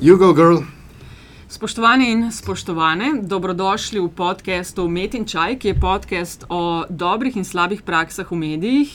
Jugo 0.00 0.32
Girl. 0.32 0.62
Spoštovani 1.48 2.12
in 2.12 2.32
spoštovane, 2.32 3.18
dobrodošli 3.22 3.98
v 4.00 4.08
podkastu 4.08 4.88
Met 4.88 5.14
in 5.14 5.24
Čaj, 5.26 5.56
ki 5.58 5.68
je 5.68 5.80
podcast 5.80 6.44
o 6.48 6.84
dobrih 6.86 7.36
in 7.36 7.42
slabih 7.44 7.82
praksah 7.82 8.30
v 8.30 8.36
medijih, 8.38 8.92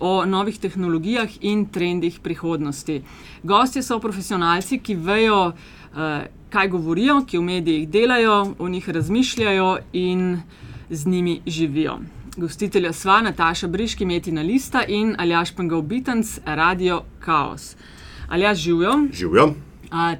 o 0.00 0.24
novih 0.24 0.56
tehnologijah 0.56 1.28
in 1.44 1.66
trendih 1.68 2.20
prihodnosti. 2.24 3.02
Gostje 3.42 3.82
so 3.82 4.00
profesionalci, 4.00 4.78
ki 4.80 4.94
vejo, 4.94 5.52
eh, 5.52 6.32
kaj 6.48 6.68
govorijo, 6.68 7.20
ki 7.28 7.38
v 7.38 7.42
medijih 7.42 7.88
delajo, 7.88 8.54
o 8.58 8.68
njih 8.68 8.88
razmišljajo 8.88 9.78
in 9.92 10.40
z 10.90 11.06
njimi 11.06 11.40
živijo. 11.46 12.00
Gostitelja 12.36 12.92
sva 12.92 13.20
Nataša 13.20 13.68
Briški, 13.68 14.06
Metina 14.06 14.42
Lista 14.42 14.84
in 14.88 15.16
Aljaš 15.18 15.52
Pengal 15.52 15.82
Bitens, 15.82 16.38
Radio 16.46 17.02
Chaos. 17.20 17.76
Aljaš 18.28 18.58
živijo. 18.58 19.08
Živijo. 19.12 19.65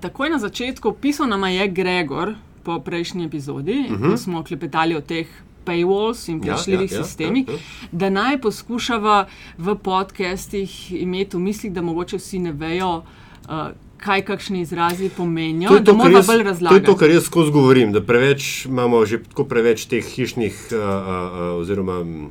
Takoj 0.01 0.31
na 0.31 0.39
začetku 0.39 0.93
pisal 1.01 1.29
nam 1.29 1.45
je 1.45 1.69
Gregor 1.69 2.35
po 2.63 2.81
prejšnji 2.81 3.25
epizodi, 3.25 3.87
uh 3.91 3.99
-huh. 3.99 4.11
ko 4.11 4.17
smo 4.17 4.45
klepetali 4.45 4.97
o 4.97 5.01
teh 5.01 5.27
paywalls 5.65 6.29
in 6.29 6.41
plačljivih 6.41 6.91
ja, 6.91 6.95
ja, 6.97 7.01
ja, 7.01 7.05
sistemih, 7.05 7.49
ja, 7.49 7.55
ja. 7.55 7.59
da 7.93 8.11
naj 8.11 8.41
poskušava 8.41 9.27
v 9.59 9.75
podcestih 9.75 10.93
imeti 10.93 11.37
v 11.37 11.41
mislih, 11.41 11.73
da 11.73 11.83
mogoče 11.83 12.17
vsi 12.17 12.39
ne 12.39 12.53
vejo. 12.53 13.03
Uh, 13.49 13.86
kaj 13.97 14.23
kakšni 14.23 14.61
izrazi 14.61 15.11
pomenijo. 15.17 15.69
To 15.69 15.77
je 15.77 15.85
to, 15.85 15.99
kar 15.99 16.13
jaz, 16.13 16.27
to, 16.69 16.75
je 16.75 16.85
to, 16.85 16.97
kar 16.97 17.11
jaz 17.11 17.25
skozi 17.25 17.51
govorim, 17.51 17.93
da 17.93 18.01
preveč 18.01 18.67
imamo 18.67 19.07
že 19.07 19.19
tako 19.23 19.45
preveč 19.45 19.87
teh 19.87 20.05
hišnih 20.05 20.57
uh, 20.73 20.79
uh, 20.79 21.61
oziroma 21.61 22.01
um, 22.01 22.31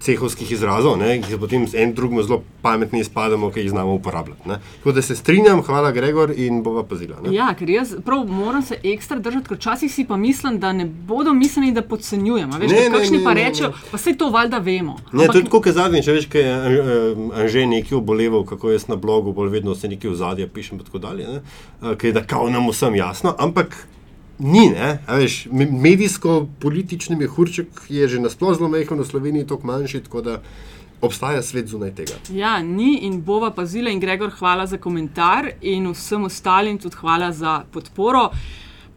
cehovskih 0.00 0.52
izrazov, 0.52 0.96
ne, 0.98 1.20
ki 1.22 1.30
se 1.30 1.38
potem 1.38 1.66
en 1.74 1.94
drugemu 1.94 2.22
zelo 2.22 2.42
pametni 2.62 3.00
izpademo, 3.00 3.50
ki 3.50 3.60
jih 3.60 3.70
znamo 3.70 3.94
uporabljati. 3.94 4.48
Ne. 4.48 4.60
Tako 4.78 4.92
da 4.92 5.02
se 5.02 5.16
strinjam, 5.16 5.62
hvala 5.62 5.92
Gregor 5.92 6.32
in 6.36 6.62
bova 6.62 6.82
pazila. 6.82 7.20
Ne. 7.24 7.34
Ja, 7.34 7.50
ker 7.58 7.70
jaz 7.70 7.94
prav 8.04 8.24
moram 8.26 8.62
se 8.62 8.80
ekstra 8.82 9.18
držati, 9.18 9.48
ker 9.48 9.56
včasih 9.56 9.92
si 9.94 10.04
pa 10.04 10.16
mislim, 10.16 10.58
da 10.58 10.72
ne 10.72 10.84
bodo 10.84 11.34
mislili, 11.34 11.72
da 11.72 11.82
podcenjujemo. 11.82 12.58
Veš, 12.58 12.70
ne, 12.70 12.80
ne, 12.88 12.90
kakšni 12.98 13.18
ne, 13.18 13.24
pa 13.24 13.32
rečejo, 13.32 13.72
pa 13.90 13.98
se 13.98 14.14
to 14.18 14.30
valjda 14.30 14.58
vemo. 14.58 14.96
Ne, 15.12 15.24
Ampak, 15.24 15.32
to 15.32 15.38
je 15.38 15.44
tako, 15.44 15.62
kot 15.62 15.74
zadnjič, 15.74 16.06
veš, 16.06 16.28
kaj 16.32 16.42
je 16.42 16.58
Anže 17.34 17.66
nekaj 17.66 17.98
oboleval, 17.98 18.44
kako 18.44 18.70
jaz 18.70 18.88
na 18.88 18.96
blogu 18.96 19.32
bolj 19.32 19.50
vedno 19.50 19.74
se 19.74 19.88
nekaj 19.88 20.10
v 20.10 20.14
zadje 20.16 20.48
pišem 20.48 20.77
in 20.78 20.84
tako 20.84 20.98
dalje, 20.98 21.40
ki 21.98 22.06
je 22.06 22.12
da 22.12 22.24
kao 22.24 22.50
nam 22.50 22.68
vsem 22.70 22.94
jasno, 22.94 23.34
ampak 23.38 23.76
ni, 24.38 24.70
veš, 25.08 25.46
medijsko-politični 25.52 27.16
mehurček 27.16 27.66
je 27.88 28.08
že 28.08 28.20
nasplošno 28.20 28.58
zelo 28.58 28.68
mehko, 28.68 28.94
v 28.94 29.06
Sloveniji 29.06 29.42
je 29.42 29.46
to 29.46 29.60
manjši, 29.62 30.02
tako 30.06 30.22
da 30.22 30.40
obstaja 31.00 31.42
svet 31.42 31.68
zunaj 31.68 31.94
tega. 31.94 32.14
Ja, 32.30 32.62
ni 32.62 32.98
in 33.06 33.20
bova 33.22 33.50
pazila 33.50 33.90
in 33.90 34.00
Gregor, 34.00 34.30
hvala 34.30 34.66
za 34.66 34.78
komentar 34.78 35.50
in 35.62 35.90
vsem 35.90 36.24
ostalim 36.24 36.78
tudi 36.78 36.96
hvala 36.96 37.32
za 37.32 37.64
podporo. 37.72 38.30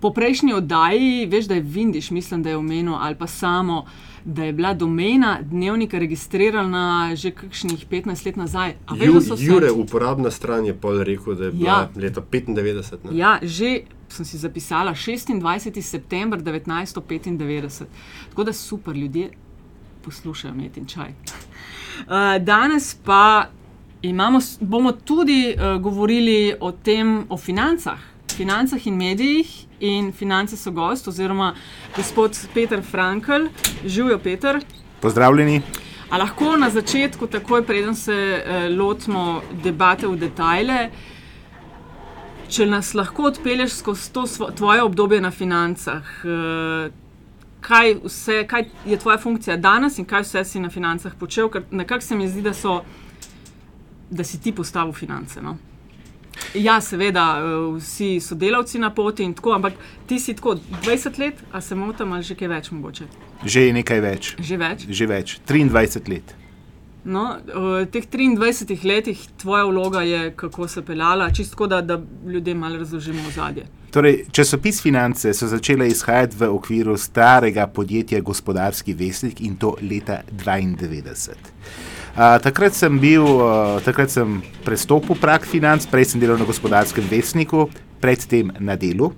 Po 0.02 0.10
prejšnji 0.14 0.54
oddaji, 0.54 1.28
veš, 1.30 1.46
da 1.46 1.56
je 1.56 1.62
Vindiš, 1.62 2.12
mislim, 2.12 2.44
da 2.44 2.50
je 2.50 2.58
omenil 2.58 2.96
ali 2.96 3.16
pa 3.16 3.28
samo 3.28 3.86
da 4.26 4.44
je 4.44 4.54
bila 4.54 4.74
domena 4.74 5.40
dnevnika 5.42 6.00
registrirana 6.00 7.16
že 7.16 7.32
kakšnih 7.32 7.88
15 7.90 8.26
let 8.26 8.36
nazaj. 8.36 8.76
Ju, 8.96 9.22
Jure, 9.38 9.72
uporabna 9.72 10.32
stran 10.32 10.66
je 10.66 10.74
pol 10.74 11.04
rekel, 11.04 11.36
da 11.36 11.46
je 11.46 11.52
bila 11.52 11.70
ja. 11.70 11.90
leta 11.96 12.22
95. 12.22 12.98
Ne? 13.04 13.18
Ja, 13.18 13.40
že 13.42 13.82
sem 14.10 14.26
si 14.26 14.38
zapisala 14.38 14.92
26. 14.92 15.82
september 15.82 16.40
1995. 16.40 17.86
Tako 18.30 18.44
da 18.44 18.54
super 18.54 18.96
ljudje 18.96 19.30
poslušajo 20.04 20.54
met 20.54 20.78
in 20.78 20.86
čaj. 20.86 21.10
Uh, 21.10 22.44
danes 22.52 22.96
pa 23.04 23.46
imamo, 24.02 24.40
bomo 24.60 24.92
tudi 24.92 25.56
uh, 25.56 25.82
govorili 25.82 26.54
o 26.60 26.72
tem, 26.72 27.26
o 27.30 27.38
financah, 27.38 28.00
financah 28.42 28.88
in 28.88 28.98
medijih 28.98 29.50
in 29.80 30.12
finance 30.12 30.58
so 30.58 30.72
gost, 30.72 31.08
oziroma 31.08 31.54
gospod 31.96 32.38
Peter 32.54 32.82
Frankl, 32.82 33.48
živijo 33.86 34.20
Peter. 34.20 34.60
Pozdravljeni. 35.02 35.62
A 36.10 36.18
lahko 36.18 36.58
na 36.58 36.70
začetku, 36.70 37.28
takoj 37.28 37.66
preden 37.66 37.96
se 37.96 38.14
eh, 38.14 38.70
lotimo 38.70 39.42
debate 39.64 40.08
v 40.08 40.18
detajle, 40.18 40.90
če 42.50 42.66
nas 42.66 42.94
lahko 42.94 43.30
odpelješ 43.30 43.78
skozi 43.78 44.12
to 44.14 44.26
svo, 44.28 44.52
tvoje 44.52 44.84
obdobje 44.84 45.22
na 45.22 45.32
financah. 45.32 46.04
Eh, 46.26 47.00
Kaj, 47.62 47.92
vse, 48.04 48.40
kaj 48.50 48.64
je 48.90 48.98
tvoja 48.98 49.20
funkcija 49.22 49.54
danes 49.58 50.00
in 50.02 50.06
kaj 50.10 50.24
vse 50.26 50.42
si 50.50 50.60
na 50.60 50.70
financah 50.74 51.14
počel? 51.20 51.50
Nekako 51.72 52.02
se 52.02 52.16
mi 52.16 52.26
zdi, 52.28 52.42
da, 52.42 52.54
so, 52.58 52.80
da 54.10 54.24
si 54.24 54.40
ti 54.42 54.50
postavil 54.52 54.94
finance. 54.98 55.42
No? 55.42 55.58
Ja, 56.54 56.82
seveda, 56.82 57.26
eh, 57.40 57.80
vsi 57.80 58.20
sodelavci 58.20 58.80
na 58.80 58.90
poti 58.90 59.24
in 59.24 59.34
tako, 59.34 59.54
ampak 59.56 59.74
ti 60.08 60.20
si 60.20 60.34
tako 60.34 60.58
20 60.84 61.20
let, 61.20 61.44
a 61.52 61.62
se 61.62 61.76
motim 61.76 62.12
ali 62.12 62.24
že 62.24 62.36
kaj 62.36 62.48
več 62.48 62.72
mogoče? 62.72 63.08
Že 63.46 63.74
nekaj 63.74 64.02
več. 64.02 64.36
Že 64.40 64.58
več? 64.58 64.86
Že 64.90 65.08
več, 65.08 65.40
23 65.48 66.08
let. 66.10 66.36
No, 67.04 67.40
v 67.42 67.88
teh 67.90 68.06
23 68.06 68.84
letih 68.86 69.18
tvoja 69.42 69.66
vloga 69.66 70.02
je, 70.06 70.34
kako 70.38 70.68
se 70.68 70.82
peljala, 70.86 71.32
čisto 71.34 71.68
da, 71.68 71.82
da 71.82 71.98
ljudem 72.28 72.58
malo 72.58 72.78
razložimo 72.78 73.26
ozadje. 73.28 73.66
Torej, 73.92 74.26
časopis 74.32 74.82
Finance 74.82 75.34
so 75.34 75.48
začele 75.48 75.88
izhajati 75.88 76.38
v 76.40 76.52
okviru 76.54 76.98
starega 76.98 77.68
podjetja 77.68 78.22
Gospodarski 78.22 78.94
vesnik 78.94 79.42
in 79.42 79.58
to 79.58 79.76
leta 79.82 80.22
1992 80.32 82.01
takrat 82.16 82.76
sem 82.76 83.00
bil, 83.00 83.24
uh, 83.24 83.80
takrat 83.86 84.12
sem 84.12 84.42
prestopil 84.66 85.16
prak 85.16 85.48
financ, 85.48 85.88
prej 85.88 86.12
sem 86.12 86.20
delal 86.20 86.36
na 86.36 86.48
gospodarskem 86.48 87.08
vesniku, 87.08 87.70
predtem 88.04 88.52
na 88.60 88.76
delu. 88.76 89.14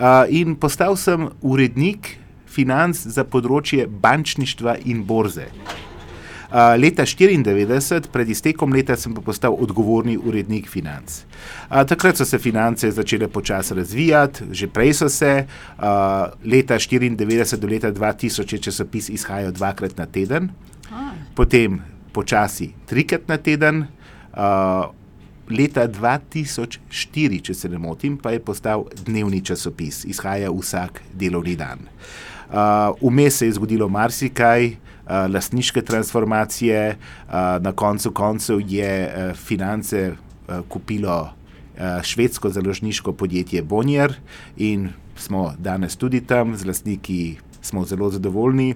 Uh, 0.00 0.24
in 0.32 0.56
postal 0.56 0.96
sem 0.96 1.28
urednik 1.44 2.16
financ 2.48 2.96
za 2.96 3.26
področje 3.28 3.84
bančništva 3.84 4.80
in 4.88 5.04
borze. 5.04 5.50
Uh, 6.50 6.74
leta 6.80 7.04
1994, 7.06 8.08
pred 8.10 8.30
iztekom 8.32 8.72
leta, 8.74 8.96
sem 8.98 9.12
pa 9.14 9.22
postal 9.22 9.54
odgovorni 9.54 10.16
urednik 10.18 10.66
financ. 10.72 11.20
Uh, 11.68 11.84
takrat 11.86 12.18
so 12.18 12.26
se 12.26 12.40
finance 12.42 12.90
začele 12.90 13.28
počasi 13.30 13.76
razvijati, 13.78 14.48
že 14.50 14.66
prej 14.66 14.96
so 14.98 15.10
se. 15.12 15.44
Uh, 15.76 16.32
leta 16.42 16.80
1994 16.80 17.60
do 17.60 17.70
leta 17.70 17.92
2000 17.92 18.56
je 18.56 18.64
časopis 18.66 19.12
izhajal 19.14 19.52
dvakrat 19.54 19.94
na 20.00 20.08
teden 20.10 20.50
potem 21.40 21.80
počasi 22.12 22.76
trikrat 22.84 23.24
na 23.24 23.40
teden. 23.40 23.88
Uh, 24.36 24.92
leta 25.50 25.88
2004, 25.88 27.40
če 27.48 27.54
se 27.56 27.70
ne 27.72 27.80
motim, 27.80 28.20
pa 28.20 28.34
je 28.36 28.42
postal 28.44 28.84
dnevni 29.08 29.40
časopis, 29.42 30.04
izhaja 30.04 30.52
vsak 30.52 31.00
delovni 31.16 31.56
dan. 31.58 31.88
Uh, 32.50 32.92
vmes 33.00 33.40
se 33.40 33.48
je 33.48 33.56
zgodilo 33.56 33.88
marsikaj, 33.90 34.68
uh, 34.68 35.24
lastniške 35.32 35.82
transformacije, 35.82 36.82
uh, 36.94 37.56
na 37.64 37.72
koncu 37.72 38.12
koncev 38.12 38.60
je 38.60 38.92
uh, 39.08 39.32
finance 39.34 40.12
uh, 40.12 40.60
kupilo 40.68 41.18
uh, 41.24 42.02
švedsko 42.04 42.52
založniško 42.52 43.16
podjetje 43.16 43.64
Bonnier 43.64 44.14
in 44.60 44.90
smo 45.16 45.54
danes 45.58 45.96
tudi 45.96 46.20
tam, 46.20 46.52
z 46.56 46.68
lastniki 46.68 47.22
smo 47.62 47.84
zelo 47.88 48.10
zadovoljni. 48.10 48.74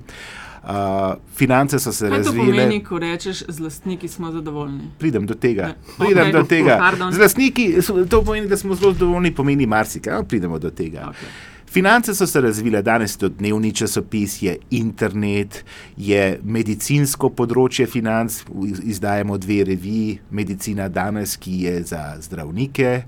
Uh, 0.65 1.15
finance 1.37 1.79
so 1.79 1.93
se 1.93 2.09
razvile. 2.09 2.47
Kaj 2.47 2.53
pomeni, 2.53 2.85
ko 2.85 2.99
rečeš, 2.99 3.43
z 3.49 3.61
lastniki 3.61 4.09
smo 4.09 4.33
zadovoljni? 4.33 4.91
Pridem 4.99 5.27
do 5.27 5.35
tega. 5.35 5.67
Ne. 5.67 5.75
Pridem 5.99 6.27
okay. 6.27 6.33
do 6.33 6.43
tega. 6.43 6.93
Z 7.13 7.21
lastniki, 7.21 7.67
to 8.09 8.23
pomeni, 8.25 8.49
da 8.49 8.57
smo 8.57 8.75
zelo 8.75 8.93
zadovoljni, 8.93 9.35
pomeni 9.35 9.67
marsikaj. 9.67 10.25
Pridemo 10.29 10.59
do 10.59 10.71
tega. 10.71 11.11
Okay. 11.11 11.29
Finance 11.75 12.15
so 12.15 12.27
se 12.27 12.41
razvile, 12.41 12.83
danes 12.83 13.15
je 13.15 13.19
to 13.19 13.29
dnevni 13.29 13.73
časopis, 13.73 14.43
je 14.43 14.57
internet, 14.71 15.65
je 15.97 16.39
medicinsko 16.45 17.29
področje 17.35 17.87
financ. 17.91 18.41
Izdajemo 18.83 19.37
dve 19.43 19.65
reviji, 19.69 20.19
Medicina 20.31 20.89
danes, 20.89 21.37
ki 21.37 21.61
je 21.67 21.79
za 21.93 22.05
zdravnike 22.25 23.03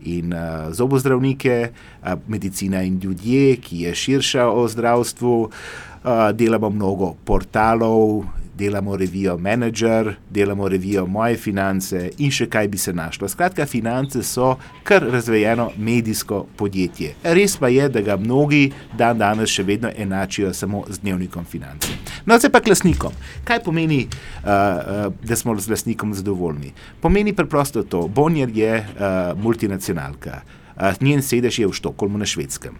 in 0.00 0.32
uh, 0.32 0.68
zobozdravnike, 0.72 1.56
uh, 1.70 2.20
Medicina 2.28 2.84
in 2.84 3.00
ljudje, 3.02 3.56
ki 3.56 3.86
je 3.86 3.94
širša 3.94 4.46
o 4.52 4.68
zdravstvu. 4.68 5.36
Uh, 5.40 5.89
delamo 6.34 6.70
mnogo 6.70 7.14
portalov, 7.24 8.24
delamo 8.60 8.96
revijo 8.96 9.38
Manager, 9.38 10.14
delamo 10.30 10.68
revijo 10.68 11.06
Moje 11.06 11.36
finance 11.36 12.10
in 12.18 12.30
še 12.30 12.44
kaj 12.46 12.68
bi 12.68 12.78
se 12.78 12.92
našlo. 12.92 13.28
Skratka, 13.28 13.64
finance 13.66 14.22
so 14.22 14.50
kar 14.84 15.06
razvejeno 15.12 15.70
medijsko 15.78 16.42
podjetje. 16.56 17.14
Res 17.22 17.56
pa 17.56 17.70
je, 17.72 17.88
da 17.88 18.02
ga 18.04 18.18
mnogi 18.20 18.66
dan 18.98 19.18
danes 19.18 19.48
še 19.54 19.64
vedno 19.64 19.92
enačijo 19.96 20.52
samo 20.52 20.84
z 20.88 21.00
dnevnikom 21.00 21.48
finance. 21.48 21.88
No, 22.26 22.36
zdaj 22.36 22.52
pa 22.52 22.60
k 22.60 22.74
lasnikom. 22.74 23.16
Kaj 23.48 23.62
pomeni, 23.64 24.02
uh, 24.04 24.44
uh, 24.44 25.24
da 25.24 25.40
smo 25.40 25.56
z 25.56 25.72
lasnikom 25.72 26.12
zadovoljni? 26.14 26.74
Pomeni 27.00 27.32
preprosto 27.32 27.82
to. 27.82 28.04
Bonjer 28.08 28.52
je 28.54 28.76
uh, 28.76 29.32
multinacionalka. 29.40 30.42
Uh, 30.76 30.92
njen 31.00 31.24
sedež 31.24 31.62
je 31.64 31.70
v 31.70 31.80
Štokholmu 31.80 32.20
na 32.20 32.28
švedskem. 32.28 32.76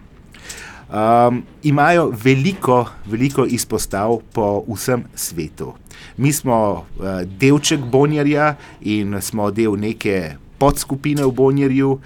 Um, 0.90 1.42
imajo 1.62 2.10
veliko, 2.24 2.88
veliko 3.06 3.44
izpostav 3.46 4.16
po 4.32 4.64
vsem 4.68 5.04
svetu. 5.14 5.72
Mi 6.16 6.32
smo 6.32 6.72
uh, 6.72 7.20
delček 7.22 7.80
Bonjarja 7.80 8.56
in 8.80 9.14
smo 9.20 9.50
del 9.50 9.76
neke 9.78 10.34
podskupine 10.58 11.24
v 11.24 11.30
Bonjarju. 11.30 11.98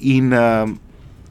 In 0.00 0.32
um, 0.34 0.74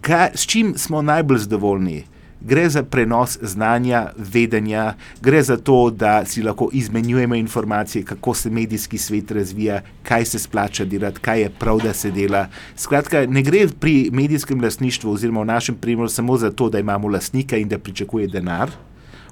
kaj, 0.02 0.32
s 0.36 0.48
čim 0.48 0.74
smo 0.78 1.02
najbolj 1.02 1.38
zadovoljni? 1.38 2.04
Gre 2.42 2.70
za 2.70 2.84
prenos 2.84 3.38
znanja, 3.42 4.06
vedenja, 4.18 4.94
gre 5.22 5.42
za 5.44 5.58
to, 5.58 5.90
da 5.92 6.26
si 6.26 6.42
lahko 6.44 6.70
izmenjujemo 6.74 7.36
informacije, 7.36 8.06
kako 8.06 8.34
se 8.34 8.50
medijski 8.50 8.98
svet 8.98 9.32
razvija, 9.32 9.82
kaj 10.04 10.26
se 10.26 10.40
splača 10.40 10.86
delati, 10.86 11.20
kaj 11.20 11.42
je 11.42 11.50
prav, 11.60 11.82
da 11.84 11.94
se 11.94 12.12
dela. 12.12 12.48
Skratka, 12.76 13.26
ne 13.26 13.44
gre 13.44 13.68
pri 13.80 14.10
medijskem 14.14 14.62
lastništvu, 14.64 15.12
oziroma 15.12 15.42
v 15.42 15.52
našem 15.52 15.76
primeru, 15.76 16.10
samo 16.10 16.38
za 16.38 16.52
to, 16.52 16.70
da 16.70 16.80
imamo 16.80 17.08
lastnika 17.08 17.58
in 17.58 17.68
da 17.68 17.80
pričakuje 17.80 18.28
denar 18.28 18.72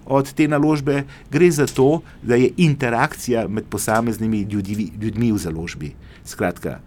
od 0.07 0.33
te 0.33 0.48
naložbe, 0.48 1.04
gre 1.31 1.51
za 1.51 1.65
to, 1.68 2.01
da 2.24 2.36
je 2.36 2.51
interakcija 2.57 3.48
med 3.48 3.65
posameznimi 3.69 4.42
ljudmi, 4.42 4.92
ljudmi 5.01 5.31
v 5.31 5.38
založbi. 5.38 5.92
Skratka, 6.25 6.80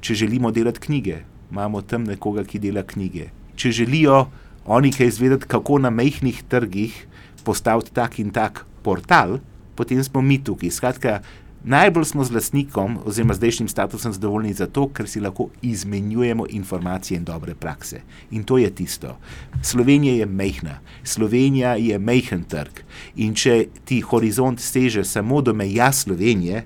če 0.00 0.14
želimo 0.14 0.50
delati 0.50 0.80
knjige, 0.80 1.18
imamo 1.50 1.82
tam 1.82 2.04
nekoga, 2.04 2.44
ki 2.44 2.58
dela 2.58 2.82
knjige. 2.82 3.30
Če 3.56 3.70
želijo 3.70 4.26
oni 4.64 4.92
kaj 4.92 5.06
izvedeti, 5.06 5.46
kako 5.46 5.78
na 5.78 5.90
mehkih 5.90 6.42
trgih 6.48 7.06
postaviti 7.44 7.92
tak 7.92 8.18
in 8.18 8.30
tak 8.30 8.64
portal, 8.82 9.38
potem 9.74 10.04
smo 10.04 10.22
mi 10.22 10.38
tukaj. 10.44 10.70
Skratka, 10.70 11.20
najbolj 11.64 12.04
smo 12.04 12.24
z 12.24 12.32
lastnikom 12.32 12.98
oziroma 13.04 13.34
zdajšnjim 13.34 13.68
statusom 13.68 14.12
zadovoljni 14.12 14.52
zato, 14.52 14.88
ker 14.88 15.08
si 15.08 15.20
lahko 15.20 15.48
izmenjujemo 15.62 16.46
informacije 16.48 17.18
in 17.18 17.24
dobre 17.24 17.54
prakse. 17.54 18.00
In 18.30 18.44
to 18.44 18.58
je 18.58 18.70
tisto. 18.74 19.16
Slovenija 19.62 20.14
je 20.14 20.26
mehna, 20.26 20.78
Slovenija 21.04 21.74
je 21.74 21.98
mehen 21.98 22.44
trg. 22.44 22.80
In 23.16 23.34
če 23.34 23.66
ti 23.84 24.00
horizont 24.00 24.60
seže 24.60 25.04
samo 25.04 25.42
do 25.42 25.54
meja 25.54 25.92
Slovenije, 25.92 26.64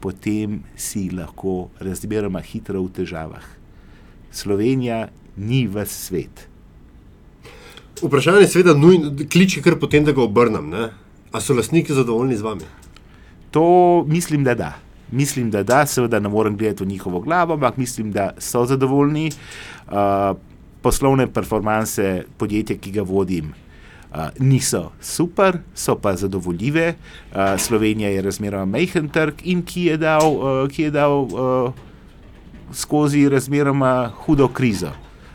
potem 0.00 0.62
si 0.76 1.10
lahko 1.10 1.70
razmeroma 1.80 2.40
hitro 2.40 2.82
v 2.82 2.92
težavah. 3.00 3.44
Slovenija 4.32 5.08
ni 5.36 5.66
v 5.66 5.84
svet. 5.86 6.49
Vprašanje 8.02 8.40
je, 8.40 8.48
seveda, 8.48 8.74
nujno, 8.74 9.12
kliče 9.32 9.62
kar 9.62 9.76
potem, 9.80 10.04
da 10.04 10.12
ga 10.12 10.22
obrnem. 10.22 10.70
Ne? 10.70 10.90
A 11.32 11.40
so 11.40 11.54
lastniki 11.54 11.94
zadovoljni 11.94 12.36
z 12.36 12.42
vami? 12.42 12.68
To 13.50 14.04
mislim, 14.08 14.44
da 14.44 14.54
da. 14.54 14.74
Mislim, 15.12 15.50
da 15.50 15.62
da, 15.62 15.86
seveda 15.86 16.20
ne 16.20 16.28
morem 16.28 16.56
gledati 16.56 16.84
v 16.84 16.86
njihovo 16.86 17.20
glavo, 17.20 17.54
ampak 17.54 17.76
mislim, 17.76 18.12
da 18.12 18.30
so 18.38 18.64
zadovoljni. 18.64 19.30
Uh, 19.90 20.36
poslovne 20.82 21.26
performance 21.26 22.22
podjetja, 22.38 22.76
ki 22.80 22.92
ga 22.94 23.02
vodim, 23.02 23.52
uh, 23.52 24.30
niso 24.38 24.90
super, 25.00 25.58
so 25.74 25.96
pa 26.00 26.14
zadovoljive. 26.16 26.94
Uh, 26.94 27.56
Slovenija 27.58 28.10
je 28.10 28.22
razmeroma 28.22 28.64
majhen 28.64 29.08
trg 29.08 29.44
in 29.44 29.62
ki 29.62 29.90
je 29.90 29.96
dal, 30.00 30.32
uh, 30.32 30.64
ki 30.68 30.88
je 30.88 30.90
dal 30.90 31.20
uh, 31.20 31.72
skozi 32.72 33.28
razmeroma 33.28 34.12
hudo 34.24 34.48
krizo. 34.48 34.92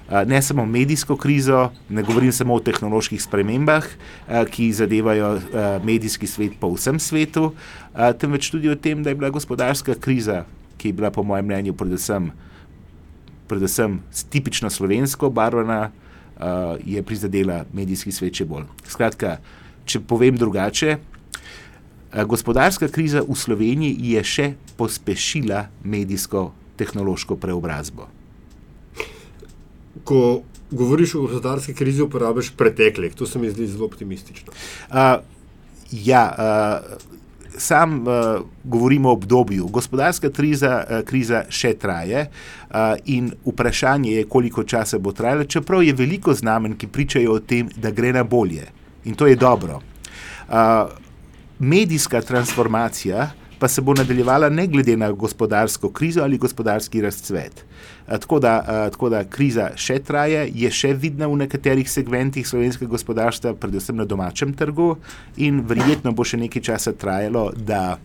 Ne 0.09 0.41
samo 0.41 0.65
medijsko 0.65 1.17
krizo, 1.17 1.71
ne 1.89 2.03
govorim 2.03 2.31
samo 2.31 2.53
o 2.53 2.59
tehnoloških 2.59 3.21
spremembah, 3.23 3.85
ki 4.51 4.67
zadevajo 4.73 5.39
medijski 5.83 6.27
svet 6.27 6.59
po 6.59 6.69
vsem 6.75 6.99
svetu, 6.99 7.53
temveč 8.21 8.51
tudi 8.53 8.69
o 8.69 8.75
tem, 8.75 9.01
da 9.03 9.09
je 9.09 9.15
bila 9.17 9.31
gospodarska 9.33 9.95
kriza, 9.97 10.43
ki 10.77 10.91
je 10.91 10.93
bila, 10.93 11.09
po 11.11 11.23
mojem 11.23 11.45
mnenju, 11.45 11.73
predvsem, 11.73 12.29
predvsem 13.49 13.99
tipično 14.29 14.69
slovensko 14.69 15.29
barvana, 15.29 15.89
je 16.85 17.01
prizadela 17.03 17.63
medijski 17.73 18.11
svet 18.11 18.37
še 18.37 18.45
bolj. 18.45 18.67
Skratka, 18.85 19.39
če 19.89 20.03
povem 20.05 20.37
drugače, 20.37 20.99
gospodarska 22.29 22.91
kriza 22.93 23.23
v 23.25 23.33
Sloveniji 23.33 24.13
je 24.13 24.21
še 24.23 24.47
pospešila 24.77 25.65
medijsko-tehnološko 25.81 27.39
preobrazbo 27.41 28.11
ko 30.05 30.41
govoriš 30.71 31.15
o 31.15 31.21
gospodarski 31.21 31.73
krizi, 31.73 32.01
uporabiš 32.01 32.51
preteklih. 32.57 33.13
To 33.15 33.25
se 33.25 33.39
mi 33.39 33.49
zdi 33.49 33.67
zelo 33.67 33.85
optimistično. 33.85 34.53
Uh, 34.89 34.95
ja, 35.91 36.23
uh, 36.37 36.97
sam 37.57 38.01
uh, 38.01 38.41
govorim 38.63 39.05
o 39.05 39.11
obdobju. 39.11 39.67
Gospodarska 39.67 40.29
kriza, 40.29 40.83
uh, 40.83 41.05
kriza 41.05 41.43
še 41.49 41.73
traje 41.73 42.27
uh, 42.27 42.75
in 43.05 43.31
vprašanje 43.45 44.11
je, 44.11 44.25
koliko 44.29 44.63
časa 44.63 44.99
bo 44.99 45.11
trajala, 45.11 45.45
čeprav 45.45 45.83
je 45.83 45.93
veliko 45.93 46.33
znamen, 46.33 46.75
ki 46.77 46.87
pričajo 46.87 47.37
o 47.37 47.39
tem, 47.39 47.69
da 47.75 47.91
gre 47.91 48.13
na 48.13 48.23
bolje. 48.23 48.67
In 49.05 49.15
to 49.15 49.27
je 49.27 49.35
dobro. 49.35 49.81
Uh, 50.49 50.89
medijska 51.59 52.21
transformacija 52.21 53.31
pa 53.59 53.67
se 53.67 53.81
bo 53.81 53.93
nadaljevala 53.93 54.49
ne 54.49 54.67
glede 54.67 54.97
na 54.97 55.11
gospodarsko 55.11 55.89
krizo 55.89 56.21
ali 56.21 56.37
gospodarski 56.37 57.01
razcvet. 57.01 57.65
Tako 58.07 58.39
da, 58.39 58.89
tako 58.91 59.09
da 59.09 59.23
kriza 59.23 59.69
še 59.75 59.99
traje, 59.99 60.49
je 60.53 60.71
še 60.71 60.93
vidna 60.93 61.27
v 61.27 61.39
nekaterih 61.45 61.89
segmentih 61.91 62.47
slovenskega 62.47 62.91
gospodarstva, 62.91 63.55
predvsem 63.59 63.97
na 63.97 64.05
domačem 64.05 64.53
trgu, 64.53 64.95
in 65.37 65.63
verjetno 65.67 66.11
bo 66.11 66.23
še 66.23 66.37
nekaj 66.37 66.61
časa 66.61 66.93
trajalo, 66.93 67.51
da 67.55 67.97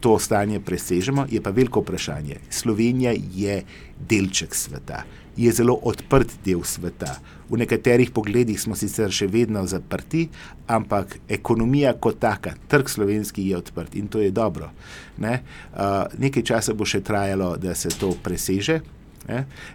to 0.00 0.18
stanje 0.18 0.60
presežemo. 0.60 1.26
Je 1.30 1.40
pa 1.42 1.50
veliko 1.50 1.80
vprašanje. 1.80 2.40
Slovenija 2.50 3.14
je 3.34 3.62
delček 4.08 4.54
sveta, 4.54 5.02
je 5.36 5.52
zelo 5.52 5.78
odprt 5.82 6.34
del 6.44 6.62
sveta. 6.64 7.16
V 7.48 7.58
nekaterih 7.60 8.10
pogledih 8.10 8.60
smo 8.60 8.76
sicer 8.76 9.12
še 9.12 9.26
vedno 9.28 9.64
zaprti, 9.68 10.28
ampak 10.66 11.18
ekonomija 11.28 11.92
kot 12.00 12.20
taka, 12.20 12.54
trg 12.68 12.88
slovenski 12.88 13.44
je 13.48 13.56
odprt 13.56 13.96
in 13.96 14.08
to 14.08 14.20
je 14.20 14.30
dobro. 14.30 14.70
Ne? 15.18 15.42
Uh, 15.72 16.08
nekaj 16.18 16.42
časa 16.42 16.74
bo 16.74 16.88
še 16.88 17.02
trajalo, 17.04 17.56
da 17.56 17.74
se 17.74 17.92
to 17.98 18.14
preseže. 18.22 18.80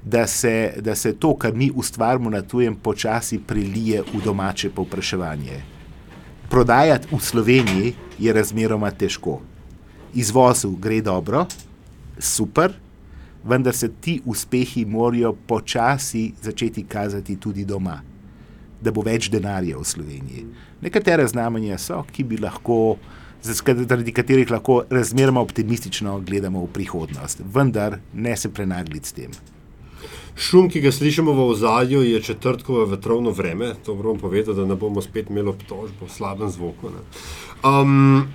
Da 0.03 0.27
se, 0.27 0.73
da 0.83 0.91
se 0.95 1.13
to, 1.15 1.31
kar 1.39 1.53
mi 1.55 1.69
ustvarjamo 1.71 2.29
na 2.29 2.41
tujem, 2.41 2.75
počasi 2.75 3.39
prelije 3.39 4.01
v 4.03 4.19
domače 4.25 4.69
povpraševanje. 4.75 5.61
Prodajati 6.49 7.07
v 7.11 7.19
Sloveniji 7.23 7.93
je 8.19 8.33
razmeroma 8.33 8.91
težko. 8.91 9.39
Izvozu 10.13 10.73
gre 10.75 10.99
dobro, 11.01 11.45
super, 12.19 12.75
vendar 13.47 13.75
se 13.75 13.89
ti 14.01 14.21
uspehi 14.25 14.85
morajo 14.85 15.33
počasi 15.47 16.31
začeti 16.41 16.83
kazati 16.83 17.35
tudi 17.39 17.65
doma, 17.65 18.01
da 18.81 18.91
bo 18.91 19.01
več 19.01 19.29
denarja 19.33 19.77
v 19.77 19.85
Sloveniji. 19.85 20.45
Nekatere 20.81 21.27
znamenja 21.27 21.77
so, 21.81 22.03
ki 22.11 22.23
bi 22.23 22.37
lahko, 22.37 22.97
zaradi 23.41 24.13
katerih 24.13 24.51
lahko 24.51 24.83
razmeroma 24.89 25.41
optimistično 25.41 26.19
gledamo 26.27 26.65
v 26.65 26.73
prihodnost, 26.73 27.41
vendar 27.53 27.99
ne 28.13 28.37
se 28.37 28.53
prenagliti 28.53 29.09
s 29.09 29.17
tem. 29.17 29.37
Šum, 30.37 30.67
ki 30.69 30.83
ga 30.83 30.91
slišimo 30.93 31.33
v 31.33 31.45
ozadju, 31.49 32.03
je 32.05 32.21
četrtkovo 32.21 32.83
vetrovno 32.85 33.31
vreme. 33.33 33.71
To 33.85 33.95
moram 33.95 34.19
povedati, 34.21 34.53
da 34.53 34.65
ne 34.65 34.75
bomo 34.75 35.01
spet 35.01 35.29
imeli 35.29 35.49
obtožbo 35.49 36.05
o 36.05 36.09
slabem 36.09 36.49
zvoku. 36.53 36.91
Um, 37.65 38.27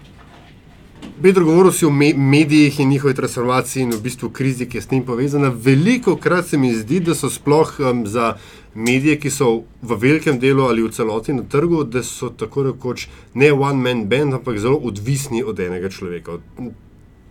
Pedro, 1.23 1.45
govoril 1.45 1.73
si 1.73 1.87
o 1.87 1.91
me 1.91 2.15
medijih 2.15 2.81
in 2.81 2.89
njihovi 2.89 3.15
transformaciji 3.15 3.83
in 3.83 3.93
v 3.93 4.01
bistvu 4.03 4.31
krizi, 4.31 4.67
ki 4.67 4.77
je 4.77 4.83
s 4.83 4.89
tem 4.91 5.05
povezana. 5.07 5.53
Veliko 5.55 6.17
krat 6.17 6.47
se 6.47 6.59
mi 6.59 6.73
zdi, 6.75 6.99
da 7.01 7.15
so 7.15 7.31
sploh 7.31 7.71
um, 7.79 8.01
za 8.07 8.33
medije, 8.75 9.21
ki 9.21 9.31
so 9.31 9.51
v 9.83 9.99
velikem 10.03 10.41
delu 10.43 10.67
ali 10.67 10.83
v 10.83 10.91
celoti 10.91 11.33
na 11.33 11.45
trgu, 11.47 11.85
da 11.85 12.03
so 12.03 12.33
tako 12.35 12.67
rekoč 12.73 13.07
ne 13.35 13.53
one 13.53 13.79
man 13.79 14.03
band, 14.11 14.35
ampak 14.35 14.59
zelo 14.59 14.81
odvisni 14.83 15.45
od 15.47 15.61
enega 15.61 15.91
človeka. 15.95 16.41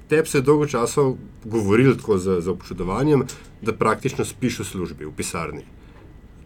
Tebi 0.07 0.27
se 0.27 0.37
je 0.37 0.47
dolgo 0.47 0.67
časa 0.71 1.11
govoril 1.43 1.97
tako 1.99 2.17
z, 2.17 2.39
z 2.41 2.47
občudovanjem, 2.47 3.27
da 3.61 3.75
praktično 3.75 4.23
spiš 4.25 4.59
v 4.59 4.71
službi, 4.71 5.05
v 5.05 5.15
pisarni. 5.17 5.67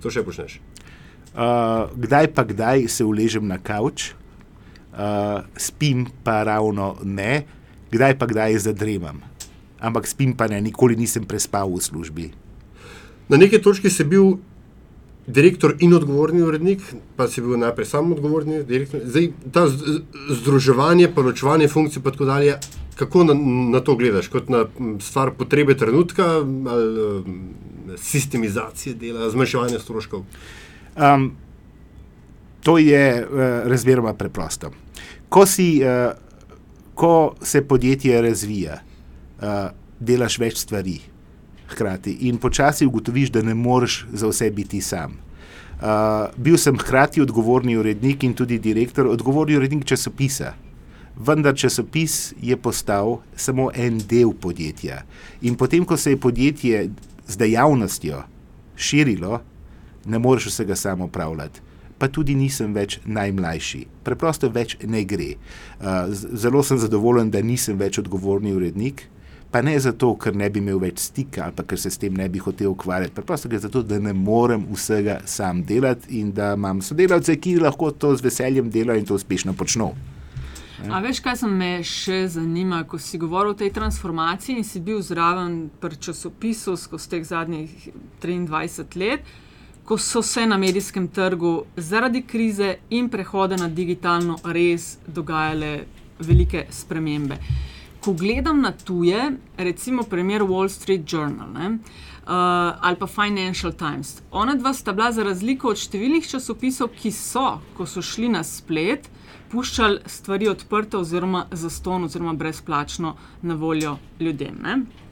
To 0.01 0.09
še 0.09 0.25
počneš. 0.25 0.57
Uh, 1.37 1.93
kdaj 1.93 2.33
pa 2.33 2.41
kdaj 2.43 2.87
se 2.89 3.05
uležem 3.05 3.45
na 3.45 3.61
kavč? 3.61 4.15
Uh, 4.95 5.43
spim 5.57 6.07
pa 6.23 6.43
ravno 6.43 6.95
ne, 7.03 7.43
kdaj 7.91 8.17
pa 8.19 8.25
kdaj 8.25 8.57
zadremam. 8.57 9.21
Ampak 9.79 10.07
spim 10.07 10.33
pa 10.33 10.47
ne, 10.47 10.61
nikoli 10.61 10.95
nisem 10.95 11.25
prespal 11.27 11.69
v 11.69 11.81
službi. 11.83 12.31
Na 13.29 13.37
neki 13.37 13.61
točki 13.61 13.89
si 13.89 14.03
bil 14.03 14.37
direktor 15.27 15.75
in 15.81 15.93
odgovorni 15.93 16.43
urednik, 16.45 16.81
pa 17.17 17.27
si 17.27 17.41
bil 17.41 17.57
najprej 17.57 17.89
sam 17.89 18.11
odgovorni 18.13 18.63
direktor. 18.63 19.01
Zdaj, 19.03 19.31
ta 19.51 19.65
združevanje, 20.29 21.09
poročevanje 21.13 21.67
funkcij, 21.67 22.03
pa 22.03 22.13
tako 22.13 22.29
dalje. 22.29 22.57
Kako 22.95 23.25
na, 23.27 23.33
na 23.73 23.81
to 23.83 23.97
gledaš, 23.99 24.29
kot 24.31 24.49
na 24.49 24.63
stvar 25.03 25.33
potrebe 25.35 25.75
trenutka, 25.75 26.39
ali 26.45 27.23
sistemizacije 27.99 28.95
dela, 28.95 29.27
zmanjševanja 29.29 29.81
stroškov? 29.83 30.23
Um, 30.95 31.33
to 32.63 32.77
je 32.77 33.03
uh, 33.19 33.27
razmeroma 33.67 34.13
preprosto 34.13 34.71
ko, 35.29 35.45
si, 35.45 35.81
uh, 35.83 36.13
ko 36.95 37.35
se 37.41 37.61
podjetje 37.67 38.21
razvija, 38.21 38.79
uh, 39.41 39.69
delaš 39.99 40.39
več 40.39 40.57
stvari 40.63 40.99
hkrati 41.69 42.17
in 42.29 42.37
počasi 42.37 42.85
ugotoviš, 42.85 43.31
da 43.31 43.41
ne 43.41 43.53
moreš 43.53 44.05
za 44.13 44.27
vse 44.27 44.51
biti 44.51 44.81
sam. 44.81 45.17
Uh, 45.75 46.31
bil 46.37 46.57
sem 46.57 46.77
hkrati 46.77 47.21
odgovorni 47.21 47.77
urednik 47.77 48.23
in 48.23 48.33
tudi 48.33 48.59
direktor, 48.59 49.07
odgovorni 49.07 49.57
urednik 49.57 49.85
časopisa. 49.85 50.53
Vendar 51.15 51.55
časopis 51.55 52.33
je 52.41 52.57
postal 52.57 53.19
samo 53.35 53.69
en 53.75 53.99
del 53.99 54.33
podjetja. 54.33 55.01
In 55.41 55.55
potem, 55.55 55.85
ko 55.85 55.97
se 55.97 56.11
je 56.11 56.19
podjetje 56.19 56.89
z 57.27 57.37
dejavnostjo 57.37 58.23
širilo, 58.75 59.41
ne 60.05 60.19
moreš 60.19 60.49
vsega 60.51 60.75
samo 60.75 61.05
upravljati. 61.05 61.64
Pa 61.97 62.09
tudi 62.11 62.35
nisem 62.35 62.73
več 62.75 62.97
najmlajši, 63.07 63.85
preprosto 64.03 64.49
več 64.51 64.75
ne 64.83 65.05
gre. 65.07 65.35
Uh, 65.79 66.11
zelo 66.11 66.63
sem 66.63 66.79
zadovoljen, 66.81 67.31
da 67.31 67.39
nisem 67.39 67.77
več 67.79 68.01
odgovorni 68.01 68.51
urednik, 68.51 69.05
pa 69.51 69.61
ne 69.63 69.77
zato, 69.79 70.09
ker 70.19 70.35
ne 70.35 70.49
bi 70.51 70.59
imel 70.59 70.81
več 70.83 70.99
stika 71.05 71.45
ali 71.45 71.63
ker 71.63 71.79
se 71.79 71.87
s 71.93 72.01
tem 72.01 72.17
ne 72.19 72.27
bi 72.27 72.41
hotel 72.43 72.73
ukvarjati. 72.73 73.15
Preprosto 73.15 73.47
gre 73.47 73.61
za 73.63 73.71
to, 73.71 73.85
da 73.87 74.01
ne 74.03 74.11
morem 74.11 74.65
vsega 74.73 75.21
sam 75.25 75.63
delati 75.63 76.19
in 76.19 76.33
da 76.35 76.51
imam 76.59 76.81
sodelavce, 76.83 77.37
ki 77.39 77.55
lahko 77.63 77.93
to 77.95 78.11
z 78.15 78.27
veseljem 78.27 78.67
delajo 78.73 78.99
in 78.99 79.07
to 79.07 79.15
uspešno 79.15 79.55
počnejo. 79.55 79.93
A 80.91 80.99
veš, 80.99 81.21
kaj 81.23 81.37
se 81.39 81.47
me 81.47 81.69
še 81.87 82.17
zanima, 82.29 82.81
ko 82.83 82.99
si 82.99 83.17
govoril 83.17 83.53
o 83.53 83.57
tej 83.57 83.71
transformaciji 83.73 84.57
in 84.59 84.67
si 84.67 84.81
bil 84.83 84.99
zraven 85.01 85.69
pri 85.81 85.95
časopisu 85.95 86.75
skozi 86.77 87.09
teh 87.15 87.23
zadnjih 87.25 87.89
23 88.21 88.99
let, 88.99 89.23
ko 89.85 89.97
so 89.97 90.21
se 90.21 90.45
na 90.45 90.57
medijskem 90.57 91.07
trgu 91.07 91.63
zaradi 91.77 92.21
krize 92.21 92.75
in 92.89 93.09
prehoda 93.09 93.55
na 93.55 93.67
digitalno 93.67 94.37
res 94.43 94.97
dogajale 95.07 95.85
velike 96.19 96.65
spremembe. 96.69 97.37
Ko 97.99 98.13
gledam 98.13 98.61
na 98.61 98.71
tuje, 98.71 99.31
recimo 99.57 100.03
primer 100.03 100.41
Wall 100.41 100.69
Street 100.69 101.13
Journal 101.13 101.49
ne, 101.53 101.69
uh, 101.69 101.79
ali 102.81 102.95
pa 102.95 103.07
Financial 103.07 103.73
Times, 103.73 104.21
ona 104.31 104.55
dva 104.55 104.73
sta 104.73 104.93
bila 104.93 105.11
za 105.11 105.23
razliko 105.23 105.69
od 105.69 105.77
številnih 105.77 106.27
časopisov, 106.29 106.93
ki 106.97 107.11
so, 107.11 107.59
ko 107.77 107.85
so 107.85 108.01
šli 108.01 108.29
na 108.29 108.43
splet, 108.43 109.09
puščali 109.51 110.01
stvari 110.09 110.49
odprte 110.49 110.97
oziroma 110.97 111.45
zaston 111.51 112.09
oziroma 112.09 112.33
brezplačno 112.33 113.15
na 113.41 113.55
voljo 113.55 113.97
ljudem. 114.19 114.61
Ne. 114.61 115.04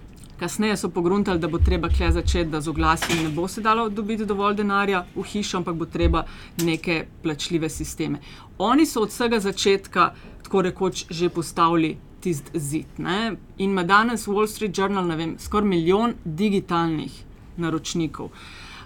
Kasneje 0.44 0.78
so 0.78 0.90
pogruntali, 0.90 1.40
da 1.40 1.48
bo 1.48 1.58
treba 1.58 1.88
kle 1.90 2.12
začeti, 2.12 2.50
da 2.52 2.60
z 2.62 2.68
oglasi 2.68 3.16
ne 3.24 3.30
bo 3.30 3.48
se 3.48 3.62
dalo 3.62 3.86
dobiti 3.90 4.26
dovolj 4.26 4.58
denarja 4.60 5.06
v 5.16 5.24
hišo, 5.24 5.58
ampak 5.58 5.76
bo 5.80 5.86
treba 5.86 6.26
neke 6.60 7.06
plačljive 7.24 7.70
sisteme. 7.70 8.20
Oni 8.58 8.86
so 8.86 9.06
od 9.06 9.10
vsega 9.10 9.40
začetka 9.40 10.10
tako 10.44 10.62
rekoč 10.62 11.06
že 11.10 11.30
postavili 11.30 11.96
tisti 12.20 12.60
zid. 12.60 12.86
Ne? 12.98 13.38
In 13.58 13.70
ima 13.70 13.84
danes 13.84 14.28
Wall 14.28 14.48
Street 14.48 14.78
Journal, 14.78 15.08
ne 15.08 15.16
vem, 15.16 15.36
skoraj 15.40 15.70
milijon 15.70 16.14
digitalnih 16.26 17.24
naročnikov. 17.58 18.30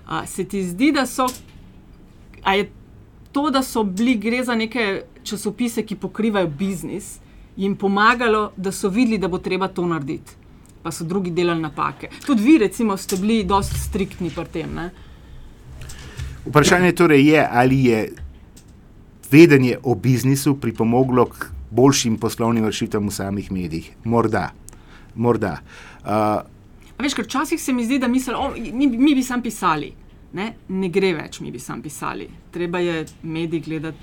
A, 0.05 0.25
se 0.25 0.45
ti 0.45 0.61
zdi, 0.63 0.91
da 0.91 1.05
so. 1.05 1.25
A 2.43 2.53
je 2.53 2.69
to, 3.31 3.49
da 3.49 3.63
so 3.63 3.83
bili, 3.83 4.15
gre 4.15 4.43
za 4.43 4.55
neke 4.55 5.03
časopise, 5.23 5.81
ki 5.81 5.95
pokrivajo 5.95 6.47
biznis, 6.47 7.17
jim 7.57 7.75
pomagalo, 7.75 8.51
da 8.57 8.71
so 8.71 8.89
videli, 8.89 9.17
da 9.17 9.27
bo 9.27 9.37
treba 9.37 9.67
to 9.67 9.85
narediti, 9.85 10.37
pa 10.83 10.91
so 10.91 11.03
drugi 11.03 11.31
delali 11.31 11.61
napake. 11.61 12.09
Tudi 12.25 12.43
vi, 12.43 12.57
recimo, 12.57 12.97
ste 12.97 13.17
bili 13.17 13.43
dosti 13.43 13.79
striktni 13.79 14.29
pri 14.29 14.45
tem. 14.53 14.73
Ne? 14.75 14.89
Vprašanje 16.45 16.91
torej 16.95 17.27
je, 17.27 17.47
ali 17.51 17.83
je 17.85 18.01
vedenje 19.31 19.77
o 19.83 19.95
biznisu 19.95 20.55
pripomoglo 20.55 21.25
k 21.25 21.51
boljšim 21.71 22.17
poslovnim 22.17 22.65
rešitvam 22.65 23.07
v 23.07 23.11
samih 23.11 23.51
medijih. 23.51 23.91
Morda. 24.03 24.51
Morda. 25.15 25.57
Uh, 26.05 26.41
Veš, 26.97 27.13
ker 27.13 27.25
včasih 27.25 27.61
se 27.61 27.73
mi 27.73 27.85
zdi, 27.85 27.99
da 27.99 28.07
mislijo, 28.07 28.53
mi, 28.73 28.87
mi 28.87 29.15
bi 29.15 29.23
sam 29.23 29.41
pisali. 29.41 29.91
Ne? 30.33 30.53
ne 30.67 30.89
gre 30.89 31.13
več, 31.15 31.39
mi 31.39 31.51
bi 31.51 31.59
sam 31.59 31.81
pisali. 31.81 32.27
Treba 32.51 32.79
je 32.79 33.05
mediji 33.23 33.59
gledati. 33.59 33.97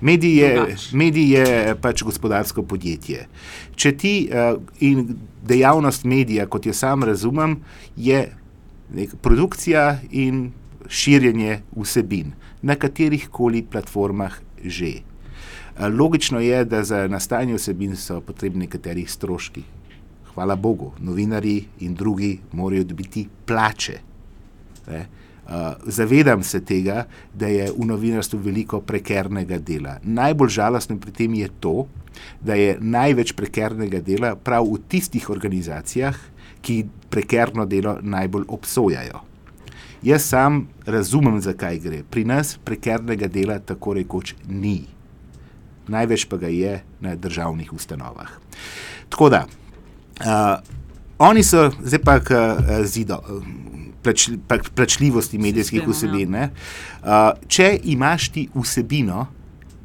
Medij 0.00 0.34
je, 0.34 0.54
Drugače. 0.54 0.96
medij 0.96 1.28
je 1.28 1.74
pač 1.80 2.02
gospodarsko 2.02 2.62
podjetje. 2.62 3.26
Če 3.76 3.92
ti 3.96 4.14
uh, 4.28 4.58
in 4.84 5.16
dejavnost 5.46 6.04
medija, 6.04 6.46
kot 6.46 6.66
jo 6.66 6.74
sam 6.76 7.04
razumem, 7.04 7.56
je 7.96 8.26
produkcija 9.22 9.98
in 10.10 10.50
širjenje 10.88 11.62
vsebin 11.76 12.34
na 12.62 12.76
katerih 12.76 13.28
koli 13.30 13.62
platformah 13.62 14.36
že. 14.64 14.92
Uh, 15.78 15.88
logično 15.88 16.40
je, 16.40 16.64
da 16.64 16.84
za 16.84 17.06
nastajanje 17.08 17.56
vsebin 17.56 17.96
so 17.96 18.20
potrebni 18.20 18.66
nekateri 18.66 19.06
stroški. 19.06 19.64
Hvala 20.34 20.56
Bogu, 20.56 20.92
novinari 21.00 21.64
in 21.80 21.94
drugi 21.94 22.38
morajo 22.52 22.84
dobiti 22.84 23.28
plače. 23.46 23.98
Ne? 24.86 25.06
Uh, 25.46 25.52
zavedam 25.86 26.42
se 26.42 26.58
tega, 26.64 27.04
da 27.34 27.46
je 27.46 27.68
v 27.70 27.84
novinarstvu 27.86 28.40
veliko 28.42 28.80
prekernega 28.82 29.60
dela. 29.62 30.00
Najbolj 30.02 30.48
žalostno 30.58 30.98
pri 30.98 31.12
tem 31.14 31.34
je 31.38 31.48
to, 31.60 31.86
da 32.40 32.54
je 32.58 32.76
največ 32.80 33.32
prekernega 33.38 34.00
dela 34.02 34.34
prav 34.34 34.66
v 34.66 34.80
tistih 34.88 35.30
organizacijah, 35.30 36.18
ki 36.66 36.86
prekerno 37.10 37.66
delo 37.66 37.98
najbolj 38.02 38.48
obsojajo. 38.48 39.22
Jaz 40.02 40.26
sam 40.28 40.66
razumem, 40.86 41.40
zakaj 41.40 41.78
gre. 41.78 42.02
Pri 42.10 42.24
nas 42.24 42.56
prekernega 42.64 43.28
dela 43.30 43.58
tako 43.58 43.94
rekoč 43.96 44.34
ni. 44.48 44.84
Največ 45.88 46.26
pa 46.26 46.36
ga 46.36 46.50
je 46.50 46.80
na 47.00 47.14
državnih 47.14 47.72
ustanovah. 47.72 48.30
Tako 49.08 49.28
da, 49.30 49.46
uh, 49.46 50.58
oni 51.18 51.42
so 51.42 51.70
zdaj 51.78 52.02
pa 52.02 52.18
k 52.20 52.34
uh, 52.34 52.84
zidu. 52.84 53.22
Plač, 54.06 54.28
plačljivosti 54.74 55.38
medijskih 55.42 55.82
Sistema, 55.82 56.14
vsebin. 56.14 56.30
ne. 56.30 56.44
Uh, 57.02 57.32
če 57.50 57.72
imaš 57.90 58.28
ti 58.30 58.46
vsebino, 58.54 59.26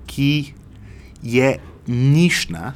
ki 0.06 0.54
je 1.26 1.56
nišna, 1.88 2.74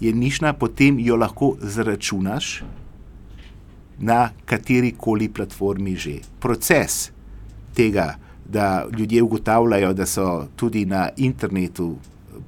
je 0.00 0.12
nišna, 0.14 0.52
potem 0.54 0.98
jo 1.02 1.16
lahko 1.18 1.56
zračunaš 1.58 2.60
na 3.98 4.28
kateri 4.46 4.92
koli 4.94 5.28
platformi 5.28 5.96
že. 5.96 6.20
Proces 6.40 7.10
tega, 7.74 8.14
da 8.48 8.86
ljudje 8.98 9.22
ugotavljajo, 9.22 9.92
da 9.92 10.06
so 10.06 10.46
tudi 10.56 10.86
na 10.86 11.08
internetu 11.16 11.96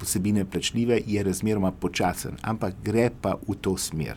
vsebine 0.00 0.44
plačljive, 0.44 1.00
je 1.06 1.22
razmeroma 1.22 1.72
počasen, 1.72 2.38
ampak 2.42 2.74
gre 2.84 3.10
pa 3.20 3.34
v 3.48 3.54
to 3.60 3.76
smer. 3.76 4.16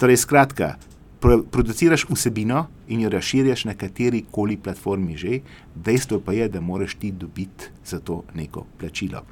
Torej, 0.00 0.16
skratka, 0.16 0.74
produciraš 1.50 2.06
vsebino 2.10 2.66
in 2.88 3.00
jo 3.00 3.10
razširjaš 3.10 3.64
na 3.64 3.74
kateri 3.74 4.24
koli 4.30 4.56
platformi 4.56 5.16
že, 5.16 5.40
dejstvo 5.74 6.20
pa 6.20 6.32
je, 6.32 6.48
da 6.48 6.60
moraš 6.60 6.94
ti 6.94 7.12
dobiti 7.12 7.70
za 7.86 8.00
to 8.00 8.22
neko 8.34 8.66
plačilo. 8.78 9.22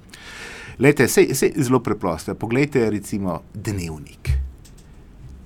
Lejte, 0.78 1.04
vse 1.06 1.22
je 1.22 1.52
zelo 1.56 1.80
preprosto. 1.80 2.34
Poglejte, 2.34 2.90
recimo, 2.90 3.42
dnevnik. 3.54 4.30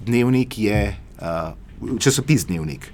Dnevnik 0.06 0.58
je 0.58 0.96
uh, 1.18 1.98
časopis 1.98 2.46
Dnevnik. 2.46 2.92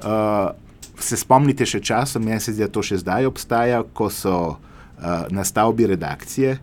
Uh, 0.00 0.50
se 0.98 1.16
spomnite 1.16 1.66
še 1.66 1.80
časa, 1.80 2.18
meni 2.18 2.40
se 2.40 2.52
zdi, 2.52 2.64
da 2.64 2.72
to 2.72 2.82
še 2.82 3.02
zdaj 3.02 3.26
obstaja, 3.28 3.82
ko 3.92 4.08
so 4.10 4.36
uh, 4.56 5.26
na 5.30 5.44
stavbi 5.44 5.86
redakcije 5.86 6.58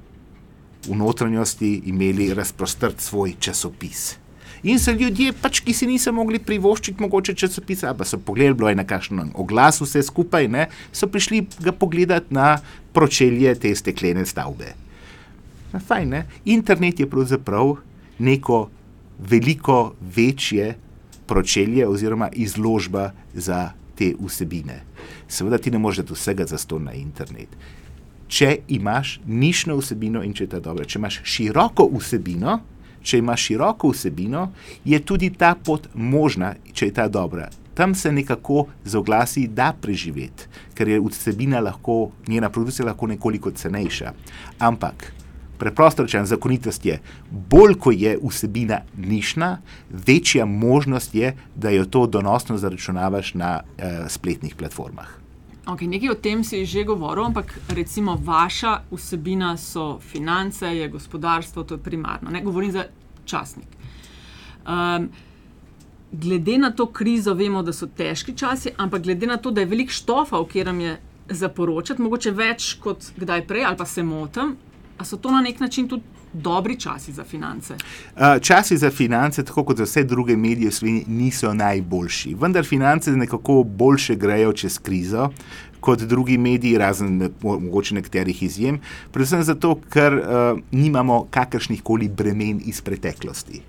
v 0.87 0.97
notranjosti 0.97 1.81
imeli 1.85 2.33
razprostrt 2.33 3.01
svoj 3.01 3.35
časopis. 3.39 4.20
In 4.63 4.77
so 4.79 4.93
ljudje, 4.93 5.33
pač, 5.33 5.63
ki 5.65 5.73
si 5.73 5.87
niso 5.89 6.13
mogli 6.13 6.37
privoščiti 6.39 7.01
mogoče 7.01 7.33
časopisa, 7.33 7.89
ali 7.89 7.97
pa 7.97 8.05
so 8.05 8.19
pogledali, 8.21 8.57
bilo 8.59 8.69
je 8.69 8.77
na 8.77 8.85
kakšnem 8.85 9.31
oglasu 9.41 9.87
vse 9.87 10.03
skupaj, 10.05 10.47
ne, 10.53 10.67
so 10.93 11.09
prišli 11.09 11.47
ga 11.65 11.73
pogledati 11.73 12.33
na 12.33 12.59
pročelje 12.93 13.55
te 13.63 13.73
steklene 13.75 14.25
stavbe. 14.25 14.75
Na, 15.73 15.79
fajn, 15.79 16.13
ne? 16.13 16.21
Internet 16.45 16.99
je 16.99 17.09
pravzaprav 17.09 17.75
neko 18.19 18.67
veliko 19.17 19.95
večje 20.15 20.75
pročelje 21.25 21.87
oziroma 21.87 22.29
izložba 22.33 23.11
za 23.33 23.71
te 23.95 24.13
vsebine. 24.19 24.81
Seveda 25.27 25.57
ti 25.57 25.71
ne 25.71 25.79
moreš 25.79 26.03
dati 26.03 26.13
vsega 26.13 26.45
za 26.45 26.57
to 26.57 26.79
na 26.79 26.93
internet. 26.93 27.49
Če 28.27 28.57
imaš 28.67 29.19
nišno 29.25 29.75
vsebino 29.79 30.23
in 30.23 30.33
če 30.33 30.43
je 30.43 30.49
ta 30.53 30.59
dobra, 30.59 30.85
če 30.85 30.99
imaš 30.99 31.21
široko 31.23 31.87
vsebino, 31.97 32.59
če 33.03 33.21
imaš 33.21 33.47
široko 33.49 33.91
vsebino, 33.91 34.51
je 34.85 34.99
tudi 34.99 35.29
ta 35.29 35.55
pot 35.55 35.87
možna, 35.93 36.55
če 36.73 36.89
je 36.89 36.93
ta 36.93 37.07
dobra. 37.07 37.49
Tam 37.73 37.95
se 37.95 38.11
nekako 38.11 38.65
z 38.83 38.95
oglasi 38.99 39.47
da 39.47 39.71
preživeti, 39.81 40.49
ker 40.75 40.87
je 40.87 40.99
vsebina 41.01 41.59
lahko, 41.59 42.11
njena 42.27 42.49
produkcija 42.49 42.85
lahko 42.85 43.07
nekoliko 43.07 43.51
cenejša. 43.51 44.13
Ampak 44.59 45.13
preprosto 45.61 46.03
rečeno, 46.03 46.25
zakonitost 46.25 46.85
je, 46.85 46.97
bolj 47.29 47.75
ko 47.77 47.91
je 47.93 48.15
vsebina 48.17 48.81
nišna, 48.97 49.59
večja 49.89 50.45
možnost 50.45 51.15
je, 51.15 51.35
da 51.55 51.69
jo 51.69 51.85
to 51.85 52.07
donosno 52.07 52.57
zaračunavaš 52.57 53.33
na 53.33 53.59
eh, 53.61 54.05
spletnih 54.09 54.55
platformah. 54.55 55.21
Okay, 55.71 55.87
nekaj 55.87 56.09
o 56.11 56.15
tem 56.19 56.43
si 56.43 56.65
že 56.67 56.83
govoril, 56.83 57.31
ampak 57.31 57.53
recimo 57.71 58.17
vaša 58.19 58.83
vsebina 58.91 59.55
so 59.57 59.99
finance, 60.03 60.67
je 60.67 60.87
gospodarstvo, 60.91 61.63
to 61.63 61.79
je 61.79 61.83
primarno. 61.83 62.31
Ne 62.31 62.41
govorim 62.43 62.71
za 62.71 62.85
časnik. 63.25 63.67
Um, 64.67 65.09
glede 66.11 66.57
na 66.57 66.71
to 66.71 66.85
krizo, 66.91 67.33
vemo, 67.33 67.63
da 67.63 67.73
so 67.73 67.87
težki 67.87 68.35
časi, 68.35 68.75
ampak 68.77 69.03
glede 69.03 69.27
na 69.27 69.37
to, 69.37 69.51
da 69.51 69.61
je 69.61 69.71
veliko 69.71 69.95
štofa, 69.95 70.41
v 70.41 70.49
katerem 70.51 70.81
je 70.81 70.97
zaporočati, 71.29 72.01
mogoče 72.01 72.31
več 72.35 72.73
kot 72.83 73.13
kdaj 73.15 73.47
prej, 73.47 73.63
ali 73.65 73.77
pa 73.77 73.85
se 73.85 74.03
motim, 74.03 74.57
a 74.97 75.05
so 75.07 75.17
to 75.17 75.31
na 75.31 75.39
nek 75.41 75.59
način 75.63 75.87
tudi 75.87 76.03
dobri 76.33 76.79
časi 76.79 77.11
za 77.11 77.23
finance? 77.23 77.73
Uh, 77.73 78.39
časi 78.41 78.77
za 78.77 78.91
finance, 78.91 79.43
tako 79.43 79.63
kot 79.63 79.77
za 79.77 79.83
vse 79.83 80.03
druge 80.03 80.37
medije 80.37 80.69
v 80.69 80.73
Sloveniji, 80.73 81.05
niso 81.07 81.53
najboljši. 81.53 82.35
Vendar 82.39 82.65
finance 82.65 83.11
nekako 83.11 83.63
boljše 83.63 84.15
grejo 84.15 84.53
čez 84.53 84.79
krizo 84.79 85.29
kot 85.81 86.01
drugi 86.01 86.37
mediji, 86.37 86.77
razen 86.77 87.17
ne- 87.17 87.29
mo- 87.41 87.59
mogoče 87.59 87.95
nekaterih 87.95 88.43
izjem, 88.43 88.79
predvsem 89.11 89.43
zato, 89.43 89.75
ker 89.89 90.13
uh, 90.13 90.59
nimamo 90.71 91.25
kakršnih 91.29 91.81
koli 91.83 92.09
bremen 92.09 92.61
iz 92.65 92.81
preteklosti. 92.81 93.61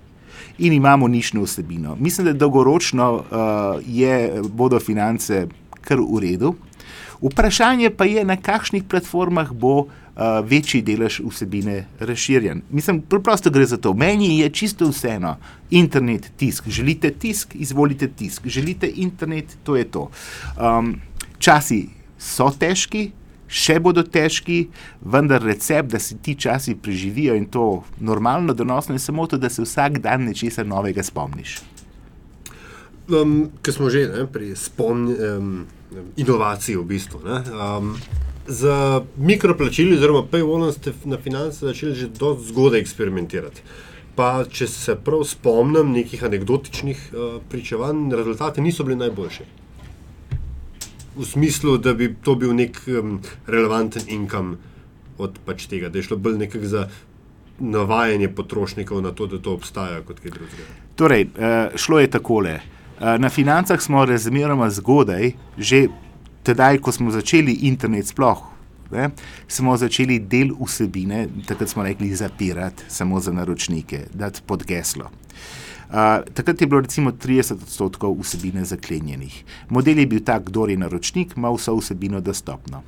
In 0.57 0.73
imamo 0.73 1.07
nišno 1.07 1.41
vsebino. 1.41 1.95
Mislim, 1.99 2.27
da 2.27 2.33
dolgoročno 2.33 3.13
uh, 3.13 3.23
je, 3.85 4.41
bodo 4.49 4.79
finance 4.79 5.47
kar 5.81 5.97
v 5.99 6.19
redu. 6.21 6.53
Vprašanje 7.21 7.89
pa 7.89 8.05
je, 8.05 8.25
na 8.25 8.35
kakšnih 8.37 8.83
platformah 8.83 9.51
bo 9.51 9.87
uh, 10.15 10.45
večji 10.45 10.81
delež 10.81 11.21
vsebine 11.29 11.85
razširjen. 11.99 12.61
Mislim, 12.69 13.01
preprosto 13.01 13.49
gre 13.49 13.65
za 13.65 13.77
to. 13.77 13.93
Meni 13.93 14.39
je 14.39 14.49
čisto 14.49 14.89
vseeno. 14.89 15.37
Internet, 15.71 16.31
tisk. 16.37 16.67
Želite 16.67 17.11
tisk, 17.11 17.55
izvolite 17.55 18.07
tisk. 18.07 18.47
Želite 18.47 18.91
internet, 18.95 19.57
to 19.63 19.75
je 19.75 19.83
to. 19.83 20.09
Um, 20.57 20.95
časi 21.39 21.89
so 22.19 22.49
težki, 22.59 23.11
še 23.53 23.77
bodo 23.83 24.03
težki, 24.03 24.67
vendar 25.01 25.43
recept, 25.43 25.91
da 25.93 25.99
se 25.99 26.17
ti 26.17 26.35
časi 26.39 26.75
preživijo 26.75 27.35
in 27.37 27.45
to 27.51 27.83
normalno, 27.99 28.53
donosno, 28.53 28.95
je 28.95 29.03
samo 29.03 29.27
to, 29.27 29.37
da 29.37 29.49
se 29.49 29.61
vsak 29.61 29.99
dan 30.01 30.25
nečesa 30.29 30.63
novega 30.63 31.03
spomniš. 31.03 31.59
Um, 33.11 33.51
Ker 33.61 33.75
smo 33.75 33.89
že 33.91 34.07
ne, 34.07 34.25
pri 34.31 34.53
spomni, 34.55 35.13
um, 35.13 35.65
inovaciji, 36.17 36.79
v 36.79 36.85
bistvu. 36.87 37.19
Ne, 37.27 37.41
um, 37.51 37.97
za 38.47 39.01
mikroplačili, 39.17 39.95
oziroma 39.95 40.23
paywallom, 40.31 40.71
ste 40.71 40.93
na 41.05 41.17
finance 41.17 41.65
začeli 41.65 41.95
že 41.95 42.07
dosti 42.07 42.47
zgodaj 42.51 42.79
eksperimentirati. 42.79 43.61
Pa, 44.15 44.43
če 44.45 44.67
se 44.67 44.95
prav 44.95 45.23
spomnim 45.25 45.93
nekih 45.93 46.23
anekdotičnih 46.23 46.99
uh, 47.13 47.39
pričevanj, 47.49 48.11
rezultati 48.13 48.61
niso 48.61 48.83
bili 48.83 48.99
najboljši. 48.99 49.45
V 51.15 51.25
smislu, 51.25 51.77
da 51.77 51.93
bi 51.93 52.11
to 52.23 52.35
bil 52.35 52.53
nek 52.53 52.77
um, 52.87 53.17
relevanten 53.47 54.05
income 54.07 54.57
od 55.17 55.39
pač 55.45 55.65
tega, 55.69 55.89
da 55.89 55.97
je 55.97 56.09
šlo 56.09 56.17
bolj 56.17 56.37
nekako 56.45 56.69
za 56.69 56.87
navajanje 57.59 58.29
potrošnikov 58.33 59.01
na 59.01 59.11
to, 59.11 59.27
da 59.27 59.39
to 59.41 59.53
obstaja 59.53 60.01
kot 60.05 60.19
kaj 60.19 60.35
drugega. 60.35 60.69
Torej, 60.95 61.27
uh, 61.33 61.73
šlo 61.79 62.03
je 62.03 62.13
takole. 62.13 62.59
Uh, 62.99 63.15
na 63.17 63.29
financah 63.33 63.81
smo 63.81 64.05
razmeroma 64.05 64.69
zgodaj, 64.69 65.31
že 65.57 65.87
tedaj, 66.43 66.79
ko 66.83 66.91
smo 66.91 67.11
začeli 67.11 67.53
internet 67.69 68.07
sploh. 68.07 68.49
Ne, 68.93 69.09
smo 69.49 69.73
začeli 69.77 70.19
del 70.19 70.51
vsebine, 70.53 71.25
takrat 71.47 71.71
smo 71.71 71.83
rekli, 71.83 72.11
zapirati 72.15 72.83
samo 72.93 73.19
za 73.19 73.31
naročnike, 73.33 74.03
dati 74.13 74.41
pod 74.45 74.65
geslo. 74.69 75.09
Uh, 75.93 76.21
takrat 76.33 76.61
je 76.61 76.67
bilo 76.67 76.81
recimo 76.81 77.11
30 77.11 77.53
odstotkov 77.53 78.15
vsebine 78.21 78.65
zaklenjenih. 78.65 79.43
Model 79.69 79.99
je 79.99 80.07
bil 80.07 80.21
tak, 80.25 80.47
kdo 80.49 80.65
je 80.67 80.77
naročnik, 80.77 81.33
ima 81.37 81.51
vso 81.53 81.75
vsebino 81.77 82.21
dostopno. 82.21 82.81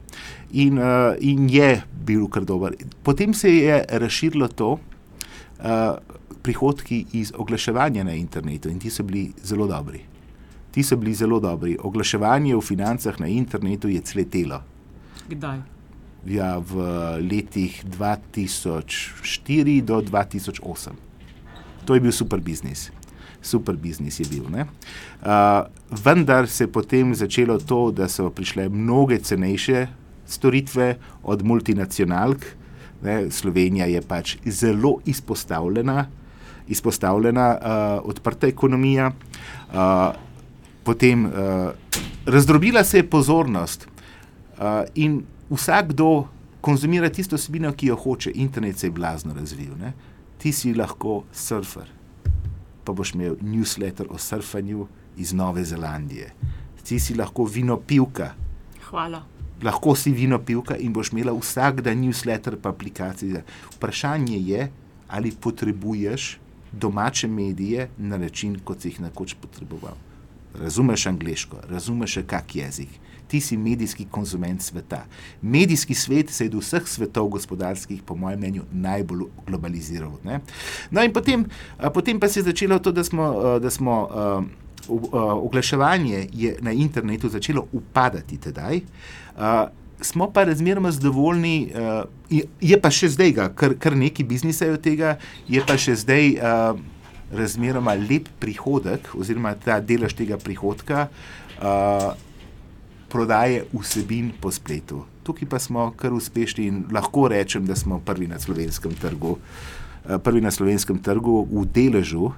In, 0.54 0.78
uh, 0.78 1.14
in 1.20 1.50
je 1.50 1.82
bil 2.06 2.28
kar 2.28 2.46
dober. 2.46 2.74
Potem 3.04 3.34
se 3.34 3.56
je 3.56 3.86
razširilo 3.90 4.48
to, 4.48 4.72
uh, 4.72 5.98
prihodki 6.42 7.06
iz 7.14 7.34
oglaševanja 7.36 8.04
na 8.04 8.14
internetu 8.14 8.70
in 8.70 8.80
ti 8.80 8.90
so 8.90 9.04
bili 9.04 9.32
zelo 9.44 9.68
dobri. 9.68 10.15
Ti 10.76 10.84
so 10.84 10.98
bili 11.00 11.14
zelo 11.16 11.40
dobri. 11.40 11.78
Oglaševanje 11.80 12.52
v 12.52 12.62
financah 12.62 13.16
na 13.20 13.30
internetu 13.32 13.88
je 13.88 14.02
cvetelo. 14.04 14.60
Kdaj? 15.32 15.62
Ja, 16.28 16.58
v 16.60 16.84
letih 17.24 17.80
2004 17.88 19.80
do 19.80 20.02
2008. 20.04 20.60
To 21.88 21.96
je 21.96 22.02
bil 22.04 22.12
super 22.12 22.44
biznis. 22.44 22.92
Super 23.40 23.80
biznis 23.80 24.20
je 24.20 24.28
bil. 24.28 24.44
Uh, 24.52 24.66
vendar 26.04 26.50
se 26.52 26.68
je 26.68 26.72
potem 26.72 27.16
začelo 27.16 27.56
to, 27.56 27.96
da 27.96 28.12
so 28.12 28.28
prišle 28.28 28.68
mnoge 28.68 29.22
cenejše 29.24 29.88
storitve 30.28 30.98
od 31.24 31.40
multinacionalk. 31.46 32.44
Ne, 33.06 33.32
Slovenija 33.32 33.86
je 33.86 34.02
pač 34.02 34.38
zelo 34.44 34.98
izpostavljena, 35.06 36.10
izpostavljena 36.68 37.48
uh, 37.56 38.10
odprta 38.12 38.52
ekonomija. 38.52 39.14
Uh, 39.72 40.25
potem 40.86 41.26
uh, 41.26 41.32
razdrobila 42.26 42.84
se 42.84 43.02
je 43.02 43.10
pozornost 43.10 43.88
uh, 43.88 44.86
in 44.96 45.24
vsakdo 45.50 46.28
konzumira 46.62 47.10
tisto 47.10 47.38
vsebino, 47.38 47.74
ki 47.74 47.92
jo 47.92 47.96
hoče. 47.96 48.32
Internet 48.36 48.80
se 48.80 48.88
je 48.88 48.92
blazno 48.92 49.34
razvil. 49.34 49.74
Ne? 49.78 49.94
Ti 50.38 50.54
si 50.54 50.74
lahko 50.74 51.24
surfer, 51.34 51.90
pa 52.86 52.94
boš 52.94 53.16
imel 53.18 53.38
newsletter 53.42 54.10
o 54.10 54.18
surfanju 54.18 54.88
iz 55.18 55.34
Nove 55.34 55.64
Zelandije. 55.66 56.32
Ti 56.86 57.00
si 57.00 57.16
lahko 57.18 57.46
vinopivka, 57.50 58.34
Hvala. 58.90 59.24
lahko 59.64 59.96
si 59.98 60.14
vinopivka 60.14 60.78
in 60.78 60.94
boš 60.94 61.14
imela 61.14 61.34
vsak 61.34 61.82
dan 61.82 62.02
newsletter 62.02 62.58
pa 62.62 62.70
aplikacije. 62.70 63.44
Vprašanje 63.78 64.38
je, 64.38 64.68
ali 65.08 65.32
potrebuješ 65.32 66.38
domače 66.72 67.28
medije 67.28 67.90
na 67.98 68.18
način, 68.18 68.60
kot 68.64 68.82
si 68.82 68.90
jih 68.90 69.02
nekoč 69.02 69.34
potreboval. 69.42 69.98
Razumeš 70.62 71.06
angliško, 71.06 71.58
razumeš 71.70 72.18
kak 72.28 72.56
jezik. 72.56 72.90
Ti 73.28 73.42
si 73.42 73.58
medijski 73.58 74.06
konzument 74.12 74.62
sveta. 74.62 75.06
Medijski 75.42 75.94
svet 75.94 76.30
se 76.30 76.46
je 76.46 76.50
do 76.50 76.60
vseh 76.62 76.88
svetov 76.88 77.28
gospodarskih, 77.28 78.04
po 78.06 78.16
mojem 78.16 78.40
mnenju, 78.40 78.64
najbolj 78.72 79.26
globaliziral. 79.48 80.12
Ne? 80.24 80.40
No, 80.92 81.04
in 81.04 81.14
potem, 81.14 81.46
potem 81.94 82.20
pa 82.20 82.30
se 82.30 82.40
je 82.40 82.44
začelo 82.44 82.80
to, 82.80 82.92
da 82.92 83.04
smo, 83.04 83.34
da 83.60 83.70
smo 83.70 84.08
oglaševanje 85.42 86.28
je 86.34 86.58
na 86.62 86.72
internetu 86.72 87.30
začelo 87.30 87.68
upadati 87.72 88.38
tedaj. 88.38 88.82
A, 89.38 89.68
Smo 90.02 90.28
pa 90.32 90.44
razmeroma 90.44 90.92
zadovoljni, 90.92 91.72
uh, 91.72 92.04
je, 92.30 92.44
je 92.62 92.78
pa 92.82 92.90
še 92.92 93.08
zdaj, 93.10 93.32
kar, 93.56 93.78
kar 93.80 93.96
nekaj 93.96 94.26
biznisa 94.28 94.66
je 94.68 94.74
od 94.76 94.82
tega, 94.84 95.14
je 95.48 95.62
pa 95.64 95.78
še 95.80 95.96
zdaj 95.96 96.34
uh, 96.36 96.82
razmeroma 97.38 97.94
lep 98.00 98.30
prihodek, 98.40 99.12
oziroma 99.16 99.56
ta 99.60 99.80
delež 99.80 100.16
tega 100.18 100.38
prihodka 100.42 101.08
uh, 101.08 102.14
prodaje 103.12 103.66
vsebin 103.74 104.32
po 104.42 104.52
spletu. 104.52 105.04
Tukaj 105.26 105.50
pa 105.50 105.60
smo 105.60 105.92
kar 105.98 106.14
uspešni 106.14 106.68
in 106.70 106.84
lahko 106.92 107.28
rečem, 107.32 107.66
da 107.66 107.76
smo 107.76 108.00
prvi 108.00 108.28
na 108.28 108.40
slovenskem 108.40 108.96
trgu, 108.96 109.38
uh, 109.38 110.18
prvi 110.24 110.42
na 110.42 110.52
slovenskem 110.52 111.00
trgu 111.00 111.46
v 111.52 111.66
deležu, 111.68 112.32
uh, 112.32 112.36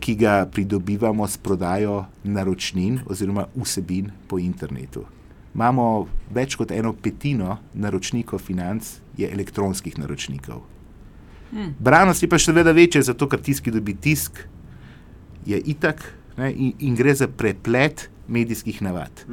ki 0.00 0.14
ga 0.14 0.46
pridobivamo 0.46 1.26
s 1.26 1.36
prodajo 1.36 2.06
naročnin 2.24 3.02
oziroma 3.06 3.46
vsebin 3.56 4.10
po 4.28 4.38
internetu. 4.38 5.04
Imamo 5.54 6.06
več 6.30 6.54
kot 6.54 6.70
eno 6.70 6.92
petino 6.94 7.58
naročnikov 7.74 8.38
financ, 8.38 8.98
je 9.18 9.26
elektronskih 9.26 9.96
naročnikov. 9.98 10.62
Branost 11.78 12.22
je 12.22 12.28
pa 12.28 12.38
še 12.38 12.52
vedno 12.52 12.72
večja, 12.76 13.02
zato 13.02 13.28
ker 13.28 13.40
tisk, 13.40 13.64
ki 13.64 13.72
dobi 13.72 13.94
tisk, 13.94 14.42
je 15.48 15.56
itak 15.56 16.02
ne, 16.36 16.50
in, 16.52 16.74
in 16.78 16.96
gre 16.98 17.14
za 17.14 17.28
preplet 17.28 18.08
medijskih 18.28 18.82
navad. 18.84 19.24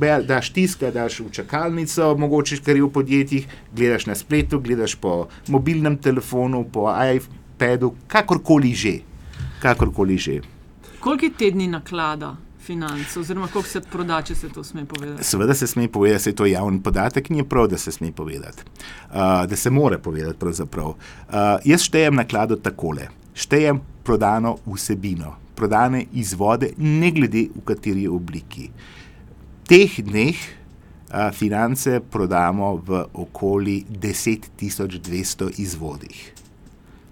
Be- 0.00 0.22
Daš 0.24 0.50
tiska, 0.56 0.90
daš 0.90 1.20
v 1.20 1.30
čakalnico, 1.30 2.14
mogoče 2.18 2.56
kar 2.64 2.76
je 2.76 2.86
v 2.86 2.92
podjetjih, 2.92 3.48
gledaš 3.76 4.06
na 4.08 4.16
spletu, 4.16 4.60
gledaš 4.60 4.96
po 4.96 5.28
mobilnem 5.48 5.98
telefonu, 6.00 6.64
po 6.64 6.88
iPadu, 6.88 7.92
kakorkoli 8.08 8.72
že. 8.74 8.94
Kakorkoli 9.60 10.18
že. 10.18 10.40
Koliko 11.04 11.28
je 11.28 11.36
tedni 11.36 11.68
naklada 11.68 12.36
financ, 12.64 13.16
oziroma 13.16 13.48
koliko 13.52 13.68
se 13.68 13.80
proda, 13.80 14.22
če 14.22 14.34
se 14.34 14.48
to 14.48 14.64
sme 14.64 14.84
povedati? 14.88 15.24
Seveda 15.24 15.54
se 15.54 15.66
sme 15.66 15.88
povedati, 15.88 16.24
da 16.24 16.30
je 16.30 16.36
to 16.36 16.46
javni 16.46 16.82
podatek 16.82 17.30
in 17.30 17.36
je 17.36 17.44
prav, 17.48 17.68
da 17.68 17.78
se 17.78 17.92
sme 17.92 18.12
povedati. 18.12 18.64
Uh, 19.10 19.46
da 19.48 19.56
se 19.56 19.70
more 19.70 19.98
povedati. 19.98 20.38
pravzaprav. 20.38 20.86
Uh, 20.86 20.96
jaz 21.64 21.84
štejem 21.84 22.14
naklado 22.14 22.56
takole. 22.56 23.08
Štejem 23.34 23.80
prodano 24.04 24.56
vsebino, 24.66 25.36
prodane 25.54 26.06
izvode, 26.12 26.72
ne 26.78 27.10
glede 27.10 27.48
v 27.54 27.64
kateri 27.64 28.08
obliki. 28.08 28.70
Teh 29.68 30.00
dneh 30.04 30.36
uh, 30.38 31.30
finance 31.32 32.00
prodamo 32.00 32.76
v 32.76 33.04
okoli 33.12 33.84
10.200 33.90 35.52
izvodih. 35.58 36.33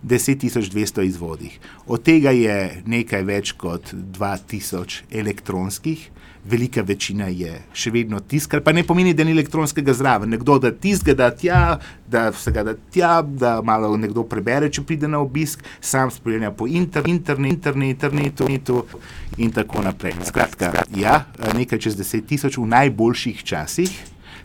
10.200 0.02 1.06
izvodih. 1.06 1.58
Od 1.86 2.02
tega 2.02 2.30
je 2.30 2.82
nekaj 2.86 3.22
več 3.22 3.52
kot 3.58 3.92
2000 3.94 5.02
elektronskih, 5.10 6.10
velika 6.44 6.82
večina 6.82 7.28
je 7.30 7.52
še 7.74 7.92
vedno 7.94 8.20
tisk, 8.20 8.50
kar 8.50 8.62
pa 8.66 8.72
ne 8.74 8.82
pomeni, 8.86 9.14
da 9.14 9.24
ni 9.24 9.34
elektronskega 9.34 9.94
zraven. 9.94 10.32
Nekdo 10.34 10.58
da 10.58 10.72
tisk, 10.74 11.12
da 11.16 11.30
tja, 11.30 11.78
da 12.10 12.24
se 12.32 12.52
ga 12.52 12.64
da 12.66 12.74
tja, 12.74 13.20
da 13.22 13.54
malo 13.62 13.94
nekdo 13.96 14.24
prebere, 14.26 14.70
če 14.72 14.82
pride 14.86 15.10
na 15.10 15.22
obisk, 15.22 15.62
sam 15.80 16.10
spremlja 16.10 16.50
po 16.56 16.66
inter, 16.66 17.06
internet, 17.08 17.52
internet, 17.52 17.90
internetu, 17.94 18.48
internetu 18.50 19.02
in 19.38 19.52
tako 19.54 19.82
naprej. 19.86 20.18
Skratka, 20.26 20.72
ja, 20.98 21.22
nekaj 21.54 21.86
čez 21.86 21.98
10 21.98 22.26
tisoč, 22.28 22.58
v 22.58 22.66
najboljših 22.74 23.44
časih 23.46 23.92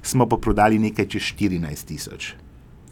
smo 0.06 0.28
pa 0.30 0.38
prodali 0.38 0.80
nekaj 0.80 1.10
čez 1.18 1.34
14 1.34 1.88
tisoč. 1.88 2.36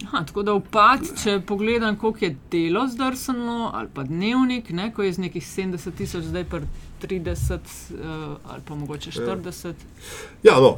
Aha, 0.05 0.23
tako 0.25 0.43
da 0.43 0.53
upad, 0.53 0.99
če 1.23 1.39
pogledam, 1.47 1.95
koliko 1.97 2.25
je 2.25 2.35
delo 2.51 2.87
zdrsnilo, 2.87 3.71
ali 3.73 3.87
pa 3.93 4.03
dnevnik, 4.03 4.69
ne, 4.69 4.91
ko 4.93 5.03
je 5.03 5.13
z 5.13 5.17
nekih 5.19 5.43
70 5.43 5.91
tisoč, 5.97 6.23
zdaj 6.23 6.43
pa 6.45 6.59
30 7.01 7.53
uh, 7.53 7.99
ali 8.45 8.61
pa 8.65 8.75
mogoče 8.75 9.11
40. 9.11 9.73
Ja, 10.43 10.59
no. 10.59 10.77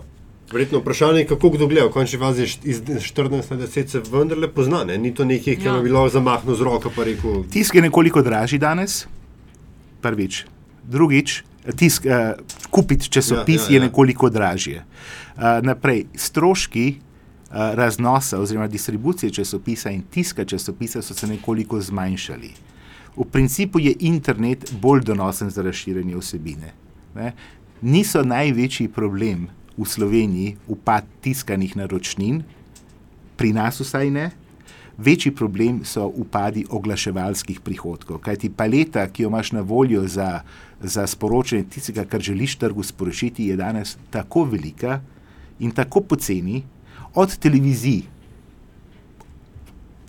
Verjetno 0.51 0.79
vprašanje 0.79 1.19
je, 1.19 1.27
kako 1.27 1.49
kdo 1.49 1.67
gleda. 1.67 1.87
V 1.87 1.91
končni 1.91 2.19
fazi 2.19 2.45
iz 2.63 2.79
14 2.79 3.51
na 3.51 3.57
10 3.57 3.87
se 3.87 3.99
vendarle 4.11 4.47
pozna. 4.47 4.83
Ne? 4.83 4.95
Ni 4.97 5.11
to 5.13 5.25
nekaj, 5.25 5.55
ki 5.55 5.65
Ja. 5.65 5.73
bi 5.73 5.89
bilo 5.89 6.05
zamahnil 6.09 6.55
z 6.55 6.61
roko 6.63 6.91
pa 6.95 7.03
rekel. 7.03 7.43
Tisk 7.51 7.75
je 7.75 7.81
nekoliko 7.81 8.21
dražji 8.21 8.59
danes, 8.59 9.07
prvič. 10.01 10.45
Drugič, 10.83 11.43
tisk, 11.75 12.05
uh, 12.05 12.39
kupiti 12.71 13.09
časopis 13.09 13.55
Ja, 13.57 13.63
ja, 13.63 13.67
ja, 13.67 13.71
je 13.71 13.77
ja. 13.77 13.83
nekoliko 13.83 14.29
dražje. 14.29 14.85
Uh, 15.35 15.43
naprej, 15.61 16.05
stroški 16.15 16.85
raznosa 17.51 18.39
oziroma 18.39 18.67
distribucije 18.67 19.31
časopisa 19.31 19.89
in 19.89 20.01
tiska 20.01 20.45
časopisa 20.45 21.01
so 21.01 21.13
se 21.13 21.27
nekoliko 21.27 21.81
zmanjšali. 21.81 22.51
V 23.17 23.25
principu 23.31 23.79
je 23.79 23.95
internet 23.99 24.73
bolj 24.81 25.01
donosen 25.03 25.49
za 25.49 25.61
razširjanje 25.61 26.15
vsebine. 26.15 26.73
Ne? 27.15 27.33
Niso 27.81 28.23
največji 28.23 28.87
problem 28.87 29.47
v 29.77 29.85
Sloveniji 29.85 30.55
upad 30.67 31.05
tiskanih 31.21 31.77
naročnin, 31.77 32.43
pri 33.37 33.53
nas 33.53 33.79
vsaj 33.79 34.11
ne. 34.11 34.29
Večji 34.97 35.31
problem 35.35 35.83
so 35.85 36.07
upadi 36.07 36.65
oglaševalskih 36.69 37.59
prihodkov, 37.61 38.17
kajti 38.17 38.49
paleta, 38.49 39.03
ki 39.07 39.23
jo 39.23 39.29
imaš 39.29 39.51
na 39.51 39.61
voljo 39.61 40.07
za, 40.07 40.41
za 40.81 41.07
sporočanje 41.07 41.63
tistega, 41.69 42.05
kar 42.05 42.21
želiš 42.21 42.55
trgu 42.57 42.83
sporočiti, 42.83 43.45
je 43.47 43.55
danes 43.55 43.97
tako 44.09 44.43
velika 44.43 45.01
in 45.59 45.71
tako 45.71 46.01
poceni, 46.01 46.63
od 47.13 47.37
televizij, 47.37 48.03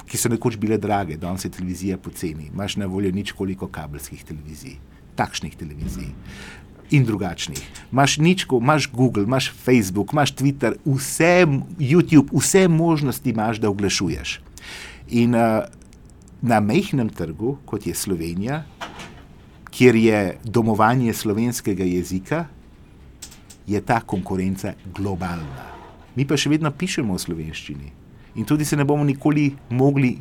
ki 0.08 0.16
so 0.16 0.30
nekoč 0.32 0.56
bile 0.56 0.78
drage, 0.80 1.18
danes 1.20 1.44
je 1.44 1.50
televizija 1.52 1.98
poceni, 2.00 2.48
imaš 2.52 2.78
na 2.80 2.86
voljo 2.86 3.12
nič 3.12 3.32
koliko 3.36 3.68
kabelskih 3.68 4.24
televizij, 4.24 4.78
takšnih 5.16 5.56
televizij. 5.56 6.12
In 6.90 7.04
drugačnih. 7.04 7.60
Imaš 7.92 8.16
ničko, 8.16 8.58
imaš 8.62 8.86
Google, 8.92 9.26
imaš 9.28 9.50
Facebook, 9.52 10.12
imaš 10.12 10.32
Twitter, 10.32 10.78
vse, 10.86 11.44
YouTube, 11.76 12.32
vse 12.32 12.68
možnosti 12.68 13.30
imaš, 13.30 13.60
da 13.60 13.68
oglašuješ. 13.68 14.40
In 15.20 15.36
uh, 15.36 15.68
na 16.40 16.60
mehkem 16.60 17.08
trgu, 17.08 17.58
kot 17.68 17.86
je 17.86 17.94
Slovenija, 17.94 18.62
kjer 19.70 19.96
je 19.96 20.38
domovanje 20.44 21.12
slovenskega 21.12 21.84
jezika, 21.84 22.46
je 23.66 23.80
ta 23.80 24.00
konkurenca 24.00 24.72
globalna. 24.94 25.77
Mi 26.18 26.26
pa 26.26 26.34
še 26.34 26.50
vedno 26.50 26.72
pišemo 26.74 27.14
v 27.14 27.22
slovenščini 27.22 27.92
in 28.38 28.46
tudi 28.46 28.66
se 28.66 28.76
ne 28.76 28.84
bomo 28.86 29.04
nikoli 29.06 29.52
mogli 29.70 30.16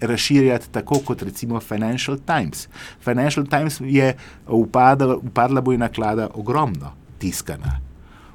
razširjati 0.00 0.70
tako 0.72 0.98
kot 1.04 1.22
recimo 1.22 1.60
Financial 1.60 2.18
Times. 2.26 2.68
Financial 3.00 3.46
Times 3.46 3.80
je 3.80 4.14
upadla, 4.48 5.16
upadla 5.16 5.60
bo 5.60 5.72
je 5.72 5.78
naklada 5.78 6.28
ogromno, 6.34 6.92
tiskana. 7.18 7.78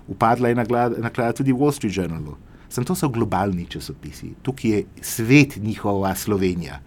Upadla 0.08 0.53
je 0.53 0.56
naklada, 0.56 1.01
naklada 1.03 1.34
tudi 1.41 1.53
Wall 1.53 1.73
Street 1.75 1.97
Journalu. 1.97 2.38
Sem 2.69 2.86
to 2.86 2.95
so 2.95 3.10
globalni 3.10 3.65
časopisi, 3.65 4.34
tukaj 4.43 4.71
je 4.71 4.84
svet 5.01 5.58
njihova 5.58 6.15
Slovenija. 6.15 6.80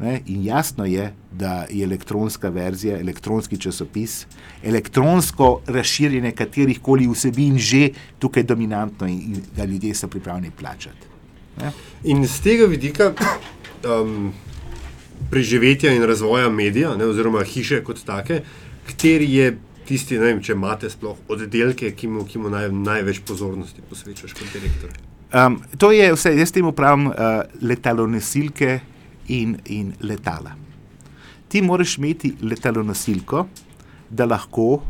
Ne? 0.00 0.20
In 0.26 0.44
jasno 0.44 0.84
je, 0.84 1.12
da 1.32 1.66
je 1.70 1.84
elektronska 1.84 2.48
verzija, 2.48 2.98
elektronski 2.98 3.58
časopis, 3.58 4.26
elektronsko 4.64 5.60
razširjanje 5.66 6.32
katerih 6.32 6.80
koli 6.82 7.08
vsebin 7.08 7.58
že 7.58 7.90
tukaj 8.18 8.42
dominantno 8.42 9.06
in, 9.06 9.20
in 9.20 9.42
da 9.56 9.64
ljudje 9.64 9.94
so 9.94 10.08
pripravljeni 10.08 10.50
plačati. 10.58 11.06
Ne? 11.60 11.72
In 12.04 12.26
z 12.26 12.40
tega 12.40 12.66
vidika 12.66 13.12
um, 13.84 14.32
preživetja 15.30 15.92
in 15.92 16.02
razvoja 16.02 16.48
medija, 16.48 16.96
ne, 16.96 17.04
oziroma 17.04 17.44
hiše 17.44 17.84
kot 17.84 18.00
take, 18.04 18.40
kateri 18.86 19.34
je 19.34 19.58
tisti, 19.84 20.18
ne 20.18 20.30
vem, 20.30 20.40
če 20.42 20.56
imate 20.56 20.90
sploh 20.90 21.18
oddelke, 21.28 21.92
ki 21.92 22.08
mu, 22.08 22.24
ki 22.24 22.38
mu 22.38 22.50
naj, 22.50 22.70
največ 22.72 23.20
pozornosti 23.28 23.84
posvečaš 23.90 24.32
kot 24.32 24.52
direktor. 24.54 24.96
Um, 25.30 25.60
to 25.78 25.92
je 25.92 26.08
vse, 26.14 26.32
jaz 26.38 26.52
temu 26.54 26.72
pravim 26.72 27.10
uh, 27.10 27.42
letalonosilke 27.62 28.80
in, 29.30 29.56
in 29.64 29.92
letala. 30.00 30.54
Ti 31.48 31.62
moraš 31.62 31.98
imeti 31.98 32.32
letalonosilko, 32.42 33.46
da 34.10 34.26
lahko 34.26 34.82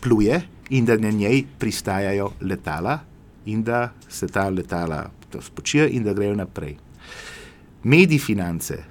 pluje 0.00 0.40
in 0.70 0.84
da 0.84 0.96
na 0.96 1.10
njej 1.10 1.44
pristajajo 1.58 2.30
letala 2.40 2.98
in 3.46 3.62
da 3.62 3.92
se 4.08 4.26
ta 4.26 4.48
letala 4.48 5.10
spočijo 5.40 5.86
in 5.86 6.04
da 6.04 6.12
grejo 6.12 6.34
naprej. 6.34 6.76
Mediji 7.82 8.18
finance 8.18 8.84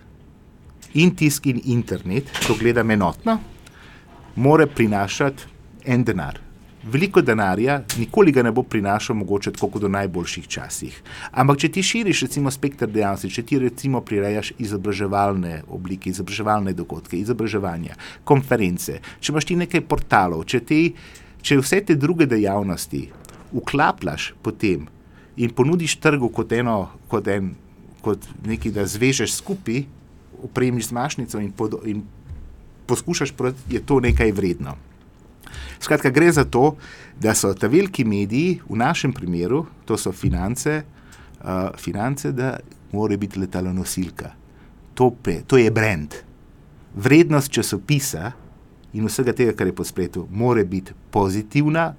in 0.93 1.15
tisk 1.15 1.45
in 1.45 1.61
internet, 1.65 2.29
ko 2.47 2.55
gledam 2.59 2.91
enotno, 2.91 3.39
mora 4.35 4.67
prinašati 4.67 5.43
en 5.85 6.03
denar. 6.03 6.44
Veliko 6.85 7.21
denarja, 7.21 7.79
nikoli 7.97 8.31
ga 8.31 8.43
ne 8.45 8.51
bo 8.53 8.61
prinašal, 8.63 9.15
mogoče 9.17 9.55
tako 9.55 9.71
kot 9.73 9.83
v 9.87 9.89
najboljših 9.89 10.47
časih. 10.47 10.99
Ampak, 11.33 11.57
če 11.63 11.71
ti 11.73 11.81
širiš, 11.81 12.21
recimo, 12.27 12.51
spektr 12.53 12.85
dejavnosti, 12.93 13.31
če 13.33 13.43
ti 13.49 13.57
recimo 13.63 14.03
prirejaš 14.05 14.51
izobraževalne 14.61 15.63
oblike, 15.73 16.13
izobraževalne 16.13 16.75
dogodke, 16.77 17.17
izobraževanja, 17.17 17.97
konference, 18.23 18.99
če 19.17 19.33
imaš 19.33 19.49
ti 19.49 19.57
nekaj 19.63 19.81
portalov, 19.89 20.45
če, 20.45 20.61
te, 20.61 20.81
če 21.41 21.57
vse 21.63 21.81
te 21.89 21.97
druge 21.97 22.29
dejavnosti 22.29 23.07
uklapljaš 23.55 24.35
potem 24.45 24.85
in 25.41 25.57
ponudiš 25.57 25.97
trgu 26.05 26.29
kot 26.29 26.53
eno, 26.53 26.79
kot 27.09 27.33
en, 27.33 27.55
kot 28.05 28.29
nekaj, 28.45 28.77
da 28.77 28.85
zvežeš 28.85 29.39
skupaj, 29.41 29.87
upremiš 30.45 30.93
z 30.93 31.01
mašnico 31.01 31.41
in, 31.41 31.49
pod, 31.49 31.79
in 31.89 32.05
poskušaš, 32.85 33.33
prodati, 33.33 33.73
je 33.73 33.81
to 33.81 34.03
nekaj 34.05 34.37
vredno. 34.37 34.77
Skratka, 35.79 36.09
gre 36.09 36.31
za 36.31 36.45
to, 36.45 36.75
da 37.19 37.35
so 37.35 37.53
ta 37.53 37.67
veliki 37.67 38.05
mediji, 38.05 38.59
v 38.69 38.77
našem 38.79 39.13
primeru, 39.13 39.65
to 39.85 39.97
so 39.97 40.11
finance, 40.11 40.81
uh, 41.41 41.69
finance 41.77 42.31
da 42.31 42.57
mora 42.91 43.17
biti 43.17 43.39
letalonosilka. 43.39 44.31
To, 44.93 45.11
pe, 45.11 45.41
to 45.47 45.57
je 45.57 45.71
brand. 45.71 46.15
Vrednost 46.95 47.51
časopisa 47.51 48.31
in 48.95 49.07
vsega 49.07 49.33
tega, 49.35 49.53
kar 49.55 49.67
je 49.67 49.75
po 49.75 49.83
spletu, 49.83 50.27
mora 50.31 50.63
biti 50.63 50.93
pozitivna, 51.11 51.93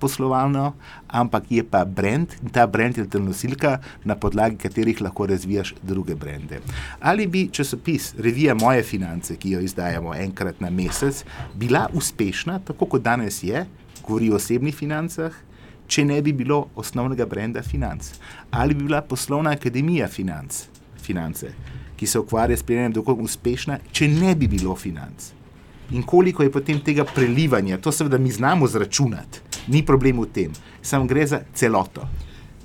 poslovalno, 0.00 0.72
ampak 1.08 1.50
je 1.50 1.64
pa 1.64 1.84
brand 1.84 2.34
in 2.42 2.52
ta 2.54 2.66
brand 2.66 2.96
je 2.96 3.04
letalonosilka, 3.04 3.78
na 4.04 4.14
podlagi 4.14 4.56
katerih 4.56 5.00
lahko 5.02 5.26
razvijaš 5.26 5.74
druge 5.82 6.14
brende. 6.14 6.60
Ali 7.00 7.26
bi 7.26 7.48
časopis, 7.52 8.14
revija 8.18 8.54
Moje 8.54 8.82
finance, 8.82 9.36
ki 9.36 9.50
jo 9.50 9.60
izdajamo 9.60 10.14
enkrat 10.14 10.60
na 10.60 10.70
mesec, 10.70 11.24
bila 11.54 11.88
uspešna, 11.94 12.58
tako 12.64 12.86
kot 12.86 13.02
danes 13.02 13.42
je, 13.42 13.66
govori 14.06 14.30
o 14.30 14.36
osebnih 14.36 14.74
financah, 14.74 15.32
če 15.88 16.04
ne 16.04 16.20
bi 16.22 16.32
bilo 16.32 16.66
osnovnega 16.76 17.26
brenda 17.26 17.62
financ? 17.62 18.12
Ali 18.50 18.74
bi 18.74 18.84
bila 18.84 19.02
poslovna 19.02 19.54
akademija 19.56 20.08
financ, 20.08 20.66
finance, 21.02 21.52
ki 21.96 22.06
se 22.06 22.20
ukvarja 22.20 22.56
s 22.56 22.60
spremljanjem 22.64 22.98
dogodkov, 23.00 23.24
uspešna, 23.24 23.80
če 23.92 24.08
ne 24.08 24.34
bi 24.36 24.48
bilo 24.48 24.76
financ? 24.76 25.32
In 25.90 26.04
koliko 26.04 26.44
je 26.44 26.52
potem 26.52 26.80
tega 26.84 27.04
prelivanja, 27.04 27.78
to 27.80 27.92
seveda 27.92 28.18
mi 28.18 28.30
znamo 28.30 28.66
zračunati, 28.68 29.40
ni 29.68 29.84
problem 29.86 30.20
v 30.20 30.26
tem, 30.32 30.52
samo 30.82 31.06
gre 31.06 31.26
za 31.26 31.42
celoto. 31.54 32.08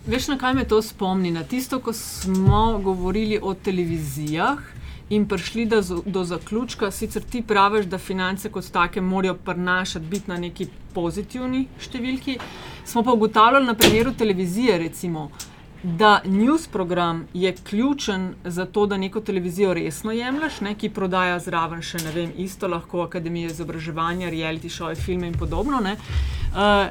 Veš, 0.07 0.27
na 0.27 0.37
kaj 0.37 0.53
me 0.53 0.65
to 0.67 0.81
spomni? 0.81 1.31
Na 1.31 1.43
tisto, 1.43 1.79
ko 1.79 1.93
smo 1.93 2.79
govorili 2.83 3.39
o 3.41 3.53
televizijah 3.53 4.59
in 5.09 5.27
prišli 5.27 5.65
do, 5.65 5.79
do 6.05 6.23
zaključka, 6.23 6.91
sicer 6.91 7.23
ti 7.23 7.41
praviš, 7.41 7.85
da 7.85 7.97
finance 7.97 8.51
kot 8.51 8.67
take 8.71 9.01
morajo 9.01 9.35
prinašati, 9.35 10.05
biti 10.05 10.31
na 10.31 10.37
neki 10.37 10.67
pozitivni 10.93 11.67
številki. 11.79 12.37
Smo 12.85 13.03
pa 13.03 13.15
ugotavljali 13.15 13.65
na 13.65 13.75
primeru 13.79 14.11
televizije, 14.11 14.77
recimo, 14.77 15.29
da 15.83 16.21
news 16.25 16.67
program 16.67 17.27
je 17.33 17.55
ključen 17.63 18.33
za 18.43 18.65
to, 18.65 18.85
da 18.85 18.97
neko 18.97 19.21
televizijo 19.21 19.73
resno 19.73 20.11
jemliš, 20.11 20.61
ne, 20.61 20.75
ki 20.75 20.89
prodaja 20.89 21.39
zraven 21.39 21.81
še 21.81 21.99
ne 22.05 22.11
vem, 22.15 22.31
isto 22.37 22.67
lahko 22.67 23.01
akademije 23.03 23.51
izobraževanja, 23.51 24.31
reality 24.31 24.71
show, 24.71 24.95
filme 24.95 25.27
in 25.27 25.33
podobno. 25.33 25.79
Ne. 25.83 25.97
Uh, 26.53 26.87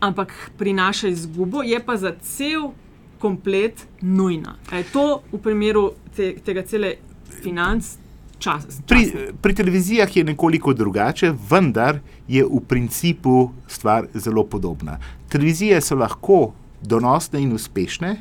ampak 0.00 0.34
prinaša 0.58 1.08
izgubo, 1.08 1.62
je 1.62 1.80
pa 1.80 1.96
za 1.96 2.12
cel 2.20 2.70
komplet 3.18 3.86
nujna. 4.00 4.56
Je 4.72 4.84
to 4.92 5.22
v 5.32 5.40
primeru 5.40 5.92
te, 6.16 6.34
tega 6.44 6.62
cele 6.68 6.96
financ 7.42 7.96
čas? 8.38 8.66
Pri, 8.86 9.32
pri 9.40 9.54
televizijah 9.54 10.16
je 10.16 10.24
nekoliko 10.24 10.74
drugače, 10.74 11.32
vendar 11.50 12.00
je 12.28 12.44
v 12.44 12.60
principu 12.68 13.52
stvar 13.66 14.10
zelo 14.14 14.44
podobna. 14.44 14.98
Televizije 15.28 15.80
so 15.80 15.96
lahko 15.96 16.52
donosne 16.82 17.40
in 17.42 17.52
uspešne, 17.54 18.16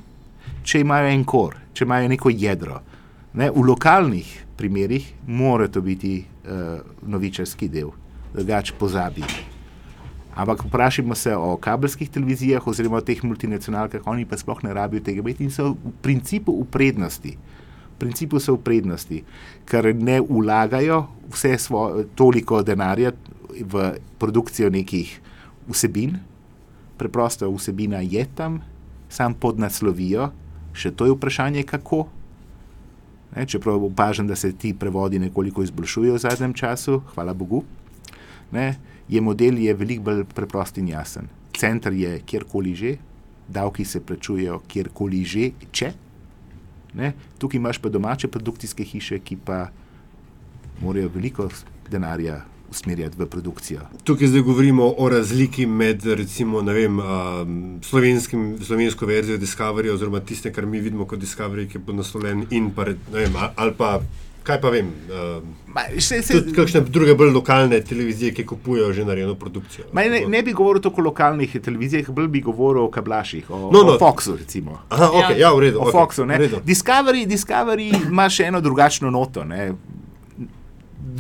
če 0.64 0.82
imajo 0.84 1.10
en 1.12 1.24
kor, 1.26 1.58
če 1.74 1.86
imajo 1.86 2.10
neko 2.12 2.34
jedro. 2.34 2.82
Ne, 3.34 3.50
v 3.52 3.64
lokalnih 3.66 4.30
primerih 4.60 5.08
mora 5.28 5.68
to 5.72 5.82
biti 5.82 6.20
uh, 6.22 6.82
novičarski 7.08 7.70
del, 7.72 7.90
drugače 8.36 8.76
pozabi. 8.80 9.24
Ampak 10.36 10.64
vprašajmo 10.66 11.16
se 11.16 11.36
o 11.36 11.58
kabelskih 11.58 12.10
televizijah 12.10 12.68
oziroma 12.68 13.02
o 13.02 13.04
teh 13.04 13.24
multinacionalkah, 13.24 14.06
oni 14.08 14.26
pa 14.26 14.38
sploh 14.40 14.62
ne 14.64 14.74
rabijo 14.74 15.04
tega 15.04 15.20
imeti 15.20 15.44
in 15.44 15.52
so 15.52 15.74
v 15.74 15.92
principu 16.02 16.56
v 16.62 16.68
prednosti. 16.72 17.34
V 17.36 17.98
principu 18.00 18.40
so 18.40 18.56
v 18.56 18.64
prednosti, 18.64 19.24
ker 19.68 19.92
ne 19.96 20.22
vlagajo 20.22 21.04
vse 21.34 21.58
svoje, 21.60 22.08
toliko 22.16 22.62
denarja 22.64 23.12
v 23.52 23.92
produkcijo 24.20 24.72
nekih 24.72 25.12
vsebin, 25.68 26.18
preprosto 27.02 27.50
vsebina 27.50 28.04
je 28.06 28.22
tam, 28.36 28.60
sam 29.10 29.34
podnaslovijo, 29.34 30.30
še 30.78 30.94
to 30.94 31.10
je 31.10 31.16
vprašanje, 31.16 31.66
kako. 31.66 32.06
Ne, 33.32 33.46
čeprav 33.48 33.82
opažam, 33.88 34.28
da 34.28 34.36
se 34.36 34.52
ti 34.54 34.74
prevodi 34.78 35.20
nekoliko 35.20 35.64
izboljšujejo 35.64 36.20
v 36.20 36.22
zadnjem 36.22 36.54
času, 36.54 37.00
hvala 37.16 37.34
Bogu. 37.34 37.64
Ne, 38.52 38.76
je 39.10 39.22
model 39.24 39.58
je 39.64 39.74
veliko 39.74 40.12
bolj 40.12 40.26
preprost 40.36 40.78
in 40.78 40.92
jasen. 40.92 41.32
Center 41.58 41.96
je 41.96 42.20
kjerkoli 42.28 42.76
že, 42.76 42.96
davki 43.48 43.86
se 43.86 44.04
plačujejo 44.04 44.62
kjerkoli 44.68 45.24
že, 45.26 45.52
če. 45.72 45.92
Ne, 47.00 47.14
tukaj 47.40 47.58
imaš 47.58 47.80
pa 47.82 47.90
domače 47.90 48.28
produkcijske 48.28 48.84
hiše, 48.84 49.20
ki 49.24 49.40
pa 49.46 49.70
morajo 50.84 51.10
veliko 51.16 51.48
denarja 51.90 52.42
usmerjati 52.72 53.20
v 53.20 53.28
produkcijo. 53.28 53.82
Tukaj 54.04 54.28
zdaj 54.28 54.42
govorimo 54.42 54.94
o 54.98 55.10
razliki 55.10 55.66
med 55.66 56.06
recimo, 56.06 56.62
vem, 56.62 57.00
um, 57.00 57.80
slovensko 58.64 59.06
verzijo 59.06 59.38
Discovery, 59.38 59.92
oziroma 59.94 60.20
tiste, 60.20 60.54
kar 60.54 60.66
mi 60.66 60.80
vidimo 60.80 61.06
kot 61.06 61.20
Discovery, 61.20 61.68
ki 61.68 61.78
je 61.78 61.86
podnaslovljen, 61.86 62.46
in 62.52 62.72
pa, 62.76 62.88
vem, 63.12 63.40
ali 63.56 63.78
pa. 63.78 64.00
Kaj 64.42 64.58
pa 64.62 64.70
vem? 64.74 64.88
Uh, 65.06 66.00
se, 66.02 66.18
se, 66.26 66.34
tudi 66.34 66.56
kakšne 66.58 66.80
druge 66.90 67.14
bolj 67.14 67.30
lokalne 67.36 67.78
televizije, 67.86 68.34
ki 68.34 68.46
kupujejo 68.50 68.88
že 68.94 69.06
narejeno 69.06 69.36
produkcijo. 69.38 69.86
Ne, 69.94 70.24
ne 70.28 70.42
bi 70.42 70.56
govoril 70.58 70.82
tako 70.82 71.02
o 71.02 71.06
lokalnih 71.12 71.54
televizijah, 71.62 72.10
bolj 72.10 72.28
bi 72.28 72.42
govoril 72.42 72.88
o 72.88 72.90
kablaših, 72.90 73.52
o, 73.52 73.60
no, 73.70 73.84
no. 73.84 73.94
o 73.94 74.00
Foxu. 74.00 74.34
Aha, 74.90 75.12
okay, 75.14 75.38
ja. 75.38 75.52
Ja, 75.52 75.54
redu, 75.60 75.80
o 75.80 75.86
okay, 75.86 75.92
Foxu. 75.92 76.26
Discovery, 76.66 77.28
Discovery 77.30 77.92
ima 78.08 78.26
še 78.30 78.50
eno 78.50 78.62
drugačno 78.62 79.14
noto. 79.14 79.46
Ne? 79.46 79.76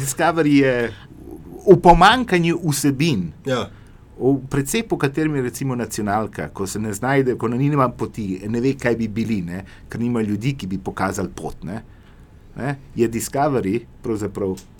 Discovery 0.01 0.57
je 0.63 0.75
v 1.67 1.77
pomankanju 1.81 2.59
vsebin. 2.63 3.31
Ja. 3.45 3.69
V 4.21 4.37
precepu, 4.49 4.97
katerim 4.97 5.35
je 5.35 5.41
recimo 5.41 5.75
nacionalka, 5.75 6.49
ko 6.53 6.67
se 6.67 6.79
ne 6.79 6.93
znajde, 6.93 7.35
ko 7.35 7.47
nima 7.47 7.89
poti, 7.89 8.41
ne 8.47 8.61
ve, 8.61 8.75
kaj 8.77 8.95
bi 8.95 9.07
bili, 9.07 9.41
ne? 9.41 9.63
ker 9.89 10.01
nima 10.01 10.21
ljudi, 10.21 10.53
ki 10.53 10.67
bi 10.67 10.77
pokazali 10.77 11.29
pot. 11.35 11.63
Ne? 11.63 11.81
Ne? 12.55 12.75
Je 12.95 13.09
Discovery 13.09 13.79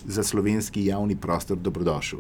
za 0.06 0.24
slovenski 0.24 0.86
javni 0.86 1.16
prostor 1.16 1.58
dobrodošel. 1.58 2.20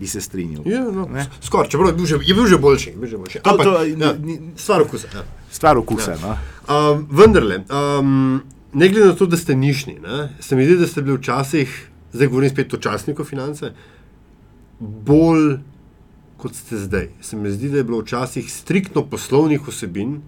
Bi 0.00 0.06
se 0.06 0.20
strinjal. 0.20 0.62
Ja, 0.66 0.82
no, 0.90 1.06
Skoraj, 1.40 1.68
čeprav 1.68 1.88
je 1.88 1.94
bil 1.94 2.06
že, 2.06 2.18
je 2.26 2.34
bil 2.34 2.46
že 2.46 2.58
boljši. 2.58 2.92
Bil 2.98 3.08
že 3.08 3.16
boljši. 3.16 3.38
Ampak, 3.44 3.64
to, 3.64 3.72
to, 3.72 3.84
ja, 3.84 4.14
stvar 4.56 4.82
okusa. 4.82 5.08
Ja. 5.14 5.22
Stvar 5.50 5.78
okusa. 5.78 6.10
Ja. 6.10 6.18
No. 6.18 6.34
Um, 6.66 7.06
vendarle, 7.10 7.62
um, 7.70 8.42
ne 8.72 8.88
glede 8.88 9.06
na 9.06 9.14
to, 9.14 9.26
da 9.26 9.36
ste 9.36 9.54
nišni, 9.54 10.00
ne, 10.02 10.28
se 10.40 10.56
mi 10.56 10.66
zdi, 10.66 10.76
da 10.76 10.86
ste 10.86 11.02
bili 11.02 11.18
včasih 11.18 11.90
zdaj 12.14 12.30
govorim 12.30 12.50
spet 12.50 12.74
o 12.74 12.80
časniku 12.80 13.26
finance, 13.26 13.74
bolj 14.80 15.58
kot 16.44 16.54
ste 16.54 16.76
zdaj. 16.76 17.08
Se 17.20 17.36
mi 17.36 17.50
zdi, 17.50 17.70
da 17.72 17.80
je 17.80 17.88
bilo 17.88 18.02
včasih 18.02 18.52
striktno 18.52 19.06
poslovnih 19.08 19.64
vsebin. 19.68 20.18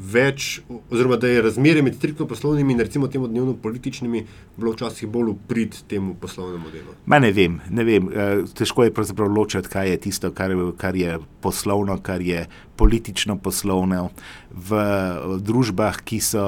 Več, 0.00 0.62
oziroma, 0.88 1.18
da 1.20 1.28
je 1.28 1.42
razmerje 1.44 1.82
med 1.84 1.98
striktno 1.98 2.24
poslovnimi 2.26 2.72
in 2.72 2.80
recimo 2.80 3.08
temu 3.12 3.28
dnevno 3.28 3.52
političnimi 3.62 4.22
bilo 4.56 4.72
včasih 4.72 5.10
bolj 5.12 5.34
uprit 5.34 5.76
temu 5.90 6.14
poslovnemu 6.20 6.70
delu. 6.72 6.94
Ma 7.06 7.18
ne 7.20 7.30
vem, 7.36 7.58
ne 7.70 7.84
vem. 7.84 8.08
Eh, 8.08 8.44
težko 8.56 8.86
je 8.86 8.94
pravzaprav 8.96 9.28
ločiti, 9.28 9.68
kaj 9.68 9.90
je 9.90 9.98
tisto, 10.06 10.30
kar, 10.32 10.54
kar 10.80 10.96
je 10.96 11.18
poslovno, 11.44 11.98
kar 12.02 12.24
je 12.24 12.46
politično 12.80 13.36
poslovno 13.44 14.08
v 14.50 14.80
družbah, 15.44 16.00
ki 16.00 16.22
so 16.24 16.46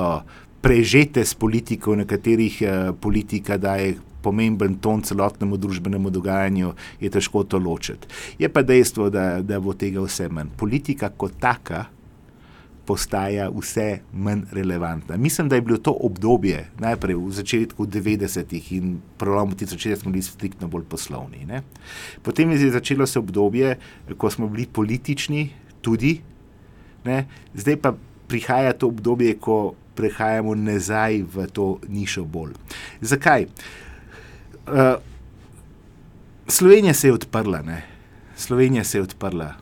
prežete 0.65 1.27
s 1.27 1.37
politiko, 1.37 1.93
v 1.93 2.09
katerih 2.09 2.63
eh, 2.63 2.81
politika 2.97 3.61
daje 3.61 3.99
pomemben 4.23 4.75
ton 4.81 5.03
celotnemu 5.03 5.57
družbenemu 5.57 6.11
dogajanju, 6.11 6.75
je 7.01 7.11
težko 7.11 7.45
to 7.45 7.59
ločiti. 7.59 8.09
Je 8.39 8.49
pa 8.49 8.63
dejstvo, 8.63 9.11
da, 9.11 9.43
da 9.43 9.61
bo 9.61 9.75
tega 9.75 10.03
vse 10.05 10.29
manj. 10.29 10.55
Politika 10.57 11.11
kot 11.11 11.41
taka 11.41 11.87
postaja 12.87 13.49
vse 13.51 14.01
manj 14.13 14.43
relevantna. 14.53 15.17
Mislim, 15.17 15.49
da 15.49 15.57
je 15.57 15.63
bilo 15.63 15.79
to 15.79 15.93
obdobje, 15.93 16.67
najprej 16.81 17.17
v 17.17 17.31
začetku 17.31 17.87
90-ih 17.87 18.73
in 18.73 18.97
prolomu 19.19 19.55
1960, 19.55 20.03
smo 20.03 20.11
bili 20.11 20.23
striktno 20.23 20.69
bolj 20.69 20.85
poslovni. 20.91 21.45
Ne? 21.47 21.63
Potem 22.23 22.51
je 22.51 22.71
začelo 22.71 23.07
se 23.07 23.19
obdobje, 23.19 23.77
ko 24.17 24.31
smo 24.31 24.49
bili 24.49 24.67
politični, 24.67 25.51
tudi, 25.81 26.21
ne? 27.05 27.27
zdaj 27.55 27.77
pa 27.77 27.95
prihaja 28.29 28.73
to 28.73 28.91
obdobje, 28.91 29.39
ko 29.39 29.75
prehajamo 29.95 30.55
nazaj 30.55 31.23
v 31.23 31.47
to 31.53 31.79
nišo 31.89 32.25
bolj. 32.25 32.55
Zakaj? 33.01 33.47
Uh, 33.47 33.92
Slovenija 36.49 36.95
se 36.95 37.09
je 37.09 37.13
odprla, 37.13 37.63
ne? 37.63 37.83
Slovenija 38.37 38.85
se 38.85 38.99
je 38.99 39.03
odprla 39.03 39.55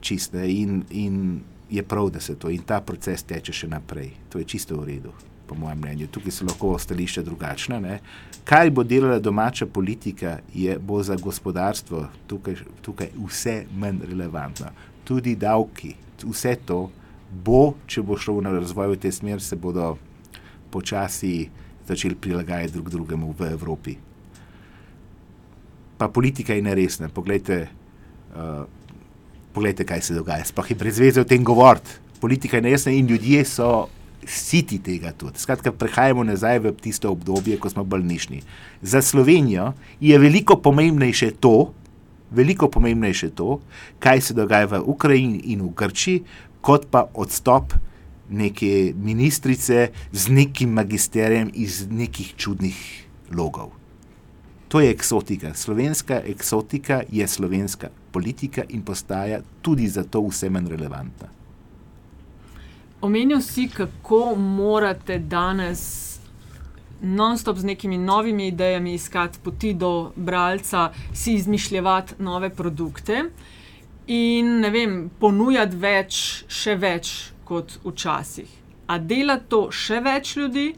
čiste 0.00 0.52
in, 0.52 0.84
in 0.90 1.40
je 1.70 1.82
prav, 1.82 2.10
da 2.10 2.20
se 2.20 2.34
to 2.34 2.50
in 2.50 2.62
ta 2.62 2.80
proces 2.80 3.22
teče 3.22 3.52
še 3.52 3.68
naprej. 3.68 4.12
To 4.28 4.38
je 4.38 4.44
čisto 4.44 4.76
v 4.76 4.86
redu, 4.86 5.12
po 5.48 5.54
mojem 5.58 5.78
mnenju. 5.80 6.08
Tukaj 6.12 6.32
so 6.32 6.46
lahko 6.46 6.74
stališče 6.78 7.24
drugačne. 7.24 7.80
Ne? 7.80 7.98
Kaj 8.44 8.70
bo 8.70 8.84
delala 8.84 9.18
domača 9.18 9.66
politika, 9.66 10.38
je 10.54 10.78
bo 10.78 11.02
za 11.02 11.16
gospodarstvo 11.16 12.06
tukaj, 12.26 12.62
tukaj 12.82 13.10
vse 13.16 13.64
manj 13.74 14.04
relevantno. 14.10 14.70
Tudi 15.04 15.34
davki, 15.36 15.94
vse 16.24 16.56
to 16.66 16.88
bo, 17.44 17.74
če 17.86 18.02
bo 18.02 18.16
šlo 18.20 18.40
na 18.44 18.52
razvoj 18.54 18.94
v 18.94 19.02
tej 19.02 19.18
smeri, 19.18 19.42
se 19.42 19.56
bodo 19.56 19.96
počasi 20.70 21.48
začeli 21.88 22.14
prilagajati 22.14 22.72
drug 22.72 22.90
drugemu 22.90 23.34
v 23.38 23.52
Evropi 23.52 23.96
pa 26.04 26.12
politika 26.12 26.52
je 26.52 26.62
neresna. 26.62 27.08
Poglejte, 27.08 27.68
uh, 28.36 28.68
poglejte, 29.56 29.86
kaj 29.88 30.02
se 30.04 30.14
dogaja. 30.14 30.44
Sploh 30.44 30.70
je 30.70 30.76
brezvezno 30.76 31.22
o 31.24 31.28
tem 31.28 31.44
govoriti. 31.44 31.96
Politika 32.20 32.60
je 32.60 32.62
neresna 32.62 32.92
in 32.92 33.08
ljudje 33.08 33.44
so 33.48 33.86
siti 34.28 34.78
tega 34.84 35.12
tudi. 35.16 35.40
Skratka, 35.40 35.72
prehajamo 35.72 36.24
nazaj 36.24 36.60
v 36.60 36.72
tisto 36.76 37.12
obdobje, 37.12 37.56
ko 37.60 37.72
smo 37.72 37.84
bolnišni. 37.84 38.42
Za 38.82 39.00
Slovenijo 39.02 39.72
je 40.00 40.18
veliko 40.18 40.56
pomembnejše 40.60 41.30
to, 41.40 41.72
veliko 42.30 42.68
pomembnejše 42.68 43.30
to, 43.32 43.60
kaj 43.98 44.20
se 44.20 44.36
dogaja 44.36 44.68
v 44.68 44.82
Ukrajini 44.84 45.40
in 45.56 45.64
v 45.64 45.72
Grčiji, 45.72 46.24
kot 46.60 46.88
pa 46.92 47.06
odstop 47.14 47.72
neke 48.28 48.92
ministrice 48.96 49.88
z 50.12 50.28
nekim 50.28 50.72
magisterijem 50.72 51.48
iz 51.54 51.86
nekih 51.88 52.36
čudnih 52.36 52.76
logov. 53.32 53.72
To 54.74 54.80
je 54.80 54.90
eksotika. 54.90 55.54
Slovenska 55.54 56.20
eksotika 56.26 57.02
je 57.12 57.28
slovenska 57.28 57.88
politika 58.12 58.62
in 58.68 58.82
postaja 58.82 59.38
tudi 59.62 59.86
zato 59.88 60.20
vse 60.26 60.50
manj 60.50 60.66
relevantna. 60.68 61.28
Omenil 63.00 63.40
si, 63.40 63.68
kako 63.68 64.34
morate 64.34 65.18
danes 65.18 66.18
non-stop 67.02 67.58
z 67.58 67.64
nekimi 67.64 67.98
novimi 67.98 68.48
idejami 68.48 68.94
iskati 68.94 69.38
poti 69.44 69.74
do 69.74 70.10
bralca, 70.16 70.90
si 71.12 71.34
izmišljati 71.34 72.14
nove 72.18 72.50
produkte 72.50 73.24
in 74.06 74.66
vem, 74.72 75.10
ponujati 75.20 75.76
več, 75.76 76.44
še 76.48 76.74
več 76.74 77.14
kot 77.44 77.78
včasih. 77.86 78.50
A 78.86 78.98
dela 78.98 79.38
to 79.38 79.68
še 79.70 80.02
več 80.02 80.36
ljudi, 80.36 80.72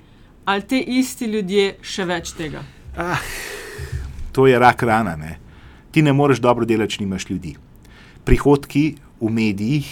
ali 0.44 0.62
te 0.62 0.84
isti 1.00 1.32
ljudje 1.32 1.78
še 1.80 2.04
več 2.04 2.36
tega? 2.36 2.60
Ah 2.96 3.55
to 4.36 4.46
je 4.46 4.58
rak 4.58 4.82
rana. 4.82 5.16
Ne? 5.16 5.38
Ti 5.90 6.02
ne 6.02 6.12
moreš 6.12 6.42
dobro 6.44 6.68
delati, 6.68 6.98
če 6.98 7.04
nimaš 7.04 7.24
ljudi. 7.30 7.54
Prihodki 8.28 8.98
v 9.20 9.30
medijih 9.32 9.88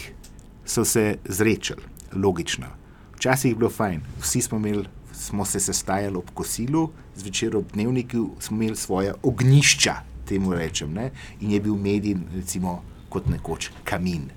so 0.68 0.84
se 0.84 1.16
zrečali, 1.24 1.80
logično. 2.12 2.68
Včasih 3.16 3.54
je 3.54 3.56
bilo 3.56 3.70
fajn, 3.72 4.02
vsi 4.20 4.42
smo, 4.44 4.58
imeli, 4.60 4.84
smo 5.16 5.46
se 5.48 5.60
sestajali 5.64 6.20
ob 6.20 6.28
kosilu, 6.36 6.90
zvečer 7.16 7.56
ob 7.56 7.72
dnevniku 7.72 8.26
smo 8.40 8.58
imeli 8.58 8.76
svoje 8.76 9.14
ognišča, 9.22 9.94
temu 10.28 10.52
rečem, 10.52 10.92
ne? 10.92 11.08
in 11.40 11.56
je 11.56 11.60
bil 11.64 11.80
medij, 11.80 12.18
recimo, 12.34 12.82
kot 13.08 13.30
nekoč 13.32 13.70
kamin. 13.84 14.28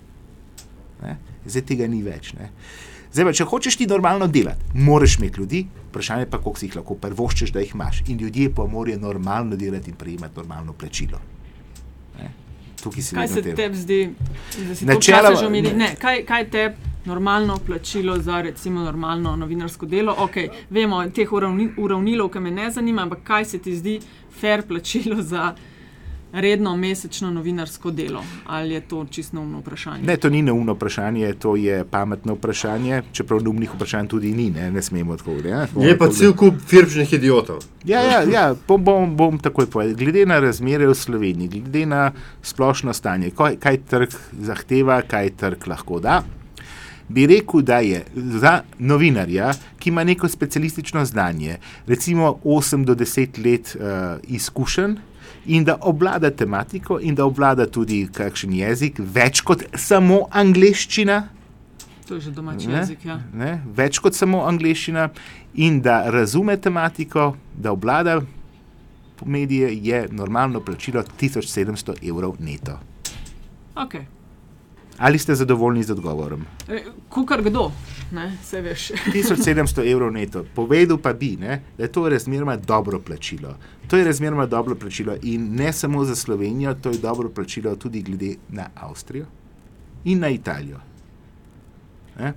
Ne? 1.04 1.18
Zdaj 1.44 1.68
tega 1.68 1.88
ni 1.92 2.00
več. 2.06 2.32
Ne? 2.38 2.54
Zdaj, 3.18 3.26
pa, 3.26 3.34
če 3.34 3.46
hočeš 3.50 3.76
ti 3.82 3.86
normalno 3.90 4.28
delati, 4.30 4.78
moraš 4.78 5.16
imeti 5.18 5.40
ljudi, 5.42 5.64
vprašanje 5.90 6.28
pa, 6.30 6.38
koliko 6.38 6.60
si 6.60 6.68
jih 6.68 6.76
lahko 6.78 6.96
prvoščeš, 7.02 7.50
da 7.56 7.64
jih 7.64 7.72
imaš. 7.74 8.04
In 8.14 8.20
ljudje 8.22 8.52
pa 8.54 8.68
morajo 8.70 9.00
normalno 9.02 9.58
delati 9.58 9.90
in 9.90 9.96
prejemati 9.98 10.38
normalno 10.38 10.76
plačilo. 10.78 11.18
Kaj 12.86 13.28
se 13.28 13.42
tebi 13.42 13.76
zdi, 13.76 13.98
da 14.68 14.76
si 14.76 14.86
Načela, 14.86 15.32
to 15.34 15.40
že 15.42 15.48
omenil? 15.48 15.82
Kaj, 15.98 16.22
kaj 16.30 16.46
te 16.54 16.68
normalno 17.10 17.58
plačilo 17.66 18.20
za 18.22 18.42
recimo 18.46 18.84
normalno 18.86 19.34
novinarsko 19.36 19.90
delo? 19.90 20.14
Ok, 20.28 20.38
vemo, 20.70 21.02
teh 21.10 21.34
uravni, 21.34 21.72
uravnilov, 21.78 22.30
ki 22.30 22.44
me 22.46 22.54
ne 22.54 22.70
zanima, 22.72 23.08
ampak 23.08 23.26
kaj 23.26 23.46
se 23.46 23.62
ti 23.66 23.74
zdi 23.76 23.98
fair 24.30 24.62
plačilo 24.68 25.24
za 25.26 25.56
redno 26.34 26.78
mesečno 26.78 27.32
novinarsko 27.32 27.92
delo? 27.92 28.24
Ali 28.46 28.74
je 28.74 28.82
to 28.82 29.06
čisto 29.10 29.36
neumno 29.36 29.60
vprašanje? 29.60 30.04
Ne, 30.04 30.18
to 30.18 30.30
ni 30.30 30.42
neumno 30.42 30.74
vprašanje, 30.74 31.34
to 31.34 31.56
je 31.56 31.84
pametno 31.84 32.34
vprašanje, 32.34 33.02
čeprav 33.12 33.44
neumnih 33.44 33.74
vprašanj 33.76 34.08
tudi 34.08 34.34
ni, 34.34 34.50
ne, 34.50 34.72
ne 34.72 34.82
smemo 34.82 35.18
tako 35.18 35.36
reči. 35.42 35.74
Je 35.80 35.98
pa 35.98 36.10
cel 36.10 36.34
kup 36.34 36.54
firmčnih 36.68 37.14
idiotov. 37.14 37.64
Ja, 37.86 38.02
ja, 38.02 38.24
ja 38.32 38.56
bom, 38.68 38.84
bom, 38.84 39.16
bom 39.16 39.40
takoj 39.40 39.70
povedal. 39.72 39.96
Glede 39.96 40.26
na 40.26 40.40
razmere 40.40 40.88
v 40.88 40.96
Sloveniji, 40.96 41.62
glede 41.62 41.86
na 41.86 42.12
splošno 42.42 42.94
stanje, 42.94 43.32
kaj, 43.32 43.60
kaj 43.64 43.84
trg 43.90 44.18
zahteva, 44.42 45.02
kaj 45.02 45.36
trg 45.40 45.68
lahko 45.68 46.00
da. 46.00 46.24
Bi 47.08 47.24
rekel, 47.28 47.62
da 47.62 47.80
je 47.80 48.04
za 48.16 48.62
novinarja, 48.80 49.54
ki 49.80 49.90
ima 49.90 50.04
neko 50.04 50.28
specialistično 50.28 51.06
znanje, 51.06 51.58
recimo 51.88 52.36
8 52.44 52.84
do 52.86 52.96
10 52.96 53.40
let 53.46 53.76
uh, 53.76 54.20
izkušenj, 54.28 54.98
in 55.48 55.64
da 55.64 55.78
obvlada 55.82 56.32
tematiko, 56.32 57.00
in 57.00 57.16
da 57.16 57.26
obvlada 57.26 57.66
tudi 57.72 58.06
kakšen 58.14 58.54
jezik, 58.54 59.00
več 59.00 59.42
kot 59.42 59.64
samo 59.76 60.26
angliščina. 60.32 61.22
To 62.08 62.16
je 62.16 62.22
že 62.22 62.32
domači 62.32 62.72
jezik. 62.72 63.06
Ja. 63.06 63.20
Ne, 63.34 63.62
več 63.76 64.00
kot 64.00 64.16
samo 64.16 64.44
angliščina, 64.48 65.10
in 65.56 65.82
da 65.82 66.04
razume 66.12 66.58
tematiko, 66.58 67.34
da 67.56 67.72
obvlada 67.72 68.22
medije, 69.26 69.72
je 69.82 70.08
normalno 70.12 70.62
plačilo 70.62 71.04
1700 71.20 71.98
evrov 72.10 72.36
neto. 72.40 72.80
Okay. 73.76 74.06
Ali 74.98 75.20
ste 75.20 75.36
zadovoljni 75.36 75.84
z 75.84 75.92
odgovorom? 75.92 76.46
E, 76.70 76.84
Kukar 77.10 77.42
kdo, 77.42 77.72
ne, 78.12 78.38
se 78.44 78.62
veš. 78.62 78.92
1700 79.14 79.92
evrov 79.92 80.12
neto. 80.12 80.46
Povedal 80.56 80.98
pa 80.98 81.14
bi, 81.14 81.36
ne, 81.40 81.62
da 81.78 81.84
je 81.84 81.92
to 81.92 82.10
razmeroma 82.10 82.58
dobro 82.58 83.00
plačilo. 83.00 83.58
To 83.88 83.98
je 83.98 84.04
razmeroma 84.04 84.46
dobro 84.46 84.76
plačilo 84.76 85.16
in 85.22 85.56
ne 85.56 85.74
samo 85.74 86.06
za 86.06 86.16
Slovenijo, 86.16 86.74
to 86.74 86.90
je 86.90 86.98
dobro 86.98 87.30
plačilo 87.30 87.76
tudi 87.76 88.02
glede 88.02 88.36
na 88.50 88.70
Avstrijo 88.76 89.26
in 90.04 90.20
na 90.20 90.30
Italijo. 90.30 90.80
Ne? 92.20 92.34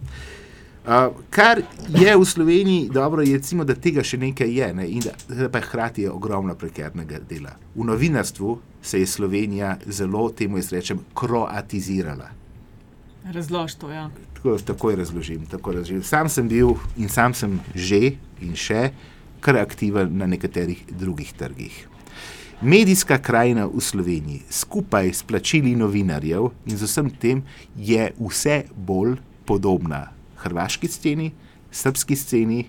Uh, 0.86 1.14
kar 1.30 1.62
je 1.88 2.16
v 2.16 2.24
Sloveniji 2.24 2.88
dobro, 2.88 3.22
je, 3.22 3.36
recimo, 3.36 3.64
da 3.64 3.74
tega 3.74 4.02
še 4.02 4.16
nekaj 4.16 4.48
je, 4.48 4.68
ne? 4.74 4.86
in 4.88 5.04
da 5.28 5.48
pa 5.52 5.60
hkrati 5.60 6.02
je 6.02 6.10
ogromno 6.10 6.54
prekernega 6.54 7.18
dela. 7.28 7.52
V 7.74 7.84
novinarstvu 7.84 8.58
se 8.82 9.00
je 9.00 9.06
Slovenija 9.06 9.76
zelo, 9.86 10.30
temu 10.30 10.56
jaz 10.56 10.72
rečem, 10.72 11.04
kroatizirala. 11.14 12.30
Razlož 13.24 13.74
to, 13.76 13.90
ja. 13.92 14.08
Tako, 14.40 14.58
tako 14.58 14.94
razložim, 14.96 15.46
tako 15.46 15.72
razložim. 15.72 16.02
Sam 16.02 16.28
sem 16.28 16.48
bil 16.48 16.70
in 16.96 17.08
sam 17.12 17.34
sem 17.36 17.58
že 17.74 18.16
in 18.40 18.54
še 18.56 18.88
kar 19.44 19.58
aktiven 19.60 20.14
na 20.16 20.24
nekaterih 20.26 20.80
drugih 20.96 21.34
trgih. 21.36 21.74
Medijska 22.64 23.18
krajina 23.20 23.66
v 23.68 23.80
Sloveniji, 23.80 24.46
skupaj 24.48 25.12
s 25.12 25.22
plačili 25.28 25.74
novinarjev 25.76 26.48
in 26.64 26.76
z 26.76 26.88
vsem 26.88 27.10
tem, 27.12 27.42
je 27.76 28.08
vse 28.16 28.62
bolj 28.76 29.18
podobna 29.44 30.06
hrvaški 30.40 30.88
sceni, 30.88 31.28
srpski 31.70 32.16
sceni 32.16 32.64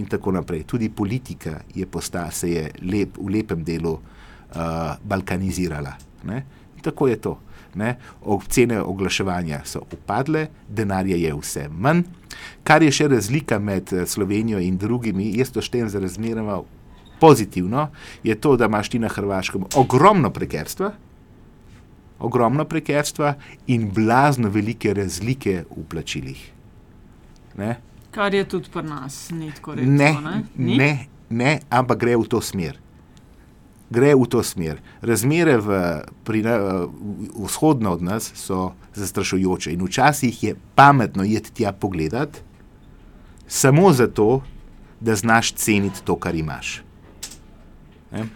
in 0.00 0.08
tako 0.08 0.32
naprej. 0.32 0.64
Tudi 0.64 0.88
politika 0.88 1.60
je 1.74 1.84
postala, 1.84 2.32
se 2.32 2.48
je 2.48 2.64
lep, 2.80 3.20
v 3.20 3.28
lepem 3.28 3.60
delu 3.64 3.92
uh, 3.92 4.96
balkanizirala. 5.04 5.98
Ne? 6.24 6.44
Tako 6.80 7.12
je 7.12 7.20
to. 7.20 7.36
Ne? 7.74 7.96
Cene 8.48 8.80
oglaševanja 8.80 9.60
so 9.64 9.82
upadle, 9.92 10.46
denarja 10.68 11.16
je 11.16 11.34
vse 11.34 11.68
manj. 11.70 12.02
Kar 12.64 12.82
je 12.82 12.92
še 12.92 13.08
razlika 13.08 13.58
med 13.58 13.92
Slovenijo 14.06 14.60
in 14.62 14.78
drugimi, 14.78 15.30
jaz 15.38 15.52
to 15.54 15.62
štejem 15.62 15.88
za 15.90 16.00
razmeroma 16.00 16.60
pozitivno, 17.20 17.90
je 18.24 18.34
to, 18.40 18.56
da 18.56 18.66
imaš 18.70 18.88
ti 18.88 18.98
na 18.98 19.08
Hrvaškem 19.08 19.66
ogromno 19.76 20.30
prekerstva, 20.30 20.92
ogromno 22.18 22.64
prekerstva 22.64 23.34
in 23.66 23.90
blazno 23.94 24.48
velike 24.48 24.94
razlike 24.94 25.64
v 25.70 25.84
plačilih. 25.88 26.42
Ne? 27.58 27.76
Kar 28.10 28.34
je 28.34 28.44
tudi 28.48 28.70
pri 28.72 28.82
nas, 28.82 29.30
ni 29.30 29.52
tako. 29.52 29.74
Ne, 29.74 29.86
ne? 29.86 30.12
ne, 30.56 30.76
ne, 30.76 30.92
ne, 31.28 31.58
ampak 31.70 32.00
gre 32.00 32.16
v 32.16 32.28
to 32.30 32.40
smer 32.40 32.80
gre 33.90 34.14
v 34.14 34.26
to 34.30 34.42
smer. 34.42 34.80
Razmere 35.02 35.58
v, 35.58 35.80
pri, 36.24 36.42
v, 36.42 36.88
vzhodno 37.46 37.92
od 37.92 38.02
nas 38.02 38.30
so 38.34 38.72
zastrašujoče 38.94 39.72
in 39.74 39.82
včasih 39.84 40.42
je 40.44 40.54
pametno 40.74 41.24
iti 41.24 41.52
tja 41.52 41.72
pogledat, 41.72 42.42
samo 43.46 43.92
zato, 43.92 44.42
da 45.00 45.14
znaš 45.16 45.52
ceniti 45.52 46.04
to, 46.04 46.16
kar 46.16 46.34
imaš. 46.34 46.82
Ne? 48.12 48.26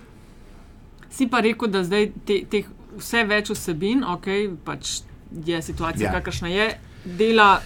Si 1.10 1.28
pa 1.28 1.40
rekel, 1.40 1.68
da 1.68 1.84
zdaj 1.84 2.08
te, 2.26 2.40
teh 2.50 2.66
vse 2.96 3.24
več 3.28 3.50
vsebin, 3.52 4.04
ok, 4.04 4.28
pač 4.64 5.02
je 5.46 5.62
situacija, 5.62 6.08
ja. 6.08 6.12
kakršna 6.18 6.48
je, 6.48 6.68
dela 7.04 7.60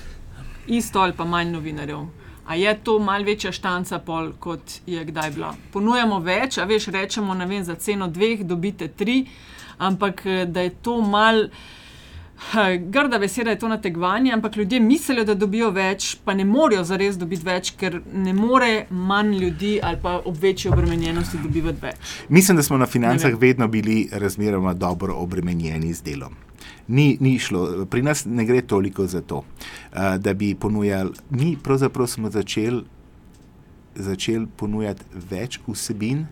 isto 0.67 1.01
ali 1.01 1.15
pa 1.17 1.25
manj 1.25 1.53
novinarjev. 1.53 2.09
A 2.49 2.55
je 2.55 2.79
to 2.85 2.99
malce 2.99 3.25
večja 3.25 3.53
štanca, 3.53 3.99
pol, 3.99 4.31
kot 4.41 4.81
je 4.87 5.05
kdaj 5.05 5.31
bila? 5.37 5.51
Ponujemo 5.73 6.21
več, 6.25 6.57
a 6.59 6.65
veš, 6.65 6.87
rečemo, 6.95 7.35
vem, 7.35 7.65
za 7.65 7.75
ceno 7.77 8.09
dveh 8.09 8.47
dobite 8.49 8.89
tri, 8.89 9.27
ampak 9.79 10.23
eh, 10.27 10.47
da 10.47 10.65
je 10.65 10.71
to 10.83 11.01
mal. 11.01 11.49
Grda 12.79 13.19
beseda 13.19 13.51
je 13.51 13.59
to 13.59 13.69
nategovanje, 13.69 14.33
ampak 14.33 14.57
ljudje 14.57 14.81
mislijo, 14.81 15.25
da 15.27 15.35
dobijo 15.35 15.73
več, 15.75 16.17
pa 16.25 16.35
ne 16.39 16.45
morejo 16.47 16.85
zares 16.87 17.19
dobiti 17.19 17.45
več, 17.45 17.73
ker 17.77 18.01
ne 18.15 18.33
more 18.33 18.87
manj 18.91 19.35
ljudi 19.43 19.73
ali 19.83 19.99
pa 20.03 20.21
ob 20.25 20.37
večji 20.39 20.71
obremenjenosti 20.71 21.43
dobivati 21.43 21.83
več. 21.83 22.13
Mislim, 22.29 22.57
da 22.57 22.63
smo 22.63 22.79
na 22.79 22.87
financah 22.87 23.35
vedno 23.35 23.69
bili 23.69 24.09
razmeroma 24.13 24.75
dobro 24.75 25.19
obremenjeni 25.19 25.93
z 25.93 26.03
delom 26.03 26.39
ni, 26.89 27.17
ni 27.21 27.39
šlo. 27.39 27.87
Pri 27.91 28.03
nas 28.03 28.25
ne 28.27 28.45
gre 28.45 28.63
toliko 28.63 29.07
za 29.07 29.21
to, 29.21 29.43
uh, 29.43 30.17
da 30.19 30.35
bi 30.35 30.55
ponujali. 30.55 31.13
Mi 31.31 31.57
pravzaprav 31.63 32.07
smo 32.07 32.31
začeli 32.31 32.85
začel 33.99 34.47
ponujati 34.57 35.05
več 35.31 35.59
vsebin, 35.67 36.27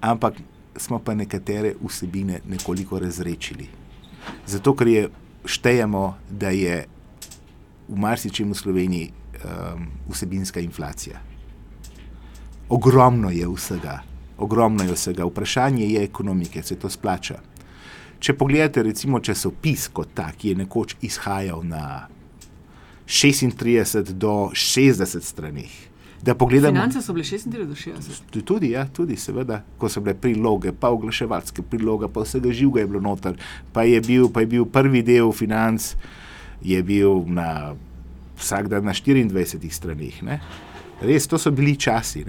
ampak 0.00 0.40
smo 0.76 0.98
pa 0.98 1.14
nekatere 1.14 1.74
vsebine 1.80 2.40
nekoliko 2.48 2.98
razrečili. 2.98 3.68
Zato, 4.46 4.74
ker 4.74 4.88
je 4.88 5.08
štejemo, 5.46 6.16
da 6.30 6.50
je 6.50 6.84
v 7.88 7.98
marsičem 8.02 8.50
v 8.50 8.58
Sloveniji 8.58 9.10
um, 9.12 9.86
vsebinska 10.10 10.60
inflacija. 10.60 11.22
Ogromno 12.68 13.30
je 13.30 13.46
vsega. 13.46 14.00
Ogromno 14.38 14.84
je 14.84 14.92
vsega. 14.92 15.24
Vprašanje 15.24 15.86
je 15.86 16.02
ekonomike, 16.02 16.62
se 16.62 16.76
to 16.76 16.90
splača. 16.90 17.38
Če 18.20 18.32
pogledate, 18.38 18.82
recimo, 18.86 19.20
časopis 19.20 19.88
kot 19.92 20.14
tak, 20.16 20.38
ki 20.40 20.54
je 20.54 20.60
nekoč 20.62 20.96
izhajal 21.04 21.62
na 21.66 22.06
36 23.06 24.12
do 24.16 24.50
60 24.54 25.22
strani. 25.22 25.68
Finance 26.26 27.02
so 27.02 27.12
bile 27.12 27.24
36 27.24 27.66
do 27.66 27.74
60. 27.74 28.44
Tudi, 28.44 28.70
ja, 28.72 28.86
tudi, 28.88 29.16
seveda, 29.16 29.60
ko 29.78 29.88
so 29.92 30.00
bile 30.00 30.16
priloge, 30.18 30.72
pa 30.72 30.90
oglaševalske 30.90 31.62
priloge, 31.70 32.08
pa 32.10 32.24
vsega 32.24 32.50
živega 32.50 32.82
je 32.82 32.86
bilo 32.90 33.02
noter. 33.04 33.36
Pa 33.72 33.84
je 33.86 34.00
bil, 34.00 34.30
pa 34.32 34.42
je 34.42 34.50
bil 34.56 34.64
prvi 34.66 35.04
del 35.06 35.30
financ, 35.36 35.92
je 36.64 36.80
bil 36.82 37.22
na 37.28 37.76
vsak 38.40 38.72
dan 38.72 38.88
na 38.88 38.96
24 38.96 39.70
stranih. 39.70 40.22
Res, 41.04 41.28
to 41.28 41.38
so 41.38 41.52
bili 41.52 41.76
časi. 41.76 42.24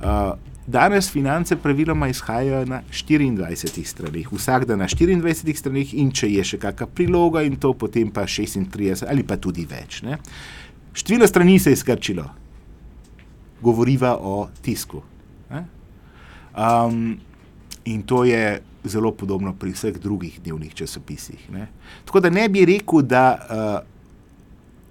Uh, 0.00 0.34
Danes 0.66 1.10
finance 1.12 1.56
praviloma 1.56 2.08
izhajajo 2.08 2.64
na 2.64 2.82
24 2.90 3.84
straneh, 3.84 4.32
vsak 4.32 4.64
dan 4.64 4.78
na 4.78 4.88
24 4.88 5.56
straneh, 5.56 5.92
in 5.94 6.08
če 6.08 6.30
je 6.32 6.44
še 6.44 6.58
kakšna 6.62 6.88
priloga, 6.88 7.42
in 7.44 7.58
to 7.60 7.74
potem 7.76 8.08
pa 8.08 8.24
36 8.24 9.04
ali 9.04 9.26
pa 9.28 9.36
tudi 9.36 9.66
več. 9.68 10.00
Ne? 10.02 10.16
Število 10.96 11.28
strani 11.28 11.58
se 11.60 11.74
je 11.74 11.82
skrčilo, 11.82 12.24
govoriva 13.60 14.16
o 14.16 14.48
tisku. 14.62 15.02
Um, 16.54 17.18
in 17.84 18.02
to 18.06 18.24
je 18.24 18.62
zelo 18.86 19.10
podobno 19.12 19.52
pri 19.58 19.72
vseh 19.74 19.96
drugih 19.98 20.38
dnevnih 20.40 20.74
časopisih. 20.74 21.50
Ne? 21.52 21.66
Tako 22.06 22.24
da 22.24 22.30
ne 22.30 22.48
bi 22.48 22.64
rekel, 22.64 23.02
da, 23.02 23.26
uh, 23.36 23.78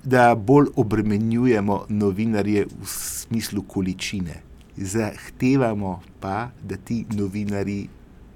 da 0.04 0.36
bolj 0.36 0.74
obremenjujemo 0.76 1.86
novinarje 1.90 2.68
v 2.68 2.90
smislu 2.94 3.64
količine 3.64 4.53
zahtevamo 4.78 6.02
pa, 6.20 6.50
da 6.64 6.78
ti 6.78 7.06
novinari 7.12 7.88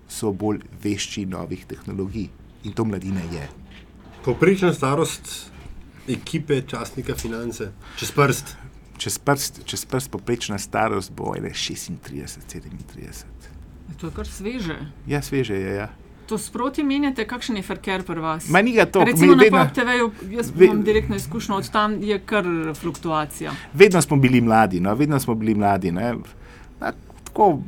so 0.08 0.32
bolj 0.32 0.60
vešči 0.84 1.26
novih 1.26 1.66
tehnologij 1.66 2.30
in 2.64 2.74
to 2.74 2.86
mladina 2.86 3.22
je. 3.32 3.48
Poprečna 4.26 4.74
starost 4.74 5.52
ekipe 6.08 6.62
časnika 6.68 7.16
finance, 7.16 7.72
čez 8.00 8.12
prst. 8.12 8.56
Čez 8.98 9.20
prst, 9.20 9.62
čez 9.66 9.86
prst 9.86 10.12
poprečna 10.12 10.58
starost 10.58 11.12
bo 11.12 11.36
36, 11.36 12.40
37. 12.50 13.26
To 13.98 14.08
je 14.08 14.14
kar 14.14 14.28
sveže. 14.28 14.78
Ja, 15.08 15.22
sveže 15.22 15.54
je. 15.54 15.76
Ja. 15.76 15.90
To 16.28 16.38
sproti 16.38 16.84
menjate, 16.84 17.24
kakšen 17.28 17.56
je 17.56 17.64
ferker 17.64 18.04
pri 18.04 18.20
vas? 18.20 18.50
Ma 18.52 18.62
ni 18.62 18.74
ga 18.76 18.86
to, 18.86 19.06
Recimo 19.08 19.36
na 19.36 19.44
vedno, 19.44 19.62
TV-ju, 19.76 20.12
jaz 20.36 20.52
ve, 20.56 20.66
imam 20.66 20.84
direktno 20.84 21.16
izkušnjo, 21.16 21.56
od 21.56 21.70
tam 21.72 22.02
je 22.04 22.20
kar 22.20 22.46
fluktuacija. 22.76 23.54
Vedno 23.74 24.02
smo 24.02 24.18
bili 24.18 24.42
mladi, 24.42 24.80
no, 24.80 24.96
vedno 24.96 25.20
smo 25.20 25.36
bili 25.36 25.56
mladi. 25.56 25.92
Na, 25.92 26.16
tako, 27.24 27.60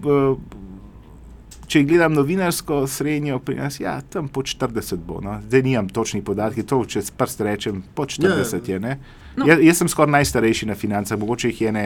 če 1.70 1.84
gledam 1.86 2.14
novinarsko 2.18 2.82
srednjo 2.88 3.40
pri 3.40 3.56
nas, 3.62 3.80
ja, 3.80 4.00
tam 4.02 4.28
po 4.28 4.42
40 4.42 5.06
bo. 5.06 5.22
No. 5.22 5.38
Zdaj 5.48 5.64
nimam 5.64 5.90
točnih 5.90 6.24
podatkov, 6.26 6.66
to 6.66 6.84
če 6.96 7.06
s 7.06 7.16
prst 7.16 7.44
rečem, 7.46 7.84
po 7.96 8.10
40 8.10 8.70
je. 8.70 8.80
Ne? 8.80 8.98
No. 9.38 9.48
Ja, 9.48 9.60
jaz 9.62 9.80
sem 9.80 9.92
skoraj 9.92 10.18
najstarejši 10.18 10.68
na 10.72 10.76
financah, 10.76 11.20
mogoče 11.20 11.54
jih 11.54 11.62
je 11.62 11.72
ne 11.72 11.86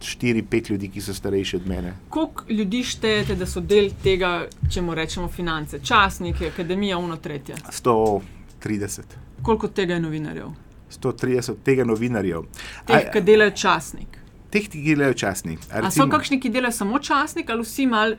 4-5 0.00 0.70
ljudi, 0.70 0.88
ki 0.88 1.00
so 1.00 1.14
starejši 1.14 1.56
od 1.56 1.66
mene. 1.68 1.94
Koliko 2.08 2.44
ljudi 2.48 2.82
štejete, 2.84 3.34
da 3.34 3.46
so 3.46 3.60
del 3.60 3.90
tega, 4.02 4.46
če 4.72 4.82
mu 4.82 4.94
rečemo 4.94 5.28
finance, 5.28 5.80
časniki, 5.84 6.46
akademija, 6.46 6.98
uno 6.98 7.16
tretje? 7.16 7.54
130. 7.70 9.00
Koliko 9.42 9.66
od 9.66 9.72
tega 9.72 9.94
je 9.94 10.00
novinarjev? 10.00 10.48
130 10.90 11.54
tega 11.64 11.84
novinarjev. 11.84 12.48
Teh, 12.86 13.10
ki 13.12 13.20
delajo 13.20 13.50
časnik. 13.50 14.18
Teh, 14.50 14.66
ki 14.68 14.82
delajo 14.82 15.14
časnik. 15.14 15.60
A 15.70 15.90
so 15.90 16.08
kakšni, 16.10 16.40
ki 16.40 16.50
delajo 16.50 16.72
samo 16.74 16.98
časnik, 16.98 17.50
ali 17.50 17.62
vsi 17.62 17.86
mal 17.86 18.16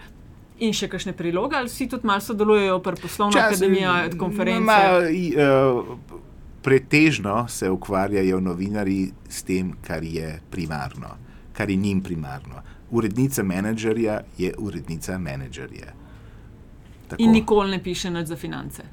in 0.62 0.74
še 0.78 0.88
kakšne 0.88 1.14
priloge, 1.18 1.58
ali 1.58 1.70
vsi 1.70 1.90
tudi 1.90 2.08
malo 2.08 2.22
sodelujejo 2.22 2.78
pri 2.86 3.02
poslovni 3.02 3.34
Čas- 3.34 3.58
akademiji, 3.58 4.18
konference? 4.22 4.66
Ma, 4.66 5.10
i, 5.10 5.34
uh, 5.34 6.22
pretežno 6.62 7.48
se 7.50 7.70
ukvarjajo 7.70 8.40
novinari 8.40 9.12
s 9.30 9.44
tem, 9.44 9.74
kar 9.88 10.04
je 10.04 10.40
primarno, 10.52 11.18
kar 11.54 11.70
je 11.70 11.76
njim 11.76 12.02
primarno. 12.04 12.62
Urednica 12.92 13.44
menedžerja 13.44 14.22
je 14.38 14.54
urednica 14.58 15.18
menedžerja. 15.18 15.94
Tako. 17.08 17.24
In 17.24 17.32
nikoli 17.32 17.72
ne 17.72 17.84
piše 17.84 18.10
nič 18.10 18.28
za 18.28 18.36
finance. 18.36 18.84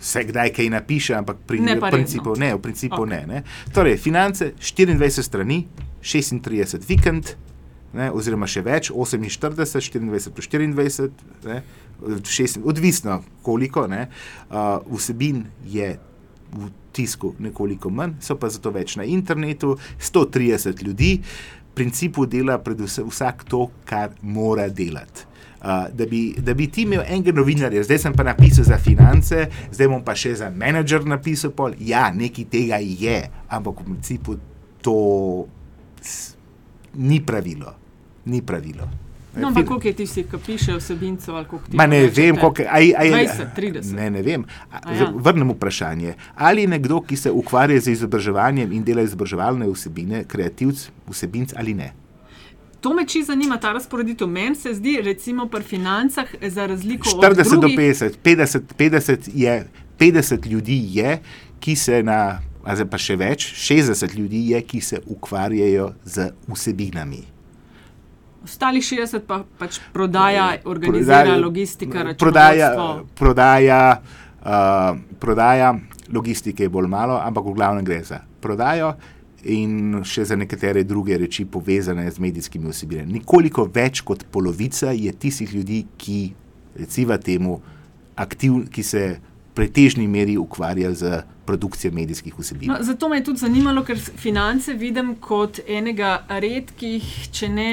Se 0.00 0.24
kdaj 0.24 0.52
kaj 0.52 0.70
napiše, 0.70 1.14
ampak 1.14 1.36
pri, 1.46 1.60
Ne 1.60 1.80
principu 1.80 2.34
redno. 2.34 2.46
ne. 2.46 2.54
V 2.54 2.62
principu 2.62 2.96
okay. 2.96 3.10
ne, 3.10 3.26
ne. 3.26 3.42
Torej, 3.74 3.96
finance 3.96 4.52
24 4.60 5.22
strani, 5.22 5.66
36 6.02 6.88
vikend, 6.88 7.36
ne, 7.94 8.10
oziroma 8.12 8.46
še 8.46 8.62
več, 8.66 8.90
48, 8.90 9.56
24 10.10 10.34
plus 10.34 10.50
24, 10.52 11.10
ne, 11.46 11.62
šest, 12.24 12.60
odvisno 12.64 13.22
koliko. 13.42 13.86
Ne, 13.86 14.08
uh, 14.50 14.82
vsebin 14.92 15.46
je 15.64 15.94
v 16.52 16.70
tisku 16.96 17.34
nekoliko 17.38 17.90
manj, 17.90 18.16
so 18.24 18.36
pa 18.40 18.48
zato 18.52 18.72
več 18.72 18.96
na 18.96 19.04
internetu, 19.04 19.76
130 20.00 20.82
ljudi, 20.86 21.12
principu 21.76 22.26
dela 22.26 22.58
predvsem 22.62 23.06
vsak 23.08 23.44
to, 23.50 23.66
kar 23.84 24.16
mora 24.22 24.68
delati. 24.68 25.28
Uh, 25.56 25.88
da, 25.90 26.06
bi, 26.06 26.34
da 26.38 26.54
bi 26.54 26.68
ti 26.70 26.84
imel 26.86 27.02
enega 27.02 27.32
novinarja, 27.34 27.82
zdaj 27.82 27.98
sem 27.98 28.14
pa 28.14 28.22
napisal 28.26 28.68
za 28.68 28.76
finance, 28.78 29.46
zdaj 29.72 29.88
bom 29.90 30.04
pa 30.04 30.14
še 30.14 30.36
za 30.38 30.50
menedžer 30.52 31.06
napisal. 31.08 31.52
Pol. 31.56 31.74
Ja, 31.82 32.08
nekaj 32.14 32.46
tega 32.52 32.78
je, 32.80 33.18
ampak 33.50 33.82
v 33.82 33.88
principu 33.88 34.36
to 34.84 34.96
ni 36.96 37.18
pravilo. 37.24 37.74
Ni 38.30 38.42
pravilo. 38.42 39.05
No, 39.36 39.48
ampak 39.48 39.66
koliko 39.66 39.88
je 39.88 39.92
tistih, 39.92 40.26
ki 40.30 40.38
pišejo 40.46 40.78
vsebinco 40.80 41.44
Ma 41.72 41.86
ne 41.86 42.06
vem, 42.06 42.36
koliko 42.36 42.64
aj, 42.70 42.92
aj, 42.96 43.10
20, 43.12 43.52
30. 43.56 43.92
Ne, 43.96 44.10
ne 44.10 44.22
vem. 44.22 44.44
A, 44.70 44.94
ja. 44.94 45.10
Vrnem 45.14 45.50
vprašanje. 45.50 46.14
Ali 46.34 46.64
je 46.64 46.68
nekdo, 46.68 47.00
ki 47.00 47.16
se 47.16 47.30
ukvarja 47.30 47.80
z 47.80 47.92
izobraževanjem 47.92 48.72
in 48.72 48.84
dela 48.84 49.04
izobraževalne 49.04 49.68
vsebine, 49.68 50.24
kreativc, 50.24 50.88
vsebinc 51.10 51.52
ali 51.56 51.74
ne? 51.74 51.92
To 52.80 52.94
me 52.94 53.06
čisto 53.06 53.32
zanima, 53.32 53.56
ta 53.60 53.72
razporeditev. 53.72 54.28
Meni 54.28 54.54
se 54.54 54.74
zdi, 54.74 55.00
recimo 55.02 55.48
pri 55.48 55.62
financah, 55.62 56.28
za 56.42 56.66
razliko 56.66 57.08
40 57.08 57.18
od 57.30 57.36
do 57.36 57.60
drugih, 57.60 57.78
50, 57.78 58.10
50, 58.24 58.60
50, 58.78 59.30
je, 59.34 59.66
50 59.98 60.46
ljudi 60.46 60.80
je, 60.98 61.18
ki 61.60 61.76
se 61.76 62.02
na, 62.02 62.40
zdaj 62.62 62.86
pa 62.90 62.98
še 62.98 63.16
več, 63.16 63.48
60 63.68 64.16
ljudi 64.16 64.50
je, 64.50 64.62
ki 64.62 64.80
se 64.80 65.00
ukvarjajo 65.06 65.92
z 66.04 66.30
vsebinami. 66.48 67.35
Ostalih 68.46 68.82
60 68.82 69.20
pa 69.20 69.40
pač 69.58 69.80
prodaja, 69.92 70.44
organizira, 70.64 71.24
Prodaja- 71.24 71.40
logistika, 71.40 72.04
prodaja, 72.14 72.68
računovodstvo. 72.68 73.14
prodaja, 73.14 73.80
uh, 74.40 74.48
prodaja, 75.18 75.74
logistike 76.08 76.62
je 76.62 76.68
bolj 76.70 76.86
malo, 76.88 77.18
ampak 77.18 77.44
v 77.44 77.52
glavnem 77.52 77.84
gre 77.84 78.02
za 78.04 78.20
prodajo 78.40 78.94
in 79.44 79.72
še 80.02 80.24
za 80.24 80.36
nekatere 80.36 80.82
druge 80.82 81.16
reči 81.16 81.44
povezane 81.46 82.10
z 82.10 82.18
medijskimi 82.18 82.66
vsebinami. 82.66 83.12
Nekoliko 83.14 83.66
več 83.66 84.00
kot 84.00 84.24
polovica 84.26 84.90
je 84.90 85.12
tistih 85.12 85.54
ljudi, 85.54 85.84
ki, 85.96 86.32
recimo 86.76 87.18
temu, 87.18 87.60
aktiv, 88.16 88.66
ki 88.68 88.82
se 88.82 89.02
pretežni 89.54 90.06
meri 90.06 90.34
ukvarja 90.36 90.90
z 90.92 91.12
produkcijo 91.44 91.92
medijskih 91.92 92.34
vsebin. 92.34 92.68
No, 92.68 92.78
zato 92.82 93.08
me 93.08 93.16
je 93.16 93.24
tudi 93.24 93.38
zanimalo, 93.38 93.84
ker 93.84 93.96
finance 93.96 94.74
vidim 94.74 95.14
kot 95.16 95.60
enega 95.68 96.10
redkih, 96.30 97.02
če 97.30 97.48
ne 97.48 97.70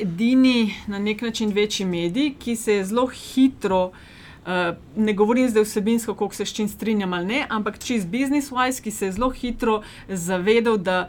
edini, 0.00 0.74
na 0.86 0.98
nek 0.98 1.22
način 1.22 1.52
večji 1.52 1.86
medij, 1.86 2.34
ki 2.38 2.56
se 2.56 2.74
je 2.74 2.84
zelo 2.84 3.06
hitro. 3.06 3.90
Uh, 4.48 4.76
ne 4.96 5.12
govorim 5.12 5.48
zdaj 5.50 5.62
vsebinsko, 5.62 6.14
kako 6.14 6.34
se 6.34 6.46
s 6.46 6.52
čim 6.52 6.68
strinjam 6.68 7.12
ali 7.12 7.26
ne, 7.26 7.46
ampak 7.48 7.78
čist 7.78 8.06
business-wise, 8.08 8.82
ki 8.82 8.90
se 8.90 9.06
je 9.06 9.12
zelo 9.12 9.30
hitro 9.30 9.82
zavedal, 10.08 10.78
da 10.78 11.08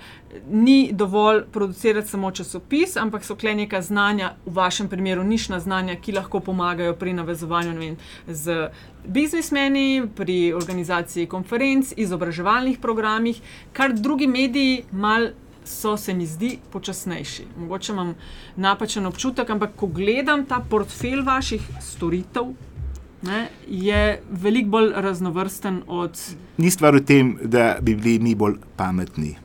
ni 0.52 0.90
dovolj 0.92 1.46
producirati 1.52 2.10
samo 2.10 2.32
časopis, 2.32 2.98
ampak 2.98 3.24
so 3.24 3.36
kle 3.36 3.56
neka 3.56 3.82
znanja, 3.82 4.34
v 4.46 4.54
vašem 4.54 4.90
primeru 4.90 5.24
nišna 5.24 5.60
znanja, 5.60 5.96
ki 5.96 6.18
lahko 6.18 6.40
pomagajo 6.40 6.96
pri 7.00 7.14
navezovanju 7.14 7.80
vem, 7.80 7.98
z 8.28 8.70
biznismeni, 9.06 10.04
pri 10.16 10.54
organizaciji 10.54 11.28
konferenc, 11.28 11.94
izobraževalnih 11.98 12.80
programih, 12.80 13.40
kar 13.74 13.94
drugi 13.94 14.28
mediji 14.28 14.84
mal. 14.92 15.32
So 15.70 15.98
se 15.98 16.14
mi 16.14 16.26
zdi 16.26 16.58
počasnejši. 16.72 17.44
Mogoče 17.58 17.92
imam 17.94 18.16
napačen 18.56 19.06
občutek, 19.06 19.50
ampak 19.50 19.76
ko 19.78 19.88
gledam 19.88 20.46
ta 20.46 20.58
portfelj 20.70 21.22
vaših 21.22 21.62
storitev, 21.82 22.54
ne, 23.22 23.50
je 23.68 24.22
veliko 24.32 24.70
bolj 24.70 24.90
raznovrsten 24.96 25.84
od. 25.88 26.18
Ni 26.58 26.72
stvar 26.72 26.96
v 26.98 27.04
tem, 27.06 27.38
da 27.44 27.78
bi 27.82 27.96
bili 27.96 28.20
mi 28.20 28.36
bolj 28.36 28.58
pametni. 28.76 29.36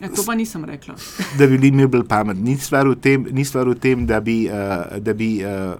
Ja, 0.00 0.08
to 0.08 0.22
pa 0.26 0.34
nisem 0.34 0.64
rekla. 0.64 0.94
da 1.38 1.46
bi 1.46 1.58
bili 1.58 1.70
mi 1.76 1.86
bolj 1.86 2.06
pametni. 2.08 2.54
Ni 2.54 2.56
stvar 2.56 2.88
v 2.88 2.96
tem, 2.96 3.28
stvar 3.44 3.68
v 3.68 3.74
tem 3.74 4.06
da 4.06 4.20
bi, 4.20 4.46
uh, 4.48 4.96
da 4.98 5.14
bi 5.14 5.42
uh, 5.44 5.76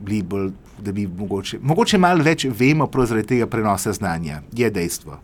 bili 0.00 0.22
bolj, 0.22 0.50
da 0.82 0.92
bi 0.92 1.06
mogoče, 1.06 1.62
mogoče 1.62 1.98
malo 1.98 2.26
več 2.26 2.48
vemo 2.50 2.90
prav 2.90 3.06
zaradi 3.06 3.36
tega 3.36 3.46
prenosa 3.46 3.92
znanja. 3.92 4.42
Je 4.52 4.70
dejstvo. 4.70 5.20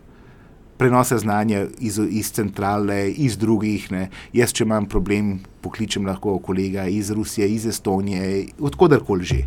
Prenosa 0.77 1.17
znanja 1.17 1.65
iz, 1.79 1.99
iz 2.09 2.31
centrale, 2.31 3.11
iz 3.11 3.37
drugih. 3.37 3.91
Ne. 3.91 4.09
Jaz, 4.33 4.53
če 4.53 4.63
imam 4.63 4.85
problem, 4.89 5.39
pokličem 5.61 6.05
lahko 6.05 6.39
kolega 6.39 6.87
iz 6.87 7.11
Rusije, 7.11 7.49
iz 7.49 7.65
Estonije, 7.65 8.47
odkudarkoli 8.59 9.23
že. 9.23 9.41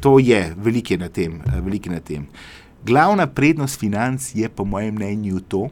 To 0.00 0.18
je, 0.18 0.54
veliko 0.56 0.94
je 0.94 0.98
na 0.98 1.08
tem. 1.08 1.40
veliko 1.64 1.90
je 1.90 1.94
na 1.94 2.00
tem. 2.00 2.26
Glavna 2.86 3.26
prednost 3.26 3.80
financ 3.80 4.34
je, 4.34 4.48
po 4.48 4.64
mojem 4.64 4.94
mnenju, 4.94 5.40
to, 5.40 5.68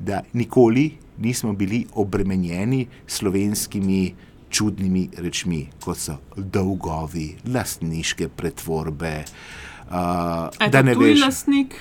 da 0.00 0.22
nikoli 0.32 0.92
nismo 1.18 1.52
bili 1.52 1.86
obremenjeni 1.94 2.86
s 3.06 3.14
slovenskimi 3.14 4.14
čudnimi 4.50 5.08
rečmi, 5.18 5.66
kot 5.84 5.98
so 5.98 6.16
dolgovi, 6.36 7.34
lastniške 7.52 8.28
pretvorbe. 8.28 9.24
Uh, 9.88 10.48
Je 10.60 10.68
da 10.68 10.82
ne 10.82 10.94
veš, 10.94 11.20
lastnik? 11.20 11.74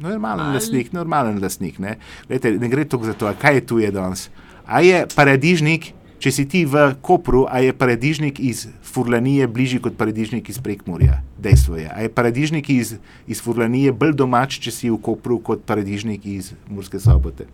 Normalen 0.00 0.46
ali- 0.46 0.54
lastnik, 0.54 0.92
normalen 0.92 1.42
lastnik. 1.42 1.78
Ne, 1.78 1.96
Glejte, 2.28 2.52
ne 2.58 2.68
gre 2.68 2.84
toliko 2.84 3.06
za 3.06 3.12
to, 3.12 3.32
kaj 3.40 3.54
je 3.54 3.66
tu 3.66 3.78
je 3.78 3.90
danes. 3.90 4.30
A 4.66 4.80
je 4.80 5.06
paradižnik, 5.16 5.92
če 6.18 6.30
si 6.30 6.44
ti 6.48 6.64
v 6.64 6.94
Kopru, 7.02 7.46
a 7.50 7.58
je 7.58 7.72
paradižnik 7.72 8.40
iz 8.40 8.68
Furlanije 8.82 9.46
bližji 9.46 9.80
kot 9.82 9.96
paradižnik 9.98 10.48
iz 10.48 10.58
Prekmurja? 10.58 11.22
Dejstvo 11.38 11.76
je. 11.76 11.90
A 11.90 12.02
je 12.02 12.08
paradižnik 12.08 12.70
iz, 12.70 12.94
iz 13.26 13.42
Furlanije 13.42 13.92
bolj 13.92 14.14
domač, 14.14 14.60
če 14.62 14.70
si 14.70 14.90
v 14.90 15.00
Kopru, 15.02 15.40
kot 15.42 15.66
paradižnik 15.66 16.26
iz 16.26 16.52
Murske 16.70 17.00
sobote? 17.02 17.48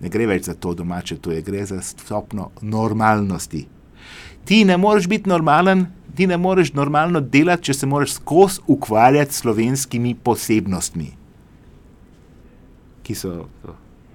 Ne 0.00 0.10
gre 0.10 0.26
več 0.26 0.46
za 0.46 0.54
to 0.54 0.74
domače, 0.74 1.16
to 1.22 1.30
je 1.30 1.42
gre 1.42 1.66
za 1.66 1.80
stopno 1.82 2.50
normalnosti. 2.62 3.66
Ti 4.44 4.64
ne 4.64 4.76
moreš 4.76 5.06
biti 5.08 5.28
normalen, 5.30 5.86
ti 6.16 6.26
ne 6.26 6.36
moreš 6.36 6.72
normalno 6.74 7.20
delati, 7.20 7.62
če 7.70 7.74
se 7.74 7.86
moraš 7.86 8.16
skozi 8.18 8.60
ukvarjati 8.66 9.34
s 9.34 9.42
slovenskimi 9.44 10.14
posebnostmi, 10.14 11.12
ki 13.12 13.20
so. 13.20 13.46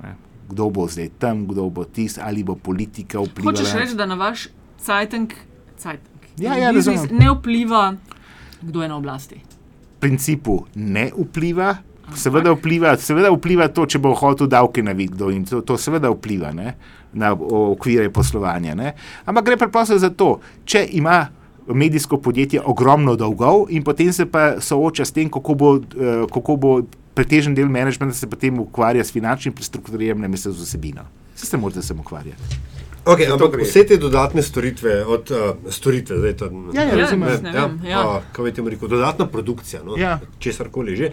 ne, 0.02 0.18
Kdo 0.50 0.70
bo 0.74 0.88
zdaj 0.89 1.12
tam, 1.22 1.45
kdo 1.45 1.70
bo 1.70 1.86
tisti, 1.86 2.22
ali 2.24 2.43
bo 2.43 2.56
politika 2.56 3.22
vplivala. 3.22 3.54
Hočeš 3.54 3.74
reči, 3.78 3.98
da 4.00 4.08
na 4.10 4.16
vaš 4.18 4.48
cajtink, 4.82 5.36
cajtink 5.78 6.18
Ja, 6.38 6.54
ja, 6.58 6.74
biznis 6.74 7.10
ne 7.10 7.32
vpliva, 7.34 7.95
kdo 8.62 8.82
je 8.82 8.89
na 8.89 8.98
oblasti? 8.98 9.41
V 9.98 10.00
principu 10.00 10.66
ne 10.76 11.10
vpliva. 11.18 11.76
Seveda 12.16 12.54
vpliva, 12.56 12.93
seveda 12.95 13.34
vpliva 13.34 13.66
to, 13.68 13.84
če 13.89 14.00
bo 14.00 14.14
hotel 14.16 14.48
davke 14.48 14.80
navideti, 14.86 15.28
in 15.36 15.41
to, 15.43 15.60
to 15.66 15.76
seveda 15.76 16.08
vpliva 16.14 16.54
ne, 16.56 16.78
na 17.12 17.34
okvire 17.36 18.08
poslovanja. 18.14 18.78
Ne. 18.80 18.93
Ampak 19.28 19.50
gre 19.50 19.58
preprosto 19.60 19.98
za 20.00 20.14
to, 20.16 20.38
če 20.64 20.86
ima 20.95 21.26
medijsko 21.68 22.22
podjetje 22.24 22.62
ogromno 22.64 23.18
dolgov 23.20 23.66
in 23.76 23.84
potem 23.84 24.14
se 24.16 24.24
pa 24.24 24.62
sooča 24.64 25.04
s 25.04 25.12
tem, 25.12 25.28
kako 25.28 25.58
bo, 25.60 25.74
eh, 25.76 26.24
kako 26.32 26.56
bo 26.56 26.72
pretežen 27.18 27.55
del 27.57 27.68
menedžmenta 27.68 28.13
se 28.15 28.30
potem 28.30 28.59
ukvarja 28.59 29.03
s 29.03 29.11
finančnim 29.11 29.53
prestrukturiranjem, 29.53 30.30
ne 30.30 30.38
se 30.38 30.51
z 30.51 30.61
vsebino. 30.61 31.07
Vse 31.36 31.45
se 31.45 31.57
morate 31.57 31.82
sem 31.84 31.99
ukvarjati. 31.99 32.59
Okay, 33.07 33.24
ampak 33.26 33.53
gre. 33.53 33.63
vse 33.63 33.86
te 33.88 33.97
dodatne 33.97 34.43
storitve, 34.43 35.05
od 35.07 35.30
uh, 35.32 35.38
storitve, 35.72 36.18
zdaj 36.18 36.34
to 36.36 36.45
Ja, 36.74 36.82
ja, 36.82 36.89
Ja, 36.89 36.95
razumem. 36.97 37.38
ne 37.43 37.51
vem, 37.53 37.76
ja. 37.86 38.01
a, 38.01 38.22
kaj 38.32 38.51
temu 38.51 38.70
rekel, 38.70 38.89
dodatna 38.89 39.28
produkcija, 39.28 39.80
no, 39.82 39.95
Ja. 39.97 40.18
česar 40.39 40.68
koli 40.70 40.95
že. 40.95 41.11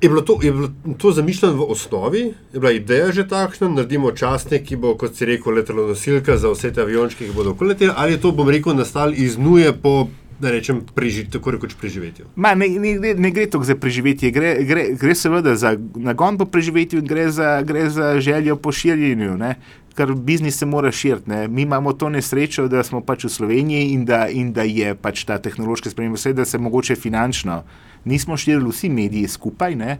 Je 0.00 0.08
bilo, 0.08 0.20
to, 0.20 0.36
je 0.42 0.52
bilo 0.52 0.68
to 0.98 1.10
zamišljeno 1.12 1.56
v 1.56 1.66
osnovi, 1.70 2.20
je 2.52 2.60
bila 2.60 2.70
ideja 2.72 3.12
že 3.12 3.24
takšna, 3.24 3.68
naredimo 3.68 4.12
časnik, 4.12 4.62
ki 4.62 4.76
bo, 4.76 4.94
kot 4.94 5.16
si 5.16 5.24
rekel, 5.24 5.54
letalonosilka 5.54 6.36
za 6.36 6.50
vse 6.50 6.70
te 6.70 6.82
aviončke, 6.82 7.24
ki 7.24 7.32
bodo 7.32 7.54
koleteli, 7.54 7.90
ali 7.96 8.12
je 8.12 8.20
to, 8.20 8.30
bom 8.32 8.48
rekel, 8.48 8.74
nastal 8.74 9.14
iz 9.16 9.38
nuje 9.38 9.72
po, 9.72 10.08
da 10.40 10.50
rečem, 10.50 10.80
preži, 10.94 11.24
tako 11.30 11.50
rekoč 11.50 11.74
preživetju. 11.80 12.26
Ma, 12.36 12.54
ne, 12.54 12.68
ne, 12.68 12.94
ne, 12.98 13.14
ne 13.14 13.30
gre 13.30 13.46
toliko 13.46 13.66
za 13.66 13.76
preživetje, 13.76 14.30
gre, 14.30 14.56
gre, 14.66 14.88
gre 14.98 15.14
seveda 15.14 15.54
za 15.56 15.76
nagon 15.94 16.38
po 16.38 16.44
preživetju 16.44 16.98
in 17.02 17.06
gre 17.06 17.30
za, 17.30 17.62
gre 17.62 17.88
za 17.90 18.20
željo 18.20 18.56
po 18.56 18.72
širjenju. 18.72 19.36
Ne? 19.38 19.54
Ker 19.94 20.14
biznis 20.14 20.58
se 20.58 20.66
mora 20.66 20.92
širiti. 20.92 21.30
ne. 21.30 21.48
Mi 21.48 21.62
imamo 21.62 21.92
to 21.92 22.08
nesrečo, 22.08 22.68
da 22.68 22.82
smo 22.82 23.00
pač 23.00 23.24
v 23.24 23.30
Sloveniji 23.30 23.92
in 23.94 24.04
da, 24.04 24.26
in 24.28 24.52
da 24.52 24.62
je 24.62 24.94
pač 24.94 25.24
ta 25.24 25.38
tehnološka 25.38 25.90
sprememba, 25.90 26.18
vse 26.18 26.32
da 26.32 26.44
se 26.44 26.58
mogoče 26.58 26.96
finančno. 26.96 27.62
Nismo 28.04 28.36
širili 28.36 28.70
vsi 28.70 28.88
mediji 28.88 29.28
skupaj, 29.28 29.76
ne? 29.76 29.98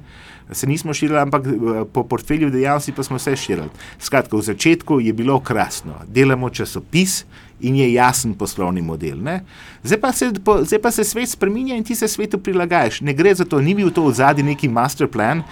se 0.52 0.66
nismo 0.66 0.94
širili, 0.94 1.18
ampak 1.18 1.46
eh, 1.46 1.84
po 1.92 2.04
portfelju 2.04 2.50
dejavnosti 2.50 2.92
pa 2.92 3.02
smo 3.02 3.16
vse 3.16 3.36
širili. 3.36 3.68
Skratka, 3.98 4.36
v 4.36 4.42
začetku 4.42 5.00
je 5.00 5.12
bilo 5.12 5.40
krasno, 5.40 5.94
delamo 6.06 6.50
časopis 6.50 7.24
in 7.60 7.76
je 7.76 7.92
jasen 7.92 8.34
poslovni 8.34 8.82
model. 8.82 9.18
Ne? 9.18 9.40
Zdaj 9.82 10.00
pa, 10.00 10.12
se, 10.12 10.32
po, 10.44 10.64
zdaj 10.64 10.78
pa 10.78 10.90
se 10.90 11.04
svet 11.04 11.28
spremenja 11.28 11.76
in 11.76 11.84
ti 11.84 11.94
se 11.94 12.08
svetu 12.08 12.38
prilagajaš. 12.38 13.00
Ne 13.00 13.14
gre 13.14 13.34
za 13.34 13.44
to, 13.44 13.60
ni 13.60 13.74
bil 13.74 13.90
to 13.90 14.04
v 14.04 14.12
zadnji 14.12 14.42
neki 14.44 14.68
master 14.68 15.06
plan. 15.08 15.42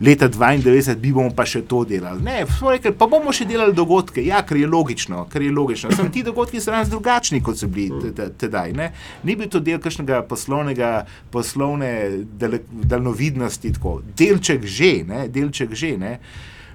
Leta 0.00 0.28
92 0.28 0.94
bi 0.96 1.12
bomo 1.12 1.28
pa 1.30 1.44
še 1.44 1.60
to 1.60 1.84
delali. 1.84 2.22
Ne, 2.22 2.38
rekli, 2.62 2.88
pa 2.90 3.04
bomo 3.06 3.32
še 3.32 3.44
delali 3.44 3.74
dogodke. 3.74 4.24
Ja, 4.24 4.40
ker 4.40 4.56
je 4.56 4.66
logično, 4.66 5.26
ker 5.28 5.42
je 5.42 5.50
logično. 5.52 5.90
Sam 5.92 6.08
ti 6.08 6.22
dogodki 6.22 6.56
so 6.56 6.72
danes 6.72 6.88
drugačni, 6.88 7.42
kot 7.42 7.58
so 7.58 7.68
bili 7.68 8.00
te- 8.00 8.12
te- 8.12 8.30
tedaj. 8.38 8.72
Ne? 8.72 8.86
Ni 9.22 9.36
bil 9.36 9.48
to 9.48 9.60
del 9.60 9.76
kakšnega 9.78 10.22
poslovnega, 10.22 11.04
poslovne 11.30 11.90
dale- 12.32 12.62
daljnovidnosti, 12.72 13.72
tako. 13.72 14.00
delček 14.16 14.64
že, 14.64 15.04
ne? 15.04 15.28
delček 15.28 15.74
že. 15.74 15.96
Ne? 15.98 16.14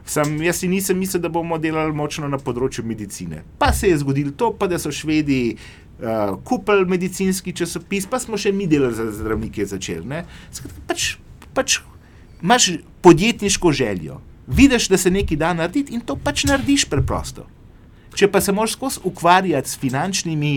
Sam 0.06 0.38
jaz 0.41 0.60
si 0.62 0.68
nisem 0.70 0.97
mislil, 0.97 1.22
da 1.22 1.30
bomo 1.34 1.58
delali 1.58 1.93
močno 1.93 2.28
na 2.30 2.38
področju 2.38 2.86
medicine. 2.86 3.41
Pa 3.58 3.72
se 3.74 3.89
je 3.89 3.97
zgodilo 3.97 4.36
to, 4.38 4.51
pa 4.53 4.70
da 4.70 4.78
so 4.80 4.91
švedi 4.93 5.56
uh, 5.56 6.38
kupili 6.45 6.86
medicinski 6.86 7.56
časopis, 7.58 8.06
pa 8.06 8.20
smo 8.22 8.38
še 8.38 8.53
mi 8.53 8.70
delali 8.70 8.93
za 8.93 9.10
zdravnike 9.12 9.66
začeli. 9.66 10.22
Skratka, 10.53 10.86
Pač, 10.86 11.10
pač 11.58 11.80
imaš 12.43 12.70
podjetniško 13.01 13.72
željo, 13.72 14.20
vidiš, 14.47 14.91
da 14.93 14.97
se 15.01 15.12
nekaj 15.12 15.38
da 15.41 15.53
narediti 15.58 15.97
in 15.97 16.06
to 16.06 16.16
pač 16.16 16.45
narediš 16.45 16.86
preprosto. 16.91 17.47
Če 18.16 18.30
pa 18.32 18.39
se 18.41 18.53
moraš 18.53 18.78
skozi 18.78 19.01
ukvarjati 19.03 19.70
s 19.70 19.80
finančnimi 19.82 20.53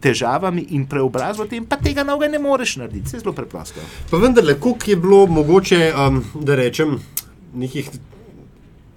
težavami 0.00 0.62
in 0.76 0.86
preobrazbo, 0.86 1.48
tem 1.50 1.66
pa 1.66 1.76
tega 1.80 2.04
novega 2.04 2.36
ne 2.36 2.38
moreš 2.38 2.76
narediti, 2.80 3.16
je 3.16 3.24
zelo 3.24 3.34
preprosto. 3.34 3.82
Pa 4.10 4.20
vendarle, 4.22 4.54
koliko 4.60 4.90
je 4.90 4.96
bilo 4.96 5.26
mogoče, 5.26 5.80
um, 5.92 6.22
da 6.40 6.54
rečem, 6.54 7.00
nekih. 7.54 7.90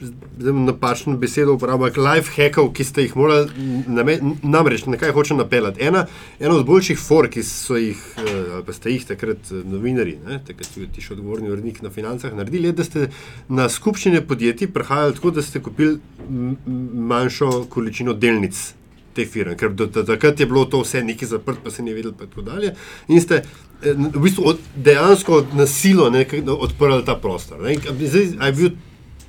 Zdaj 0.02 0.54
napačno 0.54 1.18
besedo 1.18 1.54
uporabljal, 1.54 2.06
life 2.06 2.32
hackov, 2.36 2.70
ki 2.74 2.84
ste 2.88 3.04
jih 3.04 3.16
morali, 3.20 3.50
name, 3.88 4.16
namreč 4.44 4.86
na 4.88 4.98
kaj 4.98 5.12
hočem 5.12 5.38
napeljati. 5.38 5.84
Ena, 5.84 6.06
ena 6.40 6.56
od 6.56 6.66
boljših 6.66 7.00
for, 7.00 7.28
ki 7.28 7.44
so 7.44 7.76
jih, 7.76 8.00
eh, 8.18 8.30
ali 8.54 8.64
pa 8.64 8.74
ste 8.74 8.94
jih 8.94 9.06
takrat 9.06 9.52
eh, 9.52 9.64
novinari, 9.68 10.16
ne, 10.26 10.40
takrat 10.48 10.70
ste 10.70 10.88
ti 10.88 11.04
še 11.04 11.18
odgovorni 11.18 11.52
urednik 11.52 11.82
na 11.84 11.92
financah, 11.92 12.32
naredili, 12.36 12.72
je, 12.72 12.78
da 12.78 12.86
ste 12.88 13.08
na 13.50 13.68
skupščine 13.70 14.22
podjetij 14.28 14.72
prihajali 14.72 15.18
tako, 15.18 15.34
da 15.36 15.44
ste 15.44 15.60
kupili 15.64 16.00
manjšo 17.12 17.66
količino 17.70 18.14
delnic 18.16 18.62
te 19.16 19.26
firme, 19.28 19.58
ker 19.60 19.74
do, 19.76 19.90
takrat 19.92 20.40
je 20.40 20.48
bilo 20.48 20.64
to 20.72 20.80
vse 20.86 21.02
nekaj 21.04 21.34
zaprt, 21.34 21.60
pa 21.64 21.74
se 21.76 21.84
ni 21.84 21.94
vedelo, 21.94 22.14
pa 22.16 22.30
tako 22.30 22.46
dalje. 22.48 22.72
In 23.12 23.20
ste 23.20 23.42
eh, 23.42 23.92
v 23.92 24.24
bistvu 24.24 24.48
od, 24.54 24.64
dejansko 24.76 25.42
na 25.60 25.68
silo 25.68 26.08
odprli 26.56 27.04
ta 27.04 27.18
prostor. 27.20 27.60
Ne. 27.68 27.76
Zdaj, 27.84 28.32
je 28.48 28.56
bil, 28.62 28.72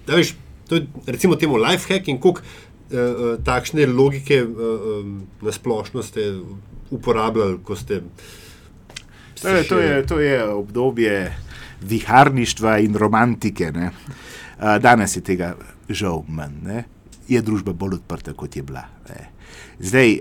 da 0.06 0.20
veš, 0.20 0.36
to 0.70 0.78
je 0.78 0.86
recimo 1.06 1.34
temu 1.36 1.56
life 1.58 1.90
hack 1.90 2.08
in 2.08 2.20
koliko 2.22 2.40
uh, 2.40 2.94
uh, 2.94 3.44
takšne 3.44 3.86
logike 3.90 4.38
uh, 4.42 4.50
um, 5.02 5.26
na 5.42 5.52
splošno 5.52 6.02
ste 6.06 6.38
uporabljali, 6.90 7.58
ko 7.66 7.74
ste. 7.76 8.02
To 9.42 9.48
je, 9.48 9.64
to, 9.68 9.78
je, 9.78 10.06
to 10.06 10.20
je 10.20 10.44
obdobje 10.44 11.36
viharništva 11.82 12.78
in 12.78 12.94
romantike. 12.94 13.72
Ne. 13.72 13.90
Danes 14.60 15.16
je 15.16 15.22
tega 15.24 15.54
žal 15.88 16.22
manj, 16.28 16.58
ne. 16.62 16.84
je 17.28 17.40
družba 17.42 17.72
bolj 17.72 17.94
odprta, 18.02 18.34
kot 18.36 18.56
je 18.56 18.62
bila. 18.62 18.84
Ne. 19.08 19.30
Zdaj 19.80 20.18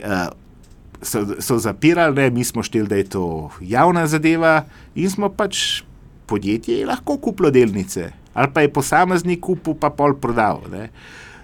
so, 1.01 1.25
so 1.43 1.57
zapirali, 1.59 2.15
ne. 2.15 2.29
mi 2.29 2.45
smo 2.47 2.63
šteli, 2.63 2.87
da 2.87 2.95
je 2.95 3.09
to 3.17 3.49
javna 3.61 4.07
zadeva 4.07 4.63
in 4.95 5.11
smo 5.11 5.29
pač 5.29 5.81
podjetje 6.29 6.79
je 6.79 6.85
lahko 6.85 7.17
kupilo 7.17 7.51
delnice, 7.51 8.11
ali 8.39 8.47
pa 8.53 8.61
je 8.61 8.73
posameznik 8.73 9.41
kupil, 9.43 9.75
pa 9.75 9.89
pol 9.91 10.15
prodal. 10.15 10.63
Ne. 10.71 10.89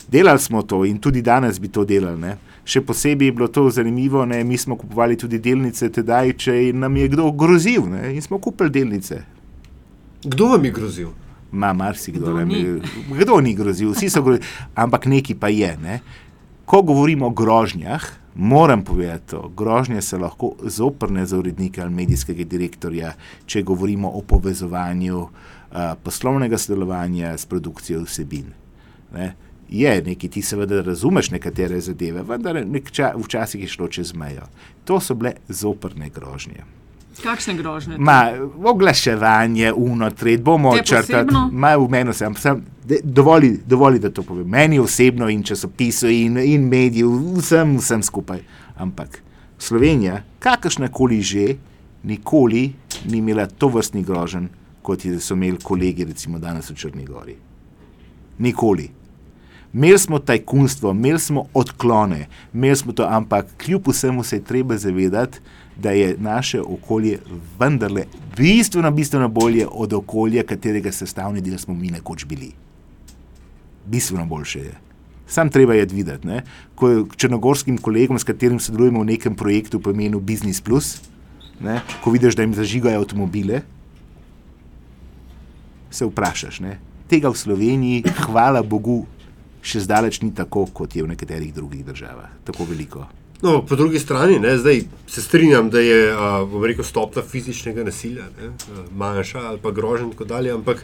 Delali 0.07 0.39
smo 0.39 0.61
to 0.63 0.85
in 0.85 0.97
tudi 0.97 1.21
danes 1.21 1.59
bi 1.59 1.67
to 1.67 1.83
delali. 1.85 2.19
Ne. 2.21 2.37
Še 2.65 2.81
posebej 2.81 3.29
je 3.29 3.35
bilo 3.35 3.47
to 3.51 3.67
zanimivo, 3.69 4.23
ne. 4.25 4.43
mi 4.43 4.57
smo 4.57 4.77
kupovali 4.79 5.17
tudi 5.19 5.41
delnice 5.43 5.89
tedaj, 5.91 6.33
če 6.45 6.55
nam 6.73 6.95
je 6.95 7.09
kdo 7.11 7.27
grozil 7.35 7.89
ne. 7.91 8.15
in 8.15 8.21
smo 8.23 8.39
kupili 8.39 8.71
delnice. 8.71 9.23
Kdo 10.23 10.53
vam 10.55 10.65
je 10.65 10.71
grozil? 10.71 11.09
Ma, 11.51 11.73
marsikdo 11.73 12.31
Kdo 12.31 12.45
ni? 12.47 12.61
Kdo 13.19 13.41
ni 13.43 13.53
grozil, 13.55 13.91
vsi 13.91 14.09
so 14.09 14.23
grozili, 14.23 14.47
ampak 14.75 15.05
neki 15.11 15.35
pa 15.35 15.51
je. 15.51 15.75
Ne. 15.83 15.99
Ko 16.65 16.79
govorimo 16.81 17.27
o 17.27 17.35
grožnjah, 17.35 18.05
moram 18.35 18.81
povedati 18.87 19.35
to. 19.35 19.49
Grožnje 19.57 20.01
so 20.01 20.17
lahko 20.17 20.55
zoprne 20.63 21.25
za 21.27 21.37
urednika 21.37 21.83
ali 21.83 21.93
medijskega 21.93 22.47
direktorja, 22.47 23.13
če 23.45 23.61
govorimo 23.67 24.09
o 24.09 24.23
povezovanju 24.25 25.19
uh, 25.19 25.54
poslovnega 26.03 26.57
sodelovanja 26.57 27.37
s 27.37 27.45
produkcijo 27.45 28.03
vsebin. 28.03 28.53
Ne. 29.13 29.33
Je 29.69 30.01
nekaj, 30.05 30.29
ti 30.29 30.41
seveda 30.41 30.81
razumeš 30.81 31.31
nekatere 31.31 31.79
zadeve, 31.81 32.23
vendar 32.23 32.61
nek 32.65 32.91
ča, 32.91 33.13
včasih 33.17 33.61
je 33.61 33.67
šlo 33.67 33.87
čez 33.87 34.13
mejo. 34.13 34.45
To 34.85 34.99
so 34.99 35.15
bile 35.15 35.33
zoprne 35.49 36.09
grožnje. 36.09 36.63
Kakšne 37.23 37.53
grožnje? 37.53 37.97
Ma, 37.97 38.31
oglaševanje, 38.63 39.73
uno, 39.73 40.09
tret, 40.11 40.41
bomo 40.43 40.75
črtali. 40.77 41.07
posebno? 41.07 41.49
Ma, 41.51 41.75
v 41.77 41.87
meni 41.89 42.13
sem, 42.13 42.35
sem 42.35 42.61
de- 42.83 42.99
dovoli, 43.03 43.55
dovoli, 43.65 43.99
da 43.99 44.11
to 44.11 44.23
povem. 44.23 44.47
Meni 44.49 44.79
osebno 44.79 45.29
in 45.29 45.43
časopisu 45.43 46.11
in, 46.11 46.37
in 46.37 46.67
mediju, 46.67 47.09
vsem, 47.37 47.77
vsem 47.79 48.03
skupaj. 48.03 48.43
Ampak 48.77 49.21
Slovenija, 49.57 50.23
kakršna 50.39 50.91
koli 50.91 51.21
že, 51.21 51.55
nikoli 52.03 52.73
ni 53.05 53.17
imela 53.17 53.47
to 53.47 53.67
vrstni 53.67 54.03
grožen, 54.03 54.49
kot 54.85 55.01
so 55.19 55.33
imeli 55.33 55.57
kolegi, 55.63 56.05
recimo 56.05 56.39
danes 56.39 56.69
v 56.69 56.77
Črni 56.77 57.05
Gori. 57.05 57.35
Nikoli. 58.39 58.89
Imeli 59.73 59.99
smo 59.99 60.19
tajkunstvo, 60.19 60.91
imeli 60.91 61.19
smo 61.19 61.45
odklone, 61.53 62.27
imeli 62.53 62.75
smo 62.75 62.93
to, 62.93 63.07
ampak 63.09 63.57
kljub 63.57 63.89
vsemu 63.89 64.23
se 64.23 64.37
je 64.37 64.43
treba 64.43 64.77
zavedati, 64.77 65.39
da 65.75 65.91
je 65.91 66.15
naše 66.19 66.61
okolje 66.61 67.19
vendarle 67.59 68.05
bistveno, 68.37 68.91
bistveno 68.91 69.27
bolje 69.27 69.67
od 69.71 69.93
okolja, 69.93 70.43
katerega 70.43 70.91
sestavni 70.91 71.41
del 71.41 71.57
smo 71.57 71.73
mi 71.73 71.91
nekoč 71.91 72.25
bili. 72.25 72.51
Bistveno 73.85 74.25
boljše 74.25 74.59
je. 74.59 74.73
Sam 75.27 75.49
treba 75.49 75.73
je 75.73 75.85
videti, 75.91 76.27
ne? 76.27 76.43
ko 76.75 76.89
je 76.89 77.03
črnogorskim 77.17 77.77
kolegom, 77.77 78.19
s 78.19 78.23
katerim 78.23 78.59
sodelujemo 78.59 79.01
v 79.01 79.11
nekem 79.15 79.35
projektu 79.35 79.79
po 79.81 79.91
imenu 79.91 80.19
Business 80.19 80.61
Plus, 80.61 81.01
ne? 81.59 81.81
ko 82.03 82.11
vidiš, 82.11 82.35
da 82.35 82.45
jim 82.45 82.53
zažigajo 82.53 83.01
avtomobile, 83.01 83.61
se 85.95 86.05
vprašaš. 86.05 86.59
Ne? 86.59 86.77
Tega 87.09 87.31
v 87.31 87.39
Sloveniji, 87.39 88.03
hvala 88.27 88.63
Bogu, 88.63 89.03
še 89.65 89.81
zdaleč 89.85 90.21
ni 90.21 90.33
tako, 90.35 90.67
kot 90.73 90.95
je 90.95 91.05
v 91.05 91.13
nekaterih 91.13 91.53
drugih 91.53 91.85
državah. 91.85 92.33
Tako 92.45 92.67
veliko. 92.69 93.05
No, 93.41 93.59
po 93.65 93.75
drugi 93.75 93.99
strani, 93.99 94.39
ne, 94.39 94.57
zdaj 94.57 94.81
se 95.07 95.21
strinjam, 95.21 95.69
da 95.69 95.79
je 95.79 96.13
a, 96.13 96.29
rekel, 96.63 96.85
stopna 96.87 97.21
fizičnega 97.21 97.83
nasilja 97.83 98.23
ne, 98.39 98.47
a, 98.47 98.85
manjša 98.95 99.41
ali 99.49 99.59
pa 99.61 99.71
grožen 99.75 100.07
in 100.07 100.13
tako 100.15 100.25
dalje, 100.29 100.53
ampak 100.55 100.81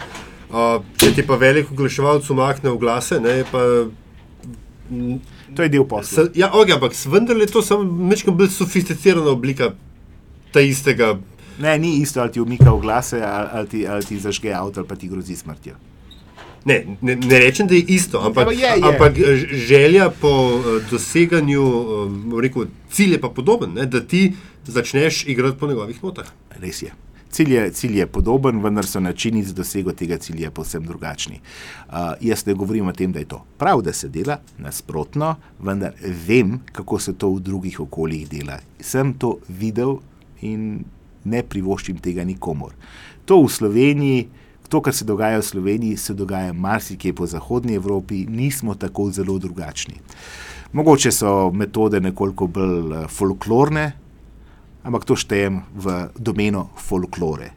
a, 0.52 0.66
če 1.00 1.14
ti 1.16 1.26
pa 1.26 1.40
velik 1.42 1.72
oglaševalec 1.72 2.28
umakne 2.30 2.74
v 2.74 2.82
glase, 2.82 3.20
ne, 3.24 3.42
pa. 3.52 3.64
To 5.56 5.64
je 5.64 5.72
del 5.72 5.88
posla. 5.88 6.28
Ja, 6.36 6.52
okay, 6.52 6.76
ampak 6.76 6.96
vendar 7.08 7.40
je 7.40 7.48
to 7.48 7.64
samo 7.64 7.88
nekaj 8.12 8.36
bolj 8.36 8.52
sofisticirana 8.58 9.32
oblika 9.32 9.72
ta 10.52 10.62
istega. 10.62 11.16
Ne, 11.60 11.80
ni 11.80 11.98
isto, 11.98 12.22
ali 12.22 12.32
ti 12.32 12.42
umika 12.42 12.72
v 12.72 12.80
glase, 12.80 13.22
ali, 13.22 13.50
ali, 13.52 13.68
ti, 13.68 13.88
ali 13.88 14.06
ti 14.06 14.20
zažge 14.20 14.54
avto, 14.54 14.80
ali 14.80 14.88
pa 14.88 14.96
ti 14.96 15.08
grozi 15.08 15.36
smrtjo. 15.36 15.76
Ne, 16.66 16.86
ne, 17.02 17.16
ne 17.16 17.40
rečem, 17.40 17.68
da 17.68 17.76
je 17.76 17.82
isto, 17.82 18.20
ampak, 18.20 18.48
Ja, 18.52 18.74
je, 18.74 18.80
je. 18.80 18.84
ampak 18.84 19.16
ž- 19.16 19.48
želja 19.58 20.10
po 20.12 20.30
eh, 20.30 20.86
doseganju 20.92 21.64
um, 21.64 22.40
rekel, 22.40 22.66
cilja 22.90 23.20
pa 23.20 23.30
podoben, 23.30 23.74
ne, 23.74 23.86
da 23.86 24.02
ti 24.02 24.34
začneš 24.66 25.26
igrati 25.28 25.58
po 25.58 25.68
njegovih 25.68 26.04
notah. 26.04 26.26
Res 26.52 26.82
je. 26.82 26.92
Cilj 27.32 27.54
je, 27.54 27.72
cilj 27.72 27.98
je 27.98 28.08
podoben, 28.08 28.60
vendar 28.60 28.86
so 28.86 29.00
načini 29.00 29.44
za 29.44 29.54
dosego 29.54 29.92
tega 29.92 30.18
cilja 30.18 30.52
povsem 30.52 30.84
drugačni. 30.84 31.40
Uh, 31.88 31.96
jaz 32.22 32.46
ne 32.46 32.54
govorim 32.54 32.88
o 32.88 32.94
tem, 32.94 33.12
da 33.12 33.20
je 33.20 33.26
to 33.26 33.46
prav, 33.58 33.82
da 33.82 33.94
se 33.94 34.08
dela 34.10 34.38
nasprotno, 34.58 35.36
vendar 35.60 35.94
vem, 36.28 36.60
kako 36.72 37.00
se 37.00 37.14
to 37.14 37.30
v 37.30 37.40
drugih 37.40 37.80
okoljih 37.80 38.30
dela. 38.30 38.60
Sem 38.80 39.14
to 39.14 39.38
videl 39.50 39.98
in 40.42 40.84
ne 41.24 41.44
privoščim 41.44 42.00
tega 42.02 42.24
nikomor. 42.24 42.74
To 43.26 43.42
v 43.44 43.52
Sloveniji, 43.52 44.28
to, 44.70 44.82
kar 44.82 44.96
se 44.96 45.06
dogaja 45.06 45.40
v 45.40 45.46
Sloveniji, 45.46 45.98
se 45.98 46.14
dogaja 46.14 46.54
marsikje 46.54 47.14
po 47.14 47.28
zahodnji 47.28 47.76
Evropi, 47.76 48.26
nismo 48.30 48.76
tako 48.76 49.12
zelo 49.12 49.38
drugačni. 49.40 50.00
Mogoče 50.74 51.12
so 51.12 51.52
metode 51.52 52.00
nekoliko 52.00 52.48
bolj 52.48 52.94
eh, 52.96 53.08
folklorne, 53.08 53.92
ampak 54.84 55.06
to 55.06 55.16
štejem 55.20 55.62
v 55.76 55.98
domeno 56.18 56.70
folklore. 56.80 57.52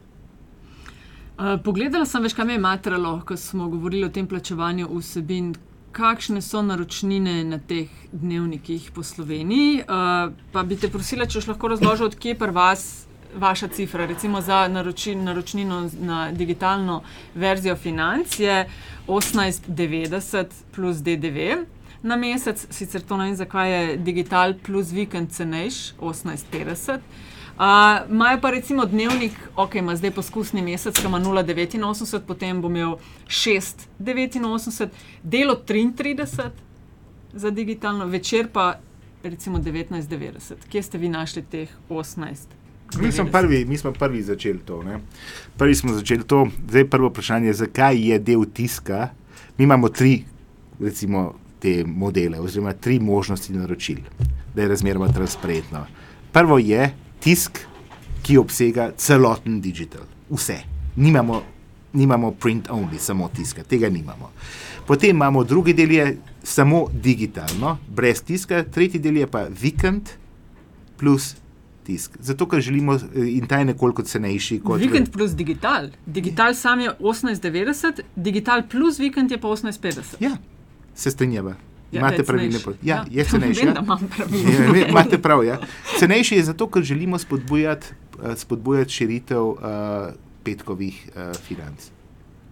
Pogledala 1.34 2.06
sem 2.06 2.22
več, 2.22 2.34
kaj 2.34 2.46
me 2.46 2.54
je 2.54 2.62
matralo, 2.62 3.16
ko 3.26 3.34
smo 3.36 3.66
govorili 3.70 4.06
o 4.06 4.12
tem 4.12 4.26
plačevanju 4.30 4.90
vsebin. 4.90 5.54
Kakšne 5.94 6.40
so 6.42 6.58
naročnine 6.62 7.44
na 7.46 7.60
teh 7.62 7.90
dnevnikih 8.10 8.88
po 8.94 9.02
Sloveniji? 9.06 9.84
Uh, 9.86 10.34
pa 10.50 10.64
bi 10.66 10.74
te 10.74 10.90
prosila, 10.90 11.26
če 11.30 11.44
lahko 11.46 11.70
razložiš, 11.70 12.08
odkje 12.08 12.34
pa 12.38 12.48
vas 12.50 13.03
vaša 13.36 13.68
cifra, 13.68 14.06
recimo 14.06 14.40
za 14.40 14.68
naroči, 14.68 15.14
naročnino 15.14 15.90
na 16.00 16.32
digitalno 16.32 17.02
verzijo 17.34 17.76
financ 17.76 18.38
je 18.40 18.68
18,90 19.06 20.46
plus 20.74 20.96
DDV. 20.96 21.64
Na 22.02 22.16
mesec, 22.16 22.66
sicer 22.70 23.00
to 23.00 23.16
ne 23.16 23.24
vem, 23.24 23.36
zakaj 23.36 23.72
je 23.72 23.96
digital 23.96 24.54
plus 24.62 24.92
vikend 24.92 25.30
cenejši, 25.30 25.94
18,50. 26.00 26.98
Imajo 28.10 28.36
uh, 28.36 28.42
pa 28.42 28.50
recimo 28.50 28.84
dnevnik, 28.84 29.32
ok, 29.56 29.74
ima 29.74 29.96
zdaj 29.96 30.10
poskusni 30.10 30.62
mesec, 30.62 30.98
ki 30.98 31.06
ima 31.06 31.20
0,89, 31.20 32.20
potem 32.26 32.60
bo 32.62 32.68
imel 32.68 32.96
6,89, 33.28 34.88
delo 35.22 35.54
33 35.66 36.50
za 37.32 37.50
digitalno, 37.50 38.06
večer 38.06 38.48
pa 38.52 38.74
recimo 39.22 39.58
19,90. 39.58 40.52
Kje 40.68 40.82
ste 40.82 40.98
vi 40.98 41.08
našli 41.08 41.42
teh 41.42 41.68
18? 41.88 42.63
Mi 43.00 43.12
smo, 43.12 43.24
prvi, 43.26 43.64
mi 43.64 43.78
smo 43.78 43.92
prvi 43.92 44.22
začeli 44.22 44.58
to. 44.58 44.82
Ne? 44.82 45.00
Prvi 45.56 45.74
smo 45.74 45.92
začeli 45.92 46.24
to. 46.24 46.46
Zdaj 46.68 46.84
prvo 46.90 47.08
vprašanje 47.08 47.46
je, 47.46 47.54
zakaj 47.54 48.08
je 48.10 48.18
del 48.18 48.44
tiska. 48.44 49.08
Mi 49.58 49.64
imamo 49.64 49.88
tri 49.88 50.24
recimo, 50.80 51.34
te 51.58 51.84
modele, 51.86 52.40
oziroma 52.40 52.72
tri 52.72 53.00
možnosti 53.00 53.52
naročil, 53.52 53.96
da 54.54 54.62
je 54.62 54.68
razmeroma 54.68 55.08
transparentno. 55.08 55.86
Prvo 56.32 56.58
je 56.58 56.90
tisk, 57.20 57.58
ki 58.22 58.38
obsega 58.38 58.90
celoten 58.96 59.60
digital, 59.60 60.02
vse. 60.30 60.58
Nimamo, 60.96 61.42
nimamo 61.92 62.30
print 62.30 62.68
only, 62.68 62.98
samo 62.98 63.28
tiska, 63.36 63.62
tega 63.62 63.88
nimamo. 63.88 64.30
Potem 64.86 65.16
imamo 65.16 65.44
drugi 65.44 65.72
del, 65.74 65.92
je 65.92 66.16
samo 66.42 66.86
digitalno, 66.92 67.78
brez 67.88 68.22
tiska, 68.22 68.62
tretji 68.62 69.00
del 69.00 69.16
je 69.16 69.26
pa 69.26 69.46
vikend 69.48 70.08
plus 70.96 71.34
tisk. 71.84 72.16
Zato, 72.20 72.48
ker 72.48 72.60
želimo 72.60 72.94
eh, 72.94 73.28
in 73.36 73.46
ta 73.46 73.58
je 73.58 73.68
nekoliko 73.72 74.02
cenejši 74.02 74.60
kot. 74.64 74.80
Vikend 74.80 75.12
plus 75.12 75.36
digital. 75.36 75.88
Digital 76.06 76.54
sam 76.54 76.80
je 76.80 76.90
18,90, 77.00 78.02
digital 78.16 78.62
plus 78.70 78.98
vikend 78.98 79.30
je 79.30 79.40
pa 79.40 79.48
18,50. 79.48 80.16
Ja, 80.20 80.36
se 80.94 81.10
strinjava. 81.10 81.54
Ja, 81.92 82.00
Imate 82.00 82.24
pravilne 82.26 82.58
podatke. 82.58 82.88
Ja, 82.88 83.04
je 83.10 83.24
cenejši. 83.30 83.66
Vem, 83.66 83.74
da 83.74 83.80
imam 83.80 84.08
pravilne 84.16 84.52
Ja, 84.52 84.66
podatke. 84.66 84.90
Imate 84.90 85.18
prav. 85.22 85.44
Ja. 85.44 85.58
Cenejši 85.98 86.40
je 86.40 86.44
zato, 86.44 86.66
ker 86.70 86.82
želimo 86.82 87.18
spodbujati, 87.18 87.86
eh, 88.22 88.36
spodbujati 88.36 88.92
širitev 88.92 89.44
uh, 89.44 89.58
petkovih 90.44 91.08
uh, 91.14 91.36
financ 91.46 91.94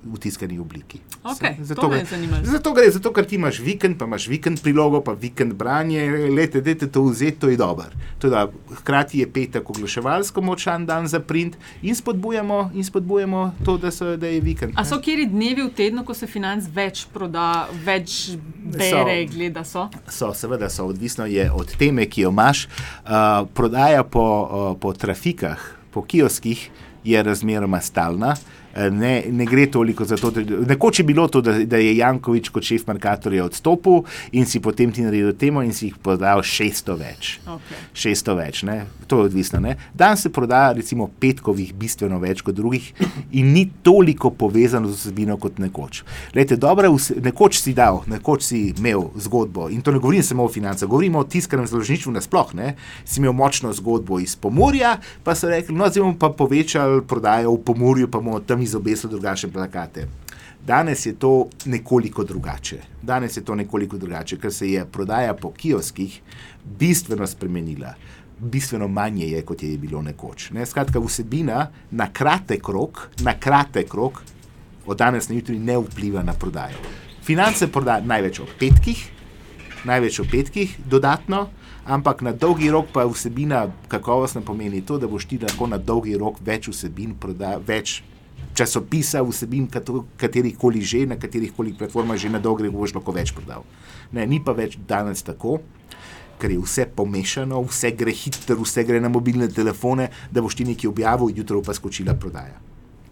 v 0.04 0.18
tiskani 0.18 0.58
obliki. 0.58 0.98
Okej, 1.22 1.56
Se- 1.64 1.74
to 1.74 1.88
me 1.88 2.02
gre-. 2.02 2.44
Zato 2.44 2.72
gre, 2.74 2.90
zato 2.90 3.12
ker 3.12 3.26
ti 3.26 3.38
imaš 3.38 3.60
vikend, 3.62 3.98
pa 3.98 4.04
imaš 4.04 4.26
vikend 4.28 4.62
prilogo, 4.62 5.00
pa 5.00 5.14
vikend 5.14 5.54
branje, 5.54 6.02
lete, 6.34 6.60
dajte 6.60 6.90
to 6.90 7.04
vzeti, 7.06 7.38
to 7.38 7.48
je 7.48 7.56
dobro. 7.56 7.86
Dobro. 8.20 8.50
Hkrati 8.82 9.22
je 9.22 9.26
petek 9.32 9.70
oglaševalsko 9.70 10.42
močan 10.42 10.86
dan 10.86 11.06
za 11.08 11.20
print 11.20 11.56
in 11.82 11.94
spodbujamo, 11.94 12.70
in 12.74 12.84
spodbujamo 12.84 13.54
to, 13.64 13.76
da, 13.78 13.90
so, 13.90 14.16
da 14.16 14.26
je 14.26 14.40
vikend. 14.40 14.74
A 14.76 14.84
so 14.84 14.98
kjeri 15.00 15.26
dnevi 15.30 15.62
v 15.62 15.70
tednu, 15.76 16.04
ko 16.04 16.14
se 16.14 16.26
financ 16.26 16.66
več 16.74 17.06
proda, 17.12 17.68
več 17.84 18.34
bere, 18.74 19.22
gleda 19.30 19.62
so? 19.64 19.86
So, 20.10 20.32
seveda 20.34 20.70
so, 20.70 20.88
odvisno 20.90 21.26
je 21.30 21.46
od 21.52 21.76
teme, 21.78 22.08
ki 22.10 22.26
jo 22.26 22.32
imaš. 22.34 22.66
Uh, 22.66 23.46
prodaja 23.54 24.02
po, 24.02 24.26
uh, 24.26 24.72
po 24.80 24.92
trafikah, 24.92 25.62
po 25.94 26.02
kioskih 26.02 26.70
je 27.04 27.22
razmeroma 27.22 27.80
stalna. 27.80 28.34
Uh, 28.34 28.61
Ne, 28.92 29.22
ne 29.30 29.44
gre 29.46 29.66
toliko 29.70 30.04
za 30.04 30.16
to, 30.16 30.32
nekoč 30.68 30.98
je 30.98 31.04
bilo 31.04 31.28
to, 31.28 31.40
da, 31.40 31.58
da 31.64 31.76
je 31.76 31.96
Jankovič 31.96 32.48
kot 32.48 32.64
šef 32.64 32.86
markatorja 32.88 33.44
odstopil 33.44 34.02
in 34.32 34.46
si 34.48 34.60
potem 34.60 34.92
ti 34.92 35.04
naredil 35.04 35.32
temo 35.36 35.62
in 35.62 35.74
si 35.76 35.90
jih 35.90 35.98
prodal 36.02 36.40
600 36.40 36.96
več. 36.98 37.34
Okay. 37.46 37.82
600 37.94 38.36
več, 38.38 38.62
ne? 38.68 38.78
to 39.12 39.18
je 39.20 39.28
odvisno. 39.28 39.60
Ne? 39.60 39.76
Danes 39.94 40.22
se 40.24 40.32
prodaja 40.32 40.72
recimo 40.72 41.10
petkovih 41.20 41.74
bistveno 41.76 42.16
več 42.22 42.40
kot 42.40 42.56
drugih 42.56 42.86
in 43.38 43.52
ni 43.52 43.66
toliko 43.84 44.30
povezano 44.30 44.88
z 44.88 44.96
vsebino 44.96 45.36
kot 45.36 45.60
nekoč. 45.60 46.02
Lejte, 46.34 46.56
dobra, 46.56 46.88
vse- 46.92 47.18
nekoč 47.20 47.60
si 47.60 47.74
dal, 47.76 48.00
nekoč 48.08 48.46
si 48.48 48.62
imel 48.70 49.10
zgodbo 49.20 49.68
in 49.68 49.82
to 49.84 49.92
ne 49.92 50.00
govorim 50.00 50.24
samo 50.24 50.46
o 50.48 50.52
financah, 50.52 50.88
govorimo 50.88 51.20
o 51.20 51.28
tiskanem 51.28 51.68
založništvu 51.68 52.12
nasploh. 52.16 52.54
Ne? 52.56 52.74
Si 53.04 53.20
imel 53.20 53.36
močno 53.36 53.72
zgodbo 53.76 54.20
iz 54.20 54.36
Pomorja, 54.36 54.96
pa 55.24 55.34
so 55.36 55.52
rekli, 55.52 55.76
no 55.76 55.90
zdaj 55.90 56.06
bomo 56.06 56.16
pa 56.18 56.32
povečali 56.32 57.02
prodajo 57.08 57.52
v 57.58 57.62
Pomorju, 57.68 58.08
pa 58.08 58.20
bomo 58.22 58.40
tam 58.40 58.61
izobesili 58.62 59.10
drugačne 59.10 59.50
plakate. 59.52 60.06
Danes 60.66 61.06
je 61.06 61.12
to 61.18 61.48
nekoliko 61.64 62.24
drugače. 62.24 62.78
Danes 63.02 63.36
je 63.36 63.44
to 63.44 63.54
nekoliko 63.54 63.98
drugače, 63.98 64.38
ker 64.38 64.52
se 64.52 64.70
je 64.70 64.84
prodaja 64.84 65.34
po 65.34 65.50
kioskih 65.50 66.20
bistveno 66.64 67.26
spremenila. 67.26 67.94
Bistveno 68.38 68.88
manje 68.88 69.26
je, 69.26 69.42
kot 69.42 69.62
je 69.62 69.78
bilo 69.78 70.02
nekoč. 70.02 70.50
Ne? 70.50 70.66
Skratka, 70.66 71.00
vsebina 71.00 71.66
na 71.90 72.08
kratek 72.12 72.68
rok, 72.68 73.08
na 73.22 73.34
kratek 73.38 73.94
rok, 73.94 74.22
od 74.86 74.98
danes 74.98 75.28
na 75.28 75.34
jutri 75.34 75.58
ne 75.58 75.78
vpliva 75.78 76.22
na 76.22 76.32
prodajo. 76.32 76.78
Finance 77.22 77.66
prodaja 77.66 78.02
največ 78.06 78.40
ob 78.42 78.54
petkih, 78.58 79.02
največ 79.84 80.20
ob 80.20 80.30
petkih, 80.30 80.78
dodatno, 80.86 81.48
ampak 81.84 82.22
na 82.22 82.32
dolgi 82.32 82.70
rok 82.70 82.86
pa 82.92 83.04
vsebina 83.06 83.66
kakovostna 83.88 84.42
pomeni 84.46 84.82
to, 84.86 84.98
da 84.98 85.10
boš 85.10 85.26
ti 85.26 85.38
lahko 85.42 85.66
na 85.66 85.78
dolgi 85.78 86.16
rok 86.18 86.38
več 86.40 86.68
vsebin 86.70 87.14
prodajal, 87.18 87.62
več 87.66 88.02
časopisa, 88.62 89.22
vsebin, 89.26 89.66
katerih 90.16 90.56
koli 90.58 90.82
že, 90.86 91.04
na 91.06 91.18
katerih 91.18 91.52
koli 91.54 91.74
platformah 91.74 92.16
že 92.16 92.30
na 92.30 92.38
dolgi 92.38 92.70
rok 92.70 92.78
boš 92.78 92.94
lahko 92.94 93.14
več 93.14 93.34
prodal. 93.34 93.66
Ne, 94.14 94.26
ni 94.26 94.38
pa 94.38 94.54
več 94.54 94.78
danes 94.78 95.24
tako. 95.26 95.60
Ker 96.38 96.50
je 96.50 96.58
vse 96.58 96.88
pomešano, 96.90 97.60
vse 97.70 97.92
gre 97.94 98.14
hitro, 98.14 98.56
vse 98.62 98.82
gre 98.86 98.98
na 99.02 99.10
mobilne 99.12 99.46
telefone, 99.46 100.08
da 100.30 100.42
boš 100.42 100.58
ti 100.58 100.66
nekaj 100.66 100.90
objavil, 100.90 101.30
jutro 101.34 101.62
pa 101.62 101.74
skočila 101.74 102.14
prodaja. 102.18 102.58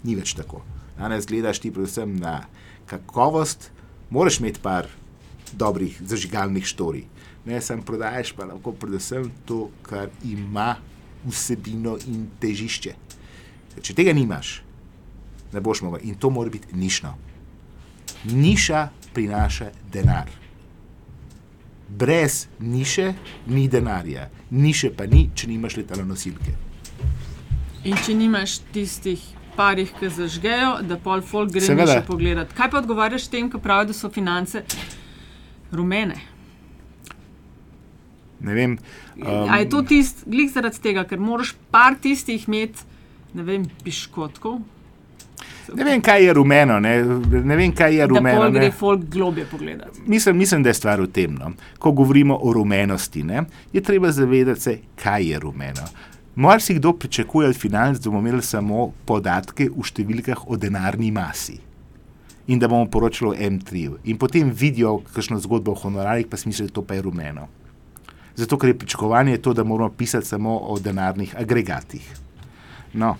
Ni 0.02 0.16
več 0.18 0.34
tako. 0.38 0.62
Danes 0.98 1.28
gledaš 1.30 1.62
ti 1.62 1.70
predvsem 1.70 2.16
na 2.18 2.40
kakovost, 2.90 3.70
moraš 4.10 4.40
imeti 4.42 4.62
par 4.62 4.90
dobrih 5.52 5.98
zažigalnih 6.02 6.66
štorij. 6.66 7.06
Ne 7.46 7.60
samo 7.64 7.86
prodajaš, 7.86 8.34
pa 8.36 8.46
lahko 8.50 8.74
predvsem 8.76 9.30
to, 9.46 9.68
kar 9.86 10.10
ima 10.26 10.74
vsebino 11.26 11.96
in 12.10 12.26
težišče. 12.42 12.96
Če 13.80 13.94
tega 13.96 14.12
nimaš, 14.16 14.60
ne 15.52 15.60
boš 15.60 15.82
mogel. 15.82 16.00
In 16.02 16.14
to 16.14 16.30
mora 16.30 16.50
biti 16.50 16.76
nišno. 16.76 17.14
Niša 18.24 18.88
prinaša 19.14 19.70
denar. 19.92 20.30
Brez 21.88 22.46
niše 22.58 23.12
ni 23.46 23.68
denarja, 23.68 24.28
niše 24.50 24.92
pa 24.96 25.06
ni, 25.06 25.30
če 25.34 25.48
nimaš 25.50 25.76
letalo 25.76 26.04
nosilke. 26.04 26.52
In 27.84 27.96
če 28.06 28.14
nimaš 28.14 28.58
tistih 28.72 29.22
parih, 29.56 29.90
ki 29.98 30.08
zažgejo, 30.08 30.76
da 30.86 30.96
pol 30.96 31.20
folk 31.26 31.50
gre 31.52 31.64
Seveda. 31.64 31.96
še 31.98 32.06
pogledat. 32.06 32.52
Kaj 32.54 32.70
pa 32.70 32.78
odgovarjaš 32.78 33.26
tem, 33.28 33.50
ki 33.50 33.58
pravijo, 33.58 33.90
da 33.90 33.96
so 33.96 34.10
finance 34.10 34.62
rumene? 35.72 36.20
Ne 38.40 38.54
vem, 38.54 38.78
Um, 39.20 39.50
A 39.50 39.58
je 39.60 39.68
to 39.68 39.82
tisti, 39.82 40.22
glik 40.26 40.48
zaradi 40.48 40.80
tega, 40.80 41.02
ker 41.04 41.20
moraš 41.20 41.50
par 41.70 41.98
tistih 42.00 42.46
imeti, 42.48 42.86
ne 43.36 43.42
vem, 43.44 43.66
piškotkov, 43.84 44.62
ne 45.74 45.84
vem, 45.84 46.00
kaj 46.00 46.24
je 46.24 46.32
rumeno. 46.32 46.80
Ne, 46.80 47.04
ne 47.44 47.56
vem, 47.56 47.72
kaj 47.72 47.94
je 47.94 48.06
rumeno. 48.06 48.40
pol 48.40 48.50
gre 48.50 48.60
Ne. 48.60 48.70
folk 48.70 49.04
globje 49.04 49.44
pogledati. 49.50 50.00
Mislim, 50.06 50.36
mislim, 50.36 50.62
da 50.62 50.68
je 50.68 50.74
stvar 50.74 51.00
v 51.00 51.06
tem. 51.06 51.34
No. 51.34 51.52
Ko 51.78 51.92
govorimo 51.92 52.38
o 52.42 52.52
rumenosti, 52.52 53.22
ne, 53.22 53.42
je 53.72 53.80
treba 53.80 54.10
zavedati 54.12 54.60
se, 54.60 54.78
kaj 55.02 55.30
je 55.30 55.38
rumeno. 55.38 55.86
Marsikdo 56.34 56.92
pričakuje 56.92 57.48
od 57.48 57.56
financ, 57.56 57.98
da 57.98 58.10
bomo 58.10 58.20
imeli 58.20 58.42
samo 58.42 58.92
podatke 59.04 59.68
v 59.68 59.82
številkah 59.84 60.46
o 60.46 60.56
denarni 60.56 61.10
masi. 61.10 61.58
In 62.46 62.58
da 62.58 62.68
bomo 62.68 62.86
poročali 62.90 63.30
o 63.30 63.50
M3. 63.50 63.90
In 64.04 64.18
potem 64.18 64.50
vidijo 64.50 64.98
kakšno 65.14 65.38
zgodbo 65.38 65.72
o 65.72 65.74
honorarjih, 65.74 66.26
pa 66.30 66.36
smisel, 66.36 66.66
da 66.66 66.72
to 66.72 66.82
pa 66.82 66.94
je 66.94 67.02
rumeno. 67.02 67.48
Zato, 68.36 68.56
ker 68.58 68.68
je 68.72 68.78
pričakovanje 68.78 69.38
to, 69.38 69.52
da 69.52 69.64
moramo 69.64 69.90
pisati 69.90 70.26
samo 70.26 70.56
o 70.58 70.78
denarnih 70.78 71.34
agregatih. 71.36 72.06
No, 72.92 73.16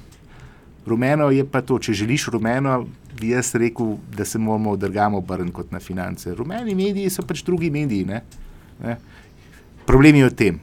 Rumeno 0.91 1.31
je 1.31 1.45
pa 1.47 1.63
to, 1.63 1.79
če 1.79 1.95
želiš 2.03 2.27
rumeno, 2.35 2.81
bi 3.21 3.31
jaz 3.31 3.55
rekel, 3.55 3.95
da 4.17 4.25
se 4.25 4.39
moramo 4.39 4.75
drgamo 4.77 5.19
obrniti 5.19 5.55
kot 5.55 5.71
na 5.73 5.81
finance. 5.81 6.35
Rumeni 6.35 6.75
mediji 6.75 7.11
so 7.11 7.23
pač 7.23 7.45
drugi 7.47 7.71
mediji. 7.71 8.05
Ne? 8.09 8.23
Ne? 8.83 8.97
Problem 9.87 10.19
je 10.19 10.27
v 10.27 10.35
tem. 10.35 10.61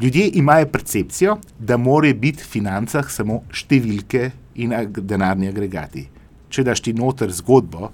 Ljudje 0.00 0.30
imajo 0.40 0.66
percepcijo, 0.72 1.36
da 1.58 1.76
morajo 1.76 2.14
biti 2.14 2.42
v 2.42 2.48
financah 2.48 3.10
samo 3.12 3.42
številke 3.52 4.30
in 4.64 4.72
ag 4.72 5.02
denarni 5.04 5.50
agregati. 5.50 6.06
Če 6.50 6.64
daš 6.66 6.80
ti 6.86 6.94
noter 6.96 7.30
zgodbo, 7.36 7.90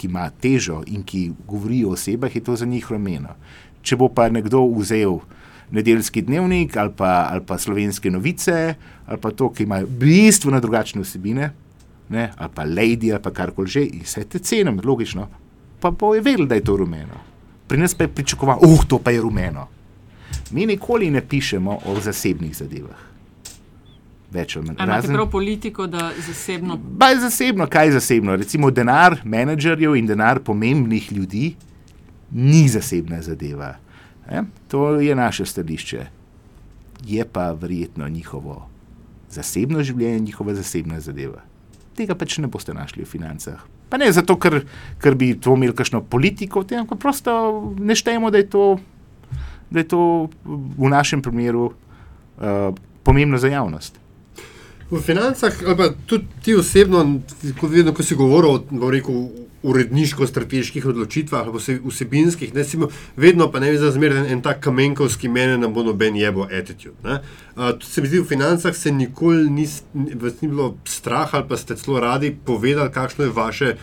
ki 0.00 0.08
ima 0.08 0.24
težo 0.32 0.80
in 0.88 1.04
ki 1.04 1.26
govori 1.46 1.82
o 1.84 1.92
osebah, 1.92 2.32
je 2.34 2.42
to 2.42 2.56
za 2.56 2.66
njih 2.66 2.86
rumeno. 2.90 3.36
Če 3.82 3.98
bo 4.00 4.08
pa 4.08 4.30
nekdo 4.32 4.64
vzel 4.78 5.20
nedeljski 5.70 6.22
dnevnik 6.22 6.76
ali 6.76 6.90
pa, 6.96 7.28
ali 7.32 7.42
pa 7.46 7.58
slovenske 7.58 8.10
novice, 8.10 8.74
ali 9.06 9.18
pa 9.20 9.30
to, 9.30 9.52
ki 9.52 9.62
imajo 9.62 9.86
bistveno 9.86 10.60
drugačne 10.60 11.02
vsebine, 11.02 11.50
ne, 12.08 12.32
ali 12.36 12.50
pa 12.54 12.64
Lady 12.64 13.12
ali 13.12 13.22
pa 13.22 13.30
karkoli 13.30 13.68
že, 13.68 13.84
in 13.84 14.02
vse 14.04 14.24
te 14.24 14.38
cenim, 14.38 14.80
logično, 14.84 15.28
pa 15.80 15.90
bo 15.90 16.14
je 16.14 16.20
vedel, 16.20 16.46
da 16.46 16.54
je 16.54 16.64
to 16.64 16.76
rumeno. 16.76 17.20
Pri 17.66 17.78
nas 17.78 17.94
pa 17.94 18.04
je 18.04 18.14
pričakoval, 18.14 18.58
uh, 18.62 18.84
to 18.88 18.98
pa 18.98 19.10
je 19.10 19.20
rumeno. 19.20 19.68
Mi 20.50 20.66
nikoli 20.66 21.10
ne 21.10 21.20
pišemo 21.20 21.78
o 21.86 22.00
zasebnih 22.00 22.56
zadevah. 22.56 23.10
Več 24.30 24.56
ali 24.56 24.66
manj. 24.66 24.76
A 24.78 24.84
Imate 24.84 25.12
prav 25.12 25.30
politiko, 25.30 25.86
da 25.86 26.10
zasebno. 26.26 26.76
Baj 26.76 27.16
zasebno, 27.24 27.66
kaj 27.66 27.86
je 27.86 27.92
zasebno? 27.92 28.36
Recimo 28.36 28.70
denar 28.70 29.18
menedžerjev 29.24 29.96
in 29.96 30.06
denar 30.06 30.40
pomembnih 30.46 31.12
ljudi 31.12 31.54
ni 32.30 32.68
zasebna 32.68 33.22
zadeva. 33.22 33.74
E? 34.28 34.42
To 34.68 35.00
je 35.00 35.14
naše 35.14 35.46
stališče. 35.46 36.06
Je 37.06 37.24
pa 37.24 37.52
verjetno 37.52 38.08
njihovo 38.08 38.66
zasebno 39.30 39.82
življenje, 39.82 40.20
njihova 40.20 40.54
zasebna 40.54 41.00
zadeva. 41.00 41.44
Tega 41.96 42.16
pač 42.18 42.38
ne 42.38 42.50
boste 42.50 42.74
našli 42.74 43.04
v 43.04 43.10
financah. 43.10 43.62
Pa 43.90 43.98
ne 43.98 44.10
zato, 44.14 44.36
ker, 44.38 44.60
ker 45.02 45.16
bi 45.18 45.32
to 45.34 45.54
imeli 45.58 45.74
kakšno 45.76 46.02
politiko, 46.06 46.62
tem, 46.66 46.86
prosto 46.86 47.32
ne 47.78 47.96
štejemo, 47.98 48.30
da 48.30 48.38
je 48.38 48.46
to, 48.50 48.64
da 49.70 49.82
je 49.82 49.88
to 49.90 50.02
v 50.44 50.90
našem 50.90 51.22
primeru 51.22 51.70
uh, 51.70 52.70
pomembno 53.02 53.38
za 53.38 53.50
javnost. 53.50 53.98
V 54.90 54.98
financah, 55.02 55.54
ali 55.66 55.76
pa 55.78 55.90
tudi 56.06 56.26
ti 56.42 56.54
osebno, 56.58 57.02
kot 57.58 57.70
vedno, 57.70 57.94
ko 57.94 58.02
si 58.02 58.18
govoril 58.18 58.62
rekel, 58.90 59.28
uredniško-strateških 59.62 60.86
odločitvah, 60.86 61.48
vsebinskih, 61.84 62.54
ne, 62.54 62.64
simo, 62.64 62.88
vedno 63.16 63.50
pa 63.52 63.60
ne 63.60 63.70
bi 63.70 63.78
zazmeril 63.78 64.24
en, 64.32 64.42
tak 64.42 64.62
kamenkovski 64.64 65.28
meni, 65.28 65.58
da 65.60 65.68
bo 65.68 65.84
noben 65.84 66.16
jebo 66.16 66.46
attitude. 66.48 67.20
Uh, 67.56 67.70
se 67.84 68.00
mi 68.00 68.08
zdi, 68.08 68.20
v 68.20 68.28
financah 68.28 68.76
se 68.76 68.92
nikoli 68.92 69.50
ni, 69.50 69.68
ni 69.94 70.48
bilo 70.48 70.74
strah 70.84 71.34
ali 71.34 71.48
pa 71.48 71.56
ste 71.56 71.76
celo 71.76 72.00
radi 72.00 72.32
povedali, 72.46 72.92
kakšno 72.92 73.24
je 73.24 73.36
vaše 73.36 73.76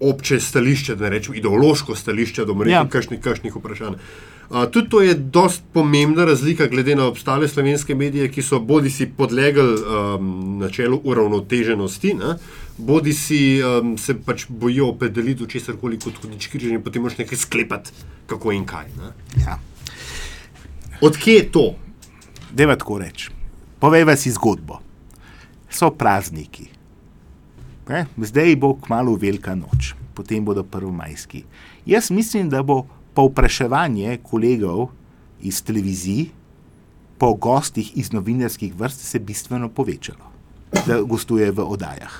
obče 0.00 0.40
stališče, 0.40 0.96
da 0.96 1.06
ne 1.06 1.16
rečem 1.16 1.34
ideološko 1.34 1.94
stališče 1.94 2.44
do 2.44 2.56
ja. 2.66 2.86
kakšnih, 2.90 3.20
kakšnih 3.20 3.56
vprašanj. 3.56 3.94
Uh, 3.94 4.33
tudi 4.70 4.88
to 4.88 5.00
je 5.00 5.14
dost 5.14 5.62
pomembna 5.72 6.24
razlika 6.24 6.66
glede 6.66 6.96
na 6.96 7.08
ostale 7.08 7.48
slovenske 7.48 7.94
medije, 7.94 8.28
ki 8.28 8.42
so 8.42 8.60
bodi 8.60 8.90
si 8.90 9.06
podlegli 9.06 9.62
um, 9.62 10.58
načelu 10.58 11.00
uravnoteženosti, 11.04 12.14
ne, 12.14 12.36
bodi 12.78 13.12
si 13.12 13.62
um, 13.62 13.98
se 13.98 14.14
pač 14.14 14.46
bojijo 14.48 14.88
opredeliti 14.92 15.44
v 15.44 15.48
česar 15.48 15.76
koli 15.80 15.98
kot 15.98 16.20
hudič 16.22 16.48
križ 16.52 16.74
in 16.74 16.82
potem 16.82 17.02
moš 17.02 17.18
nekaj 17.18 17.38
sklepati, 17.38 17.90
kako 18.26 18.52
in 18.52 18.66
kaj. 18.66 18.90
Ja. 19.46 19.58
Odkje 21.00 21.34
je 21.34 21.50
to? 21.52 21.66
Deva 22.52 22.76
tako 22.76 22.98
reči. 22.98 23.30
Povej 23.80 24.04
vas 24.04 24.28
zgodbo. 24.28 24.78
So 25.70 25.90
prazniki. 25.90 26.68
Ne? 27.88 28.06
Zdaj 28.16 28.56
bo 28.56 28.74
kmalo 28.80 29.16
velika 29.20 29.54
noč, 29.54 29.92
potem 30.14 30.44
bodo 30.44 30.62
prvomajski. 30.64 31.44
Jaz 31.86 32.10
mislim, 32.10 32.48
da 32.48 32.62
bo 32.62 32.86
povpraševanje 33.14 34.18
kolegov 34.22 34.88
iz 35.42 35.62
televizij 35.62 36.28
po 37.18 37.34
gostih 37.34 37.96
iz 37.96 38.12
novinarskih 38.12 38.74
vrst 38.74 39.00
se 39.00 39.18
bistveno 39.18 39.68
povečalo, 39.68 40.30
da 40.86 41.00
gostuje 41.02 41.50
v 41.50 41.62
oddajah. 41.62 42.14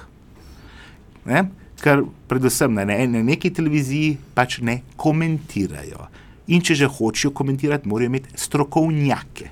Ne? 1.26 1.45
Ker 1.82 2.05
predvsem 2.28 2.72
na, 2.72 2.84
ne, 2.88 3.07
na 3.11 3.22
neki 3.22 3.51
televiziji 3.53 4.14
pač 4.34 4.61
ne 4.62 4.80
komentirajo. 4.97 6.07
In 6.55 6.62
če 6.64 6.76
že 6.84 6.88
hočejo 6.88 7.32
komentirati, 7.34 7.88
morajo 7.88 8.12
imeti 8.12 8.38
strokovnjake. 8.38 9.51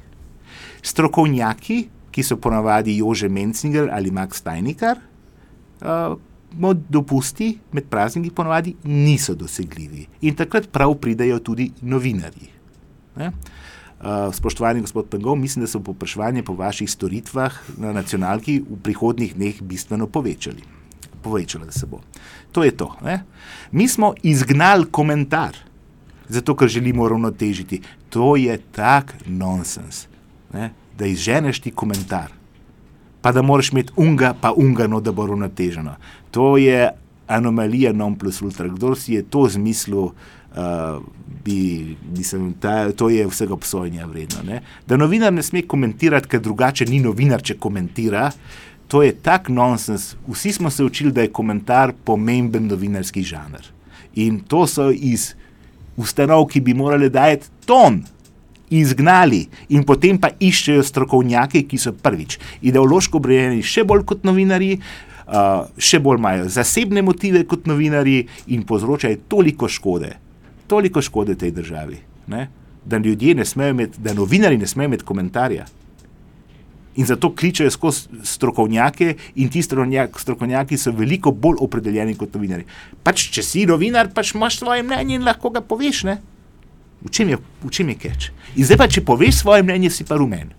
Strokovnjaki, 0.84 1.78
ki 2.12 2.22
so 2.24 2.36
ponavadi 2.36 2.99
Jože 3.01 3.28
Mencninger 3.32 3.88
ali 3.93 4.12
Max 4.12 4.43
Steinikar, 4.45 5.01
uh, 5.80 6.16
dopusti 6.88 7.59
med 7.72 7.84
prazniki 7.90 8.30
ponovadi 8.30 8.74
niso 8.84 9.34
dosegljivi. 9.34 10.07
In 10.20 10.36
takrat 10.36 10.68
prav 10.72 10.94
pridejo 10.94 11.38
tudi 11.38 11.70
novinarji. 11.80 12.50
Ne? 13.16 13.30
Uh, 14.03 14.34
spoštovani 14.34 14.80
gospod 14.80 15.09
Pengov, 15.09 15.36
mislim, 15.36 15.62
da 15.62 15.70
so 15.70 15.80
popraševanje 15.80 16.42
po 16.42 16.55
vaših 16.55 16.90
storitvah 16.90 17.55
na 17.78 17.92
nacionalki 17.92 18.59
v 18.61 18.78
prihodnih 18.82 19.34
dneh 19.34 19.62
bistveno 19.62 20.07
povečali. 20.07 20.62
Povečalo 21.22 21.70
se 21.70 21.86
bo. 21.86 22.00
To 22.53 22.64
je 22.64 22.76
to. 22.76 22.90
Ne? 23.03 23.22
Mi 23.70 23.88
smo 23.88 24.14
izgnali 24.22 24.90
komentar, 24.90 25.57
zato 26.28 26.57
ker 26.57 26.68
želimo 26.68 27.09
ravnotežiti. 27.09 27.80
To 28.11 28.36
je 28.36 28.59
tak 28.72 29.14
nonsens, 29.26 30.07
ne? 30.53 30.72
da 30.98 31.07
izženeš 31.07 31.61
ti 31.61 31.70
komentar 31.70 32.41
pa 33.23 33.33
da 33.33 33.43
moraš 33.43 33.73
imeti 33.73 33.93
unga, 33.97 34.35
pa 34.41 34.53
ungano, 34.53 35.01
da 35.01 35.12
bo 35.12 35.25
uravnoteženo. 35.25 35.95
To 36.31 36.57
je 36.57 36.91
anomalija 37.27 37.93
non 37.93 38.18
plus 38.18 38.43
ultra. 38.43 38.68
Kdo 38.68 38.95
si 38.95 39.14
je 39.14 39.23
to 39.23 39.47
zmislil, 39.49 39.99
uh, 39.99 40.12
bi, 41.45 41.97
mislim, 42.16 42.53
ta, 42.61 42.93
to 42.93 43.09
je 43.09 43.27
vsega 43.27 43.55
obsojenja 43.55 44.07
vredno. 44.07 44.43
Ne? 44.47 44.62
Da 44.87 44.97
novinar 44.97 45.33
ne 45.33 45.43
sme 45.43 45.62
komentirati, 45.62 46.29
ker 46.29 46.41
drugače 46.41 46.87
ni 46.91 47.01
novinar, 47.01 47.43
če 47.43 47.59
komentira. 47.59 48.31
To 48.89 49.03
je 49.03 49.14
tak 49.14 49.49
nonsens. 49.49 50.14
Vsi 50.29 50.53
smo 50.53 50.70
se 50.70 50.85
učili, 50.85 51.12
da 51.12 51.23
je 51.23 51.33
komentar 51.33 51.95
pomemben 52.05 52.66
novinarski 52.68 53.23
žanr. 53.23 53.70
In 54.14 54.41
to 54.41 54.66
so 54.66 54.91
iz 54.91 55.33
ustanov, 55.97 56.47
ki 56.51 56.61
bi 56.61 56.75
morali 56.75 57.09
dajati 57.11 57.49
ton 57.66 58.03
izgnali 58.73 59.47
in 59.68 59.85
potem 59.85 60.18
pa 60.20 60.33
iščejo 60.41 60.83
strokovnjake, 60.87 61.64
ki 61.68 61.79
so 61.79 61.93
prvič 61.93 62.39
ideološko 62.64 63.20
obrejeni, 63.20 63.62
še 63.64 63.85
bolj 63.89 64.07
kot 64.09 64.25
novinari, 64.29 64.77
uh, 64.79 65.68
še 65.77 66.01
bolj 66.03 66.20
imajo 66.23 66.49
zasebne 66.53 67.05
motive 67.05 67.45
kot 67.49 67.68
novinari 67.70 68.23
in 68.55 68.64
povzročajo 68.68 69.25
toliko 69.29 69.68
škode, 69.68 70.14
toliko 70.70 71.05
škode 71.05 71.37
tej 71.39 71.55
državi, 71.61 72.01
ne? 72.33 72.49
da 72.83 72.99
ljudje 72.99 73.37
ne 73.39 73.45
smejo 73.47 73.77
imeti, 73.77 74.01
da 74.03 74.11
novinari 74.14 74.59
ne 74.59 74.66
smejo 74.66 74.91
imeti 74.91 75.07
komentarja. 75.07 75.68
In 76.99 77.07
zato 77.07 77.31
kličejo 77.33 77.70
skozi 77.70 78.25
strokovnjake, 78.27 79.14
in 79.41 79.49
ti 79.49 79.62
strokovnjaki 79.62 80.77
so 80.77 80.91
veliko 80.93 81.31
bolj 81.31 81.62
opredeljeni 81.64 82.16
kot 82.18 82.35
novinari. 82.35 82.66
Pač, 83.07 83.29
če 83.33 83.45
si 83.47 83.62
novinar, 83.70 84.11
pač 84.12 84.35
imaš 84.35 84.59
svoje 84.61 84.83
mnenje 84.83 85.16
in 85.16 85.25
lahko 85.25 85.55
ga 85.55 85.62
poveš. 85.64 86.03
Ne? 86.11 86.18
V 87.03 87.11
čem 87.11 87.34
je, 87.34 87.38
v 87.38 87.70
čem 87.70 87.88
je 87.94 87.96
keč? 87.98 88.30
In 88.55 88.66
zdaj 88.66 88.78
pa, 88.78 88.86
če 88.86 89.03
poveš 89.03 89.42
svoje 89.42 89.66
mnenje, 89.66 89.90
si 89.90 90.07
pa 90.07 90.18
rumen. 90.20 90.55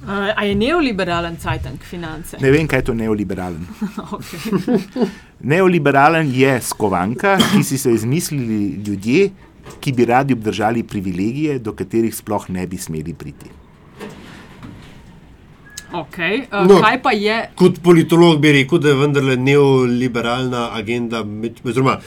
Uh, 0.00 0.32
a 0.32 0.48
je 0.48 0.56
neoliberalen 0.56 1.36
cajtank 1.36 1.84
finance? 1.84 2.38
Ne 2.40 2.48
vem, 2.48 2.64
kaj 2.64 2.80
je 2.80 2.86
to 2.88 2.94
neoliberalen. 2.96 3.60
neoliberalen 5.52 6.32
je 6.32 6.56
skovanka, 6.64 7.36
ki 7.52 7.60
si 7.60 7.76
so 7.76 7.92
izmislili 7.92 8.80
ljudje, 8.80 9.28
ki 9.80 9.92
bi 9.92 10.08
radi 10.08 10.32
obdržali 10.32 10.82
privilegije, 10.88 11.58
do 11.60 11.76
katerih 11.76 12.16
sploh 12.16 12.48
ne 12.48 12.64
bi 12.66 12.80
smeli 12.80 13.12
priti. 13.12 13.52
Okay. 15.92 16.46
Uh, 16.48 16.64
no, 16.64 16.80
kaj 16.80 17.02
pa 17.02 17.12
je? 17.12 17.36
Kot 17.58 17.82
politolog 17.82 18.40
bi 18.40 18.54
rekel, 18.56 18.80
da 18.80 18.94
je 18.94 18.98
vendarle 19.02 19.36
neoliberalna 19.36 20.70
agenda. 20.78 21.24
Oziroma, 21.64 21.98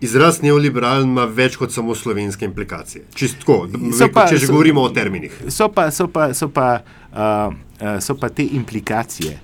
Izraz 0.00 0.38
neoliberalen 0.40 1.10
ima 1.10 1.26
več 1.28 1.58
kot 1.60 1.74
samo 1.74 1.94
slovenske 1.94 2.46
implikacije. 2.48 3.04
Čistko, 3.14 3.66
pa, 4.14 4.24
če 4.30 4.38
že 4.40 4.46
so, 4.48 4.54
govorimo 4.54 4.80
o 4.80 4.88
terminih. 4.96 5.34
So 5.52 5.68
pa, 5.68 5.90
so, 5.92 6.06
pa, 6.08 6.30
so, 6.36 6.48
pa, 6.48 6.80
uh, 7.12 7.52
so 8.00 8.16
pa 8.16 8.30
te 8.32 8.46
implikacije. 8.56 9.36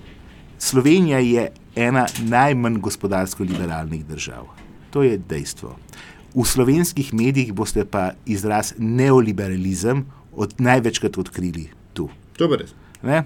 Slovenija 0.57 1.19
je 1.21 1.43
ena 1.77 2.07
najmanj 2.25 2.79
gospodarsko 2.81 3.45
liberalnih 3.45 4.01
držav. 4.05 4.47
To 4.89 5.03
je 5.05 5.19
dejstvo. 5.29 5.75
V 6.33 6.45
slovenskih 6.45 7.13
medijih 7.13 7.53
boste 7.53 7.85
pa 7.85 8.11
izraz 8.25 8.73
neoliberalizem 8.77 10.05
od 10.33 10.55
največkrat 10.57 11.17
odkrili 11.17 11.67
tu. 11.93 12.09
To 12.37 12.49
je 12.49 12.57
res. 12.63 12.73
Uh, 13.05 13.21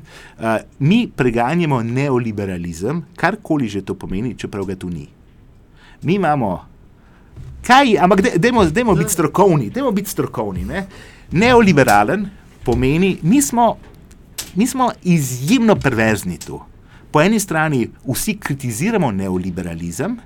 mi 0.79 1.05
preganjamo 1.07 1.79
neoliberalizem, 1.83 3.05
karkoli 3.15 3.71
že 3.71 3.85
to 3.87 3.95
pomeni, 3.95 4.35
čeprav 4.35 4.67
ga 4.67 4.75
tu 4.75 4.91
ni. 4.91 5.07
Mi 6.03 6.19
imamo 6.19 6.70
kaj, 7.67 7.97
ampak 7.99 8.21
dajmo 8.37 8.95
biti 8.95 9.13
strokovni, 9.13 9.69
dajmo 9.69 9.91
biti 9.91 10.09
strokovni. 10.09 10.65
Ne? 10.65 10.85
Neoliberalen 11.31 12.29
pomeni, 12.63 13.17
mi 13.21 13.41
smo 13.41 13.77
mi 14.55 14.67
smo 14.67 14.91
izjemno 15.03 15.75
perverzni 15.75 16.37
tu. 16.37 16.59
Po 17.11 17.21
eni 17.21 17.39
strani 17.39 17.89
vsi 18.07 18.37
kritiziramo 18.37 19.11
neoliberalizem, 19.11 20.17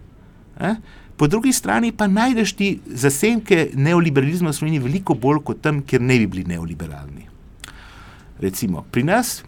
eh? 0.60 0.76
po 1.18 1.28
drugi 1.28 1.54
strani 1.54 1.92
pa 1.92 2.08
najdeš 2.08 2.54
ti 2.54 2.80
zasemke 2.86 3.70
neoliberalizma 3.74 4.50
v 4.50 4.54
Sloveniji 4.54 4.84
veliko 4.84 5.14
bolj 5.14 5.40
kot 5.44 5.62
tam, 5.62 5.82
kjer 5.82 6.02
ne 6.02 6.20
bi 6.20 6.28
bili 6.28 6.44
neoliberalni. 6.44 7.26
Recimo, 8.40 8.86
pri 8.92 9.04
nas, 9.04 9.44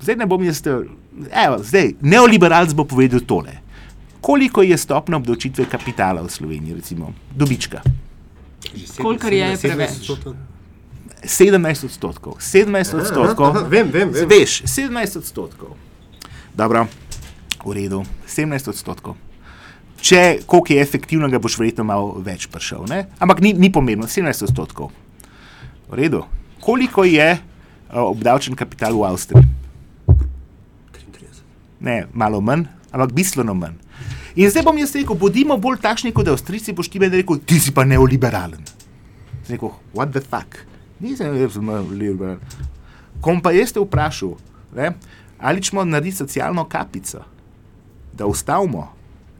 zdaj 0.00 0.16
ne 0.16 0.26
bom 0.26 0.44
jaz, 0.44 0.62
evo, 0.66 1.58
zdaj, 1.62 1.94
neoliberalc 2.00 2.74
bo 2.74 2.84
povedal 2.84 3.20
tole. 3.20 3.56
Koliko 4.26 4.62
je 4.62 4.74
stopna 4.78 5.16
obdavčitve 5.16 5.68
kapitala 5.70 6.22
v 6.22 6.30
Sloveniji, 6.30 6.74
recimo, 6.74 7.12
dobička? 7.30 7.78
Kolikor 8.98 9.32
je 9.32 9.52
preveč. 9.62 10.10
17 11.22 11.84
odstotkov. 11.86 12.34
17 12.42 12.96
odstotkov. 12.98 13.46
Aha, 13.46 13.60
aha, 13.60 13.68
vem, 13.70 13.86
vem, 13.86 14.10
vem. 14.10 14.26
Veš, 14.26 14.64
17 14.66 15.18
odstotkov. 15.22 15.78
Dobro, 16.58 16.88
v 17.62 17.76
redu, 17.78 18.02
17 18.26 18.74
odstotkov. 18.74 19.14
Če 20.02 20.42
koliko 20.42 20.74
je 20.74 20.82
efektivno, 20.82 21.30
ga 21.30 21.38
boš 21.38 21.60
verjetno 21.62 21.86
malo 21.86 22.18
več 22.18 22.50
prišel. 22.50 22.82
Ne? 22.90 23.06
Ampak 23.22 23.38
ni, 23.46 23.54
ni 23.54 23.70
pomembno, 23.70 24.10
17 24.10 24.50
odstotkov. 24.50 24.90
V 25.86 26.02
redu. 26.02 26.26
Koliko 26.58 27.06
je 27.06 27.38
uh, 27.38 28.02
obdavčen 28.02 28.58
kapital 28.58 28.98
v 28.98 29.06
Avstriji? 29.06 29.46
33. 30.10 31.46
Ne, 31.78 32.00
malo 32.10 32.42
manj, 32.42 32.66
ampak 32.90 33.14
bistveno 33.14 33.54
manj. 33.54 33.85
In 34.36 34.50
zdaj 34.52 34.66
bom 34.66 34.76
jaz 34.76 34.90
rekel, 34.92 35.16
bodimo 35.16 35.54
bolj 35.56 35.78
takšni 35.80 36.10
kot 36.12 36.28
Avstrijci, 36.28 36.74
boš 36.76 36.90
ti 36.92 37.00
meni 37.00 37.22
rekel, 37.22 37.38
ti 37.40 37.56
si 37.56 37.72
pa 37.72 37.86
neoliberalen. 37.88 38.60
Zdaj 39.46 39.54
rekel, 39.54 39.70
what 39.96 40.12
the 40.12 40.20
fuck? 40.20 40.58
Nisem 41.00 41.32
neoliberalen. 41.32 42.42
Kom 43.24 43.40
pa 43.40 43.54
jaz 43.56 43.72
te 43.72 43.80
vprašal, 43.80 44.34
ne, 44.76 44.90
ali 45.40 45.64
smo 45.64 45.84
narediti 45.88 46.20
socialno 46.20 46.66
kapico, 46.68 47.22
da 48.12 48.28
ustavimo 48.28 48.84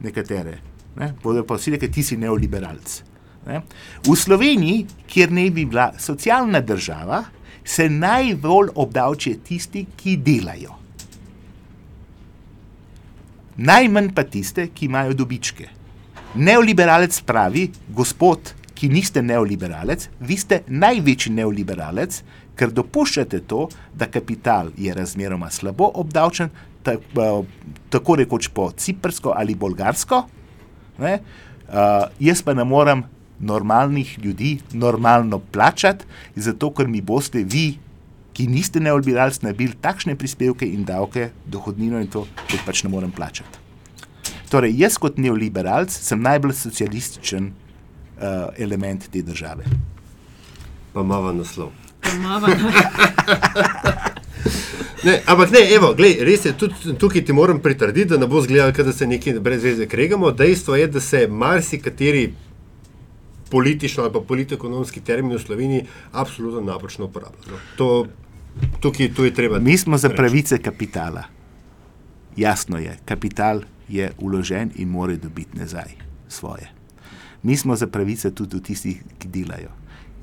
nekatere, 0.01 0.57
ne, 0.97 1.11
bodo 1.21 1.45
pa 1.45 1.59
vsi 1.61 1.75
rekli, 1.75 1.91
ti 1.93 2.03
si 2.03 2.17
neoliberalc. 2.17 2.97
Ne. 3.45 3.61
V 4.01 4.17
Sloveniji, 4.17 4.87
kjer 5.07 5.29
ne 5.31 5.45
bi 5.53 5.67
bila 5.69 5.91
socialna 6.01 6.59
država, 6.65 7.21
se 7.63 7.85
najbolj 7.89 8.73
obdavčijo 8.73 9.37
tisti, 9.45 9.85
ki 9.95 10.17
delajo 10.25 10.86
najmanj 13.57 14.13
pa 14.15 14.23
tiste, 14.23 14.67
ki 14.73 14.85
imajo 14.85 15.13
dobičke. 15.17 15.69
Neoliberalec 16.37 17.21
pravi, 17.25 17.67
gospod, 17.95 18.53
ki 18.77 18.89
niste 18.93 19.23
neoliberalec, 19.25 20.09
vi 20.19 20.37
ste 20.37 20.61
največji 20.67 21.33
neoliberalec, 21.33 22.21
ker 22.57 22.73
dopuščate 22.73 23.41
to, 23.49 23.67
da 23.93 24.09
kapital 24.09 24.69
je 24.77 24.93
razmeroma 24.93 25.49
slabo 25.53 25.89
obdavčen, 26.01 26.49
tako, 26.85 27.45
tako 27.93 28.17
rekoč 28.21 28.49
po 28.53 28.69
ciprsko 28.77 29.33
ali 29.35 29.55
bolgarsko. 29.55 30.23
Ne? 31.01 31.19
Uh, 31.67 32.07
jaz 32.23 32.41
pa 32.45 32.53
ne 32.57 32.63
morem 32.65 33.03
normalnih 33.39 34.17
ljudi 34.23 34.57
normalno 34.73 35.39
plačati, 35.39 36.05
zato 36.35 36.71
ker 36.73 36.87
mi 36.87 37.01
boste 37.01 37.43
vi 37.43 37.77
ki 38.37 38.45
niste 38.47 38.79
neoliberalci, 38.79 39.41
naredili 39.47 39.73
takšne 39.81 40.13
prispevke 40.15 40.67
in 40.69 40.85
davke, 40.85 41.31
dohodnino 41.49 41.97
in 41.97 42.09
to, 42.13 42.27
kot 42.51 42.61
pač 42.67 42.83
ne 42.85 42.91
morem 42.93 43.11
plačati. 43.11 43.63
Torej, 44.51 44.75
jaz 44.77 44.99
kot 45.01 45.17
neoliberalc 45.17 45.91
sem 45.91 46.21
najbolj 46.21 46.53
socialističen 46.59 47.49
uh, 47.49 48.53
element 48.61 49.09
te 49.11 49.23
države. 49.25 49.65
Pa 50.93 51.03
mava 51.03 51.33
naslov. 51.33 51.73
Mava. 52.21 52.53
Ne, 55.03 55.21
ampak 55.29 55.51
ne, 55.53 55.59
evo, 55.75 55.91
glej, 55.95 56.17
res 56.25 56.47
je, 56.47 56.51
tudi 56.57 56.95
tukaj 56.99 57.21
ti 57.25 57.33
moram 57.33 57.59
pritrditi, 57.61 58.09
da 58.09 58.17
ne 58.17 58.27
bo 58.27 58.41
zgledalo, 58.41 58.73
da 58.83 58.93
se 58.93 59.05
nekaj 59.07 59.37
brez 59.45 59.63
veze 59.63 59.85
kregamo. 59.87 60.31
Dejstvo 60.33 60.75
je, 60.75 60.87
da 60.91 60.99
se 60.99 61.27
marsikateri 61.29 62.23
politično 63.49 64.03
ali 64.03 64.13
pa 64.13 64.19
politiko-ekonomski 64.19 65.01
termin 65.01 65.37
v 65.37 65.39
Sloveniji 65.39 65.85
absolutno 66.11 66.61
napačno 66.61 67.05
uporablja. 67.05 67.51
No, 67.51 67.59
to, 67.77 68.07
tukaj 68.79 69.13
tu 69.13 69.25
je 69.25 69.33
treba. 69.33 69.59
Mi 69.59 69.77
smo 69.77 69.97
za 69.97 70.09
pravice 70.09 70.57
kapitala. 70.57 71.23
Jasno 72.37 72.77
je, 72.77 72.97
kapital 73.05 73.61
je 73.89 74.11
uložen 74.17 74.71
in 74.75 74.89
mora 74.89 75.15
dobiti 75.15 75.57
nazaj 75.57 75.91
svoje. 76.27 76.69
Mi 77.43 77.57
smo 77.57 77.75
za 77.75 77.87
pravice 77.87 78.31
tudi 78.35 78.61
tistih, 78.63 79.03
ki 79.19 79.27
delajo. 79.27 79.69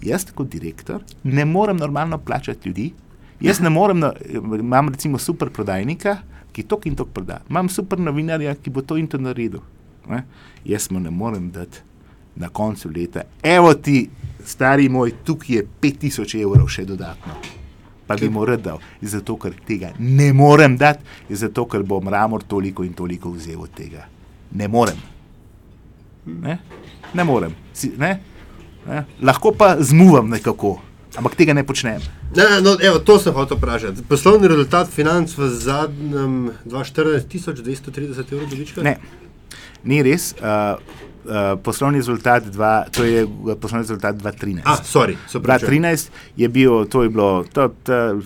Jaz, 0.02 0.26
kot 0.34 0.48
direktor, 0.48 1.02
ne 1.22 1.44
morem 1.44 1.76
normalno 1.76 2.18
plačati 2.18 2.68
ljudi. 2.68 2.92
Jaz 3.40 3.60
ne 3.60 3.70
morem, 3.70 3.98
na, 3.98 4.12
imam 4.58 4.88
recimo 4.88 5.18
super 5.18 5.50
prodajnika, 5.50 6.16
ki 6.52 6.62
to 6.62 6.80
in 6.84 6.94
to 6.94 7.04
proda. 7.04 7.40
Imam 7.50 7.68
super 7.68 8.00
novinarja, 8.00 8.54
ki 8.54 8.70
bo 8.70 8.82
to 8.82 8.96
in 8.96 9.06
to 9.06 9.18
naredil. 9.18 9.60
Ne? 10.08 10.24
Jaz 10.64 10.90
mu 10.90 11.00
ne 11.00 11.10
morem 11.10 11.50
dati 11.50 11.78
na 12.36 12.48
koncu 12.48 12.90
leta, 12.90 13.22
evo 13.42 13.74
ti, 13.74 14.08
stari 14.44 14.88
moj, 14.88 15.12
tukaj 15.24 15.56
je 15.56 15.66
5000 15.82 16.42
evrov 16.42 16.68
še 16.68 16.84
dodatno. 16.84 17.63
Pa 18.06 18.16
bi 18.20 18.28
mu 18.28 18.44
rad 18.44 18.60
dal, 18.60 18.80
zato 19.02 19.36
ker 19.40 19.54
tega 19.66 19.94
ne 19.98 20.32
morem 20.32 20.76
dati, 20.76 21.04
zato 21.30 21.64
ker 21.64 21.82
bo 21.82 22.00
mramor 22.04 22.42
toliko 22.44 22.84
in 22.84 22.92
toliko 22.92 23.32
vzel 23.32 23.62
od 23.64 23.72
tega. 23.74 24.04
Ne 24.52 24.68
morem. 24.68 24.98
Ne, 26.26 26.58
ne 27.14 27.24
morem. 27.24 27.54
Si, 27.72 27.92
ne? 27.98 28.20
Ne? 28.86 29.04
Lahko 29.22 29.54
pa 29.56 29.76
zmuvam 29.80 30.28
nekako, 30.28 30.76
ampak 31.16 31.36
tega 31.36 31.56
ne 31.56 31.64
počnem. 31.64 32.02
Ne, 32.36 32.60
no, 32.60 32.76
evo, 32.82 32.98
to 32.98 33.18
sem 33.18 33.32
hotel 33.32 33.56
vprašati. 33.56 34.04
Poslovni 34.08 34.48
rezultat 34.48 34.90
financ 34.92 35.32
v 35.38 35.48
zadnjem 35.48 36.36
2014 36.64 37.28
1230 37.32 38.32
evrov 38.32 38.50
dobička? 38.50 38.84
Ne, 38.84 38.98
ni 39.84 40.02
res. 40.04 40.34
Uh, 40.40 40.76
uh, 41.24 41.60
poslovni 41.62 41.98
rezultat, 41.98 42.46
dva, 42.52 42.84
to 42.92 43.04
je 43.04 43.24
uh, 43.24 43.54
poslovni 43.60 43.82
rezultat 43.82 44.16
2013. 44.16 44.62
Ah, 44.64 44.80
sorry, 44.84 45.16
se 45.28 45.40
pravi. 45.40 45.66
2013 45.66 46.08
je 46.36 46.48
bil, 46.48 46.84
to 46.84 47.02
je 47.02 47.08
bilo, 47.08 47.44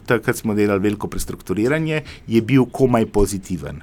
takrat 0.07 0.37
smo 0.37 0.55
delali 0.55 0.81
veliko 0.81 1.09
prestrukturiranje, 1.09 2.03
je 2.27 2.43
bil 2.43 2.67
komaj 2.67 3.07
pozitiven. 3.07 3.83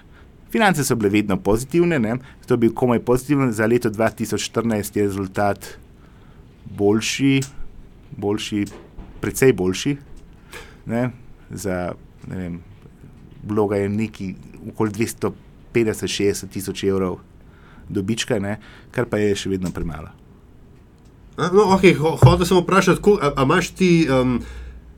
Finance 0.52 0.84
so 0.84 0.96
bile 0.96 1.10
vedno 1.10 1.38
pozitivne, 1.38 2.00
ne? 2.00 2.18
to 2.48 2.54
je 2.54 2.58
bil 2.58 2.74
komaj 2.74 3.00
pozitiven, 3.00 3.52
za 3.52 3.66
leto 3.66 3.90
2014 3.90 4.98
je 4.98 5.04
rezultat 5.04 5.68
boljši, 6.78 7.42
boljši 8.18 8.66
precej 9.22 9.54
boljši. 9.54 9.98
Ne? 10.86 11.10
Za, 11.50 11.94
ne 12.28 12.38
vem, 12.38 12.60
bloga 13.44 13.76
je 13.76 13.90
neki 13.90 14.36
okoli 14.70 14.92
250-60 14.92 16.50
tisoč 16.50 16.84
evrov 16.84 17.20
dobička, 17.90 18.40
ne? 18.40 18.60
kar 18.92 19.06
pa 19.06 19.18
je 19.22 19.36
še 19.36 19.50
vedno 19.50 19.72
premalo. 19.72 20.12
A, 21.38 21.50
No, 21.52 21.72
okay, 21.76 21.92
ho, 22.00 22.16
hotel 22.16 22.48
sem 22.48 22.58
vprašati, 22.62 23.02
ko, 23.04 23.18
a, 23.20 23.34
a 23.36 23.44
imaš 23.44 23.74
ti 23.76 24.08
um, 24.08 24.40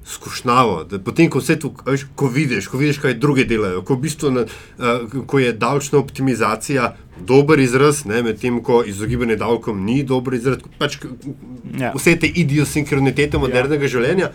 skušnjavo, 0.06 0.84
da 0.84 1.00
potem, 1.00 1.30
ko, 1.30 1.42
a 1.42 1.92
veš, 1.92 2.06
ko, 2.16 2.28
vidiš, 2.28 2.68
ko 2.68 2.78
vidiš, 2.78 3.00
kaj 3.04 3.18
druge 3.20 3.44
delajo, 3.50 3.82
ko, 3.82 3.98
v 3.98 4.04
bistvu, 4.06 4.32
na, 4.32 4.44
uh, 4.46 5.18
ko 5.28 5.40
je 5.42 5.54
davčna 5.54 6.00
optimizacija 6.00 6.92
dober 7.26 7.60
izraz, 7.60 8.06
ne, 8.06 8.22
medtem 8.24 8.62
ko 8.64 8.84
izogibanje 8.86 9.36
davkom 9.42 9.82
ni 9.86 10.04
dober 10.04 10.38
izraz, 10.38 10.62
pač 10.80 11.00
Ja. 11.78 11.92
vse 11.94 12.16
te 12.16 12.28
idiosinkronitete 12.28 13.38
modernega 13.38 13.84
ja. 13.86 13.92
življenja. 13.98 14.32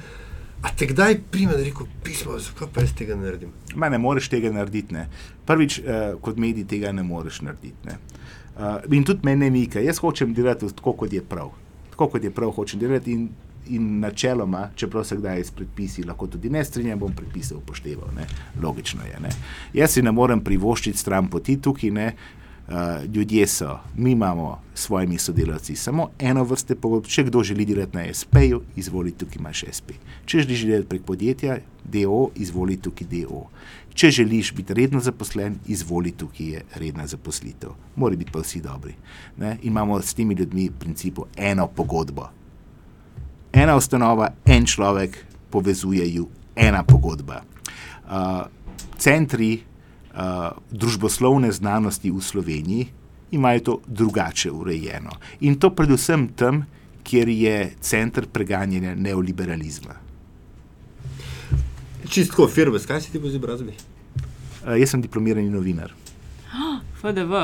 A 0.62 0.70
te 0.78 0.86
kdaj 0.86 1.16
prime, 1.30 1.57
da 1.59 1.64
reko 1.64 1.88
pismo, 2.05 2.36
zakaj 2.38 2.68
pa 2.74 2.84
jaz 2.84 2.92
tega 2.94 3.16
ne 3.18 3.26
naredim? 3.26 3.50
Ma 3.74 3.88
ne 3.90 3.98
moreš 3.98 4.28
tega 4.30 4.53
narediti. 4.55 4.94
Ne. 4.94 5.09
Prvič, 5.46 5.80
uh, 5.82 6.03
kot 6.22 6.38
medij 6.38 6.68
tega 6.70 6.92
ne 6.94 7.03
moreš 7.03 7.40
narediti. 7.42 7.78
Ne. 7.88 7.96
Uh, 8.57 8.92
in 8.92 9.05
tudi 9.05 9.20
mene 9.24 9.50
mika, 9.50 9.80
jaz 9.80 9.98
hočem 9.98 10.34
delati 10.34 10.68
tako, 10.76 10.92
kot 10.92 11.12
je 11.12 11.22
prav. 11.24 11.50
Tako, 11.90 12.09
kot 12.09 12.24
je 12.24 12.30
prav, 12.30 12.50
hočem 12.53 12.80
delati. 12.80 13.12
In, 13.12 13.28
in 13.72 14.00
načeloma, 14.00 14.68
čeprav 14.74 15.05
se 15.05 15.16
kdaj 15.16 15.44
s 15.44 15.50
predpisi 15.50 16.03
lahko 16.03 16.26
tudi 16.26 16.50
ne 16.50 16.64
strinjam, 16.64 16.98
bom 16.98 17.12
predpise 17.16 17.55
upošteval. 17.55 18.11
Ne. 18.16 18.26
Logično 18.62 19.05
je. 19.07 19.20
Ne. 19.22 19.30
Jaz 19.72 19.94
si 19.94 20.03
ne 20.03 20.12
morem 20.12 20.40
privoščiti 20.44 20.98
stran 20.98 21.30
poti 21.30 21.57
tukaj. 21.62 21.90
Ne. 21.90 22.12
Uh, 22.62 23.05
ljudje 23.14 23.46
so, 23.46 23.78
mi 23.96 24.12
imamo 24.12 24.61
s 24.74 24.82
svojimi 24.82 25.18
sodelavci 25.18 25.76
samo 25.76 26.09
eno 26.18 26.44
vrste 26.44 26.74
pogodb. 26.74 27.07
Če 27.07 27.24
kdo 27.26 27.42
želi 27.42 27.64
delati 27.66 27.96
na 27.96 28.05
SP-ju, 28.14 28.61
izvoli 28.76 29.11
tukaj 29.12 29.40
imaš 29.40 29.64
SP. 29.76 29.98
Če 30.24 30.44
želiš 30.44 30.62
delati 30.68 30.88
prek 30.88 31.03
podjetja, 31.03 31.59
DO, 31.84 32.28
izvoli 32.36 32.76
tukaj 32.76 33.09
DO. 33.11 33.42
Če 33.95 34.11
želiš 34.11 34.53
biti 34.57 34.74
redno 34.74 35.01
zaposlen, 35.01 35.59
izvoli 35.66 36.12
tukaj 36.16 36.47
je 36.47 36.62
redna 36.80 37.07
zaposlitev. 37.07 37.74
Mora 37.97 38.16
biti 38.16 38.32
pa 38.32 38.40
vsi 38.40 38.61
dobri. 38.61 38.95
Ne? 39.36 39.59
In 39.62 39.72
imamo 39.72 40.01
s 40.01 40.14
temi 40.14 40.34
ljudmi 40.34 40.68
v 40.68 40.78
principu 40.78 41.26
eno 41.36 41.66
pogodbo. 41.66 42.28
Ena 43.53 43.76
ustanova, 43.76 44.30
en 44.47 44.66
človek, 44.66 45.18
povezuje 45.51 46.14
ju 46.14 46.28
ena 46.57 46.82
pogodba. 46.84 47.43
Uh, 48.09 48.47
centri 48.97 49.61
uh, 49.61 50.57
družboslovne 50.70 51.53
znanosti 51.53 52.11
v 52.11 52.20
Sloveniji 52.20 52.86
imajo 53.32 53.61
to 53.61 53.80
drugače 53.86 54.51
urejeno. 54.51 55.11
In 55.40 55.59
to 55.61 55.70
predvsem 55.74 56.28
tam, 56.36 56.64
kjer 57.03 57.28
je 57.28 57.72
center 57.80 58.26
preganjanja 58.28 58.95
neoliberalizma. 58.95 60.01
Čistko 62.09 62.48
firme, 62.48 62.78
kaj 62.78 63.00
si 63.00 63.12
ti 63.12 63.20
po 63.20 63.26
izobrazbi? 63.26 63.74
Uh, 64.62 64.76
jaz 64.78 64.90
sem 64.90 65.03
diplomirani 65.03 65.50
novinar. 65.50 65.92
FDV. 67.03 67.34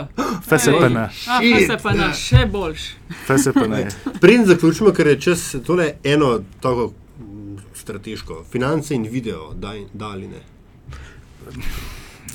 FSPN. 0.47 0.97
A, 0.97 1.09
FSPN, 1.43 2.03
še 2.15 2.45
boljš. 2.53 2.85
FSPN. 3.25 3.75
Preden 4.21 4.47
zaključimo, 4.47 4.93
ker 4.95 5.11
je 5.15 5.21
čas 5.21 5.45
tole 5.67 5.97
eno 6.05 6.37
tako 6.63 6.93
mm, 7.19 7.57
strateško, 7.75 8.45
finance 8.53 8.95
in 8.95 9.09
video, 9.11 9.53
da 9.59 9.75
ali 10.13 10.29
ne. 10.29 10.45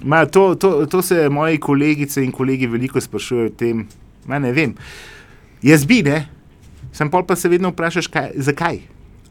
Ma, 0.03 0.25
to, 0.25 0.55
to, 0.55 0.85
to 0.85 1.01
se 1.01 1.29
moji 1.29 1.59
kolegice 1.59 2.23
in 2.23 2.31
kolegi 2.31 2.67
veliko 2.67 3.01
sprašujejo 3.01 3.51
o 3.51 3.55
tem. 3.57 3.87
Ma, 4.27 4.39
ne 4.39 4.51
vem. 4.51 4.75
Jaz 5.63 5.85
bi, 5.87 6.01
ne? 6.03 6.25
Sem 6.93 7.09
pol 7.09 7.23
pa 7.25 7.35
se 7.39 7.49
vedno 7.49 7.71
vprašaš, 7.71 8.07
kaj, 8.11 8.31
zakaj. 8.35 8.81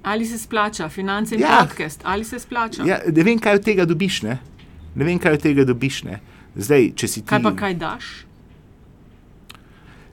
Ali 0.02 0.26
se 0.26 0.38
splača, 0.38 0.88
finance 0.88 1.34
in 1.34 1.40
Ja. 1.40 1.62
podcast, 1.62 2.00
ali 2.04 2.24
se 2.24 2.38
splača? 2.38 2.82
Ja, 2.82 2.98
ne 3.06 3.22
vem, 3.22 3.38
kaj 3.38 3.54
od 3.54 3.64
tega 3.64 3.84
dobiš. 3.84 4.22
Ne, 4.22 4.38
ne 4.94 5.04
vem, 5.04 5.18
kaj 5.18 5.32
od 5.32 5.42
tega 5.42 5.64
dobiš. 5.64 6.02
Ne? 6.04 6.20
Zdaj, 6.56 6.90
če 6.96 7.08
si 7.08 7.20
ti. 7.22 7.26
Kaj 7.30 7.42
pa 7.42 7.52
kaj 7.56 7.74
daš? 7.74 8.08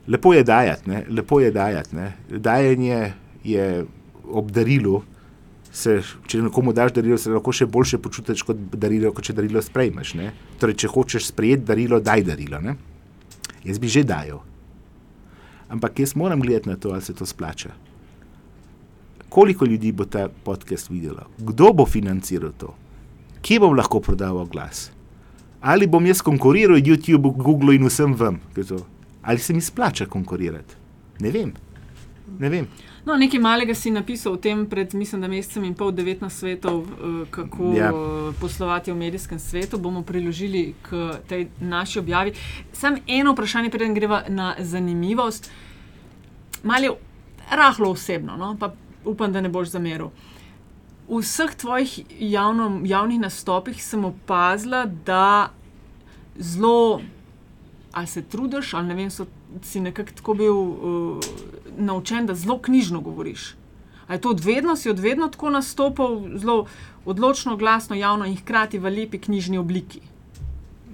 Lepo 0.08 0.32
je 0.34 0.44
dajati, 0.44 0.90
ne? 0.90 1.04
lepo 1.08 1.40
je 1.40 1.50
dajati. 1.50 1.96
Ne? 1.96 2.12
Dajanje 2.30 3.12
je 3.44 3.84
ob 4.24 4.50
darilu. 4.50 5.02
Se, 5.72 6.00
če 6.26 6.40
nekomu 6.42 6.72
daš 6.74 6.96
darilo, 6.96 7.18
se 7.18 7.30
lahko 7.30 7.52
še 7.54 7.66
boljše 7.70 7.98
počutiš 8.02 8.42
kot 8.42 8.58
darilo, 8.72 9.12
kot 9.14 9.24
če 9.28 9.36
darilo 9.38 9.62
sprejmeš. 9.62 10.14
Ne? 10.18 10.32
Torej, 10.58 10.74
če 10.82 10.88
hočeš 10.90 11.28
sprejeti 11.30 11.62
darilo, 11.68 12.00
daj 12.02 12.24
darilo. 12.26 12.58
Ne? 12.58 12.74
Jaz 13.62 13.78
bi 13.78 13.86
že 13.90 14.02
dajal. 14.02 14.40
Ampak 15.70 16.00
jaz 16.02 16.16
moram 16.18 16.40
gledati 16.42 16.68
na 16.72 16.74
to, 16.76 16.90
ali 16.90 17.02
se 17.02 17.14
to 17.14 17.26
splača. 17.26 17.70
Koliko 19.30 19.64
ljudi 19.64 19.92
bo 19.92 20.04
ta 20.04 20.28
podcast 20.44 20.90
videlo? 20.90 21.22
Kdo 21.38 21.72
bo 21.72 21.86
financiral 21.86 22.50
to? 22.58 22.74
Kje 23.42 23.60
bom 23.60 23.76
lahko 23.78 24.00
prodal 24.00 24.44
glas? 24.46 24.90
Ali 25.60 25.86
bom 25.86 26.06
jaz 26.06 26.20
konkuriral 26.20 26.76
YouTubeu, 26.76 27.30
Googlu 27.36 27.72
in 27.72 27.86
vsem 27.86 28.14
vam? 28.14 28.40
Ali 29.22 29.38
se 29.38 29.54
mi 29.54 29.60
splača 29.60 30.06
konkurirati? 30.06 30.74
Ne 31.20 31.30
vem. 31.30 31.52
Ne 32.38 32.48
vem. 32.48 32.66
No, 33.04 33.16
nekaj 33.16 33.40
malega 33.40 33.74
si 33.74 33.90
napisal 33.90 34.32
o 34.32 34.36
tem 34.36 34.66
pred, 34.66 34.94
mislim, 34.94 35.20
da 35.20 35.28
mesecem 35.28 35.64
in 35.64 35.74
pol, 35.74 35.92
19 35.92 36.28
svetov, 36.30 36.82
eh, 36.82 37.24
kako 37.30 37.72
Ja. 37.76 37.92
poslovati 38.40 38.92
v 38.92 38.96
medijskem 38.96 39.38
svetu. 39.38 39.78
Bomo 39.78 40.02
priložili 40.02 40.74
k 40.82 41.16
tej 41.28 41.46
naši 41.60 41.98
objavi. 41.98 42.32
Sam 42.72 42.96
eno 43.06 43.32
vprašanje, 43.32 43.70
preden 43.70 43.94
greva 43.94 44.22
na 44.28 44.54
zanimivost. 44.58 45.50
Malo 46.62 46.84
je 46.84 46.90
rahlo 47.50 47.90
osebno, 47.90 48.36
no? 48.36 48.56
pa 48.60 48.74
upam, 49.04 49.32
da 49.32 49.40
ne 49.40 49.48
boš 49.48 49.68
zameril. 49.68 50.10
V 51.08 51.20
vseh 51.20 51.54
tvojih 51.54 52.00
javno, 52.20 52.80
javnih 52.84 53.20
nastopih 53.20 53.84
sem 53.84 54.04
opazila, 54.04 54.84
da 55.06 55.50
zelo, 56.38 57.00
ali 57.92 58.06
se 58.06 58.22
trudiš, 58.22 58.74
ali 58.74 58.86
ne 58.86 58.94
vem, 58.94 59.10
so, 59.10 59.26
si 59.62 59.80
nekako 59.80 60.12
tako 60.16 60.34
bil 60.34 60.54
uh, 60.54 61.18
naučen, 61.78 62.26
da 62.26 62.34
zelo 62.34 62.58
knjižno 62.58 63.00
govoriš. 63.00 63.54
A 64.06 64.14
je 64.14 64.20
to 64.20 64.30
odvedno, 64.30 64.76
si 64.76 64.90
odvedno 64.90 65.28
tako 65.28 65.50
nastopal, 65.50 66.22
zelo 66.36 66.66
odločno, 67.04 67.56
glasno, 67.56 67.96
javno 67.96 68.26
in 68.26 68.36
hkrati 68.36 68.78
v 68.78 68.90
lepi 68.90 69.18
knjižni 69.18 69.58
obliki. 69.58 70.00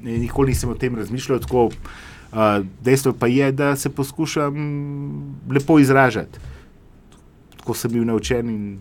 Ne, 0.02 0.18
Nikoli 0.18 0.52
nisem 0.52 0.70
o 0.70 0.74
tem 0.74 0.96
razmišljal 0.96 1.40
tako. 1.40 1.66
Uh, 1.66 2.66
dejstvo 2.84 3.12
pa 3.12 3.26
je, 3.26 3.52
da 3.52 3.76
se 3.76 3.90
poskušam 3.90 4.54
lepo 5.50 5.78
izražati. 5.78 6.38
Tako 7.66 7.74
sem 7.74 7.90
bil 7.90 8.04
naučen. 8.04 8.48
in 8.48 8.78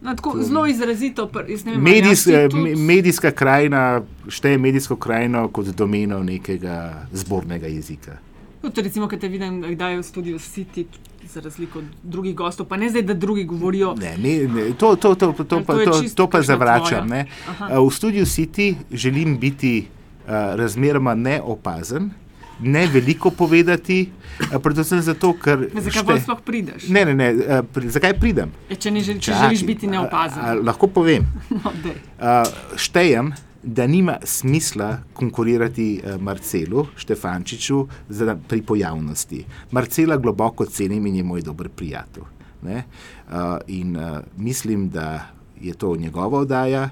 No, 0.00 0.14
tako, 0.14 0.32
To- 0.32 0.42
zelo 0.42 0.66
izrazito. 0.66 1.26
pr- 1.26 1.64
vem, 1.64 1.82
Medijs, 1.82 2.26
eh, 2.26 2.48
tudi- 2.48 2.62
me- 2.62 2.76
medijska 2.76 3.30
krajina 3.32 4.00
šteje 4.28 4.58
medijsko 4.58 4.96
krajino 4.96 5.48
kot 5.48 5.66
domeno 5.66 6.22
nekega 6.22 6.76
zbornega 7.12 7.66
jezika. 7.66 8.16
Tudi, 8.62 8.82
recimo, 8.82 9.08
ki 9.08 9.18
te 9.18 9.28
vidim, 9.28 9.60
kdaj 9.64 9.92
je 9.92 9.98
v 9.98 10.02
studiu 10.02 10.38
City, 10.38 10.84
za 11.26 11.40
razliko 11.40 11.78
od 11.78 11.84
drugih 12.04 12.34
gostov, 12.34 12.66
pa 12.66 12.76
ne 12.76 12.88
zdaj, 12.88 13.02
da 13.02 13.14
drugi 13.14 13.44
govorijo. 13.44 13.94
Ne, 13.94 14.14
ne, 14.18 14.38
ne, 14.46 14.72
to, 14.72 14.96
to, 14.96 15.14
to, 15.14 15.32
to, 15.32 15.44
to, 15.44 15.60
pa, 15.60 15.74
to 15.74 15.84
to, 15.84 16.02
to 16.14 16.26
pa 16.28 16.42
zavračam. 16.42 17.12
Eh, 17.12 17.26
V 17.78 17.90
studiu 17.90 18.24
City 18.24 18.74
želim 18.92 19.38
biti 19.38 19.86
uh, 20.22 20.30
razmeroma 20.54 21.14
neopazen, 21.14 22.10
ne 22.62 22.86
veliko 22.86 23.30
povedati, 23.32 24.10
uh, 24.44 24.58
predvsem 24.58 25.00
zato, 25.00 25.32
ker. 25.34 25.68
Zakaj 25.72 25.92
šte- 25.92 26.20
sploh 26.20 26.40
prideš? 26.40 26.88
Ne, 26.88 27.04
ne, 27.04 27.14
ne, 27.14 27.28
uh, 27.32 27.62
pri, 27.64 27.88
zakaj 27.88 28.14
pridem? 28.14 28.50
E, 28.66 28.76
če 28.76 28.90
ne 28.90 29.00
želi, 29.00 29.18
če 29.18 29.26
Čakaj, 29.26 29.42
želiš 29.44 29.64
biti 29.64 29.86
a- 29.86 29.90
neopazen. 29.90 30.38
a- 30.38 30.50
a 30.50 30.54
Lahko 30.56 30.86
povem. 30.88 31.24
No, 31.52 31.72
daj. 31.76 31.96
Uh, 32.16 32.44
štejem, 32.76 33.32
da 33.62 33.86
nima 33.86 34.16
smisla 34.24 34.88
konkurirati 35.12 35.86
Marcelu 36.18 36.86
Štefančiču 36.94 37.80
za, 38.08 38.36
pri 38.38 38.62
pojavnosti. 38.62 39.42
Marcela 39.70 40.16
globoko 40.16 40.64
cenim 40.66 41.06
in 41.06 41.16
je 41.16 41.24
moj 41.24 41.42
dober 41.42 41.68
prijatelj. 41.70 42.24
ne. 42.62 42.84
Uh, 43.26 43.34
in 43.68 43.96
uh, 43.96 44.02
mislim, 44.34 44.88
da 44.88 45.26
je 45.60 45.74
to 45.74 45.96
njegova 45.96 46.38
oddaja 46.38 46.88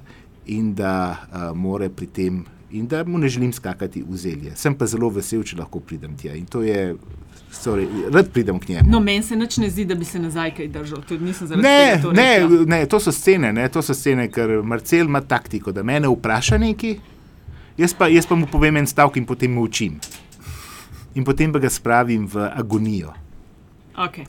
in 0.47 0.75
da 0.75 0.93
uh, 1.23 1.57
more 1.57 1.89
pri 1.89 2.07
tem. 2.09 2.45
In 2.71 2.87
da 2.87 3.05
mu 3.05 3.19
ne 3.19 3.29
želim 3.29 3.53
skakati 3.53 4.05
v 4.09 4.17
zelje. 4.17 4.53
Sem 4.55 4.75
pa 4.75 4.87
zelo 4.87 5.09
vesel, 5.09 5.43
če 5.43 5.57
lahko 5.57 5.81
pridem 5.81 6.17
tja. 6.17 6.35
In 6.37 6.45
to 6.47 6.61
je, 6.63 6.97
sorry, 7.53 7.87
rad 8.13 8.29
pridem 8.29 8.59
k 8.59 8.69
njemu. 8.69 8.91
No, 8.91 9.01
meni 9.01 9.23
se 9.23 9.37
nič 9.37 9.57
ne 9.57 9.71
zdi, 9.71 9.85
da 9.85 9.95
bi 9.95 10.05
se 10.05 10.19
nazaj 10.19 10.55
kaj 10.55 10.69
držal. 10.69 11.01
Tudi 11.09 11.25
nisem 11.25 11.49
Ne, 11.49 11.57
tega 11.57 12.03
to 12.03 12.13
ne, 12.13 12.39
rekla. 12.39 12.65
ne, 12.67 12.87
to 12.87 13.01
so 13.01 13.13
scene, 13.13 13.53
ne, 13.53 13.69
to 13.69 13.83
so 13.83 13.95
scene, 13.95 14.29
ker 14.29 14.61
Marcel 14.63 15.07
ima 15.07 15.21
taktiko, 15.21 15.73
da 15.73 15.83
me 15.83 16.01
vpraša 16.01 16.59
nekaj, 16.59 16.99
jaz 17.79 17.95
pa, 17.95 18.09
jaz 18.09 18.27
pa 18.27 18.35
mu 18.35 18.47
povem 18.47 18.77
en 18.77 18.87
stavek 18.87 19.17
in 19.17 19.25
potem 19.27 19.53
mu 19.53 19.63
učim. 19.63 19.97
In 21.15 21.25
potem 21.25 21.53
pa 21.53 21.59
ga 21.59 21.71
spravim 21.71 22.27
v 22.27 22.51
agonijo. 22.53 23.15
Okay. 23.97 24.25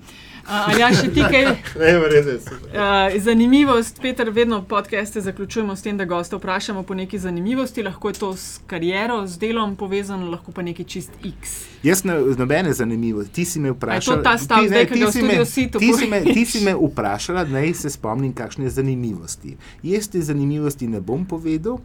Uh, 0.50 0.80
ja, 0.80 0.90
še 0.90 1.12
ti 1.14 1.22
kaj. 1.22 1.46
Ne, 1.80 1.92
res 2.10 2.26
je. 2.26 2.38
Uh, 2.74 3.14
zanimivost, 3.22 4.02
Peter, 4.02 4.30
vedno 4.30 4.64
podcaste 4.64 5.22
zaključujemo 5.22 5.76
s 5.76 5.82
tem, 5.82 5.98
da 5.98 6.06
gosta 6.06 6.38
vprašamo 6.38 6.84
po 6.84 6.94
neki 6.94 7.20
zanimivosti. 7.20 7.84
Lahko 7.84 8.10
je 8.10 8.14
to 8.14 8.34
s 8.34 8.60
kariero, 8.68 9.28
z 9.28 9.38
delom 9.38 9.76
povezano, 9.76 10.26
lahko 10.26 10.52
pa 10.52 10.62
nekaj 10.62 10.86
čist 10.86 11.12
X. 11.24 11.54
Jaz 11.84 12.04
ne, 12.04 12.18
nobene 12.38 12.74
zanimivosti. 12.74 13.34
Ti 13.34 13.46
si 13.46 13.60
me 13.60 13.72
vprašala. 13.72 14.18
to 14.18 14.24
ta 14.24 14.38
stav 14.38 14.64
ti, 14.64 14.68
zdaj, 14.68 14.86
ki 14.86 15.00
ga 15.00 15.12
si 15.12 15.22
me- 15.22 15.28
studiu 15.30 15.46
Situ 15.46 15.80
ti 15.80 15.94
si 15.94 16.08
me- 16.08 16.24
Ti 16.24 16.46
si 16.46 16.64
me 16.66 16.74
vprašala, 16.76 17.44
naj 17.46 17.74
se 17.74 17.90
spomnim, 17.90 18.34
kakšne 18.34 18.70
zanimivosti. 18.70 19.58
Jaz 19.84 20.10
te 20.10 20.22
zanimivosti 20.22 20.88
ne 20.88 21.02
bom 21.02 21.26
povedal, 21.26 21.78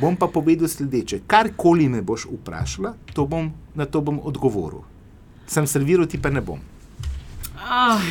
bom 0.00 0.16
pa 0.16 0.26
povedal 0.26 0.68
sledeče. 0.68 1.20
Karkoli 1.26 1.88
me 1.88 2.02
boš 2.02 2.26
vprašala, 2.30 2.94
to 3.12 3.26
bom, 3.26 3.50
na 3.74 3.84
to 3.84 4.00
bom 4.00 4.20
odgovoril. 4.22 4.86
Sem 5.46 5.66
serviral, 5.66 6.06
ti 6.06 6.22
pa 6.22 6.30
ne 6.30 6.40
bom. 6.40 6.71
Aj, 7.62 8.02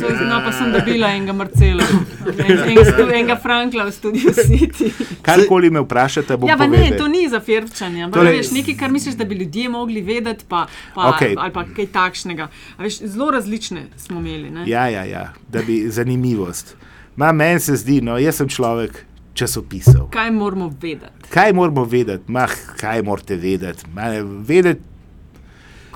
to, 0.00 0.06
no, 0.24 0.36
pa 0.44 0.52
sem 0.52 0.72
dobila 0.72 1.08
enega 1.10 1.32
Marcela, 1.32 1.82
en, 2.26 2.78
stu- 2.84 3.08
enega 3.10 3.36
Frankla 3.36 3.84
v 3.84 3.92
studiu 3.92 4.30
City. 4.32 4.92
Karkoli 5.22 5.70
me 5.70 5.80
vprašate, 5.80 6.36
bom 6.36 6.48
Ja, 6.48 6.56
pa 6.56 6.64
povedal. 6.64 6.90
ne, 6.90 6.96
to 6.96 7.08
ni 7.08 7.28
za 7.28 7.40
firčanje. 7.40 8.06
Torej- 8.10 8.38
veš, 8.38 8.50
nekaj, 8.50 8.76
kar 8.76 8.90
misliš, 8.90 9.14
da 9.14 9.24
bi 9.24 9.34
ljudje 9.34 9.68
mogli 9.68 10.02
vedeti, 10.02 10.44
pa, 10.48 10.66
pa, 10.94 11.10
okay. 11.10 11.34
ali 11.36 11.52
pa 11.52 11.64
kaj 11.66 11.86
takšnega. 11.86 12.48
A 12.76 12.82
Veš, 12.82 13.02
zelo 13.04 13.30
različne 13.30 13.86
smo 13.96 14.20
imeli. 14.20 14.50
Ne? 14.50 14.64
Ja, 14.66 14.88
ja, 14.88 15.04
ja, 15.04 15.32
da 15.48 15.62
bi 15.62 15.90
zanimivost. 15.90 16.76
Ma, 17.16 17.32
meni 17.32 17.60
se 17.60 17.76
zdi, 17.76 18.00
no, 18.00 18.18
jaz 18.18 18.36
sem 18.36 18.48
človek 18.48 19.02
časopisov. 19.34 20.08
Kaj 20.10 20.30
moramo 20.30 20.70
vedeti? 20.80 21.28
Kaj 21.28 21.52
moramo 21.52 21.84
vedeti? 21.84 22.24
Mah, 22.28 22.50
kaj 22.76 23.02
morate 23.02 23.36
vedeti? 23.36 23.84
Ma, 23.94 24.02
vedeti 24.40 24.80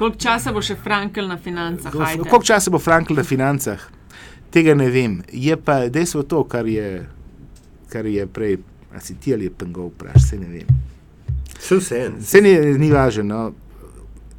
Koliko 0.01 0.17
časa 0.17 0.49
bo 0.53 0.63
še 0.65 0.79
Frankl 0.81 1.27
na 1.29 1.37
financah? 1.37 1.93
Ajde. 1.93 2.25
koliko 2.25 2.41
časa 2.41 2.73
bo 2.73 2.79
Frankl 2.81 3.13
na 3.13 3.25
financah? 3.25 3.83
Tega 4.49 4.73
ne 4.75 4.89
vem. 4.89 5.19
Je 5.29 5.53
pa 5.61 5.91
dejstvo 5.93 6.23
to, 6.25 6.41
kar 6.49 6.65
je, 6.65 7.05
kar 7.93 8.07
je 8.09 8.25
prej, 8.25 8.57
a 8.97 9.01
si 9.05 9.19
ti 9.21 9.35
ali 9.37 9.45
je 9.45 9.53
pengov 9.53 9.93
vprašal, 9.93 10.25
se 10.25 10.39
ne 10.41 10.49
vem. 10.49 10.71
Vse 11.59 11.77
vse. 11.77 11.99
Vse 12.17 12.41
ni, 12.41 12.55
ni 12.81 12.89
važno. 12.89 13.29
No. 13.29 13.41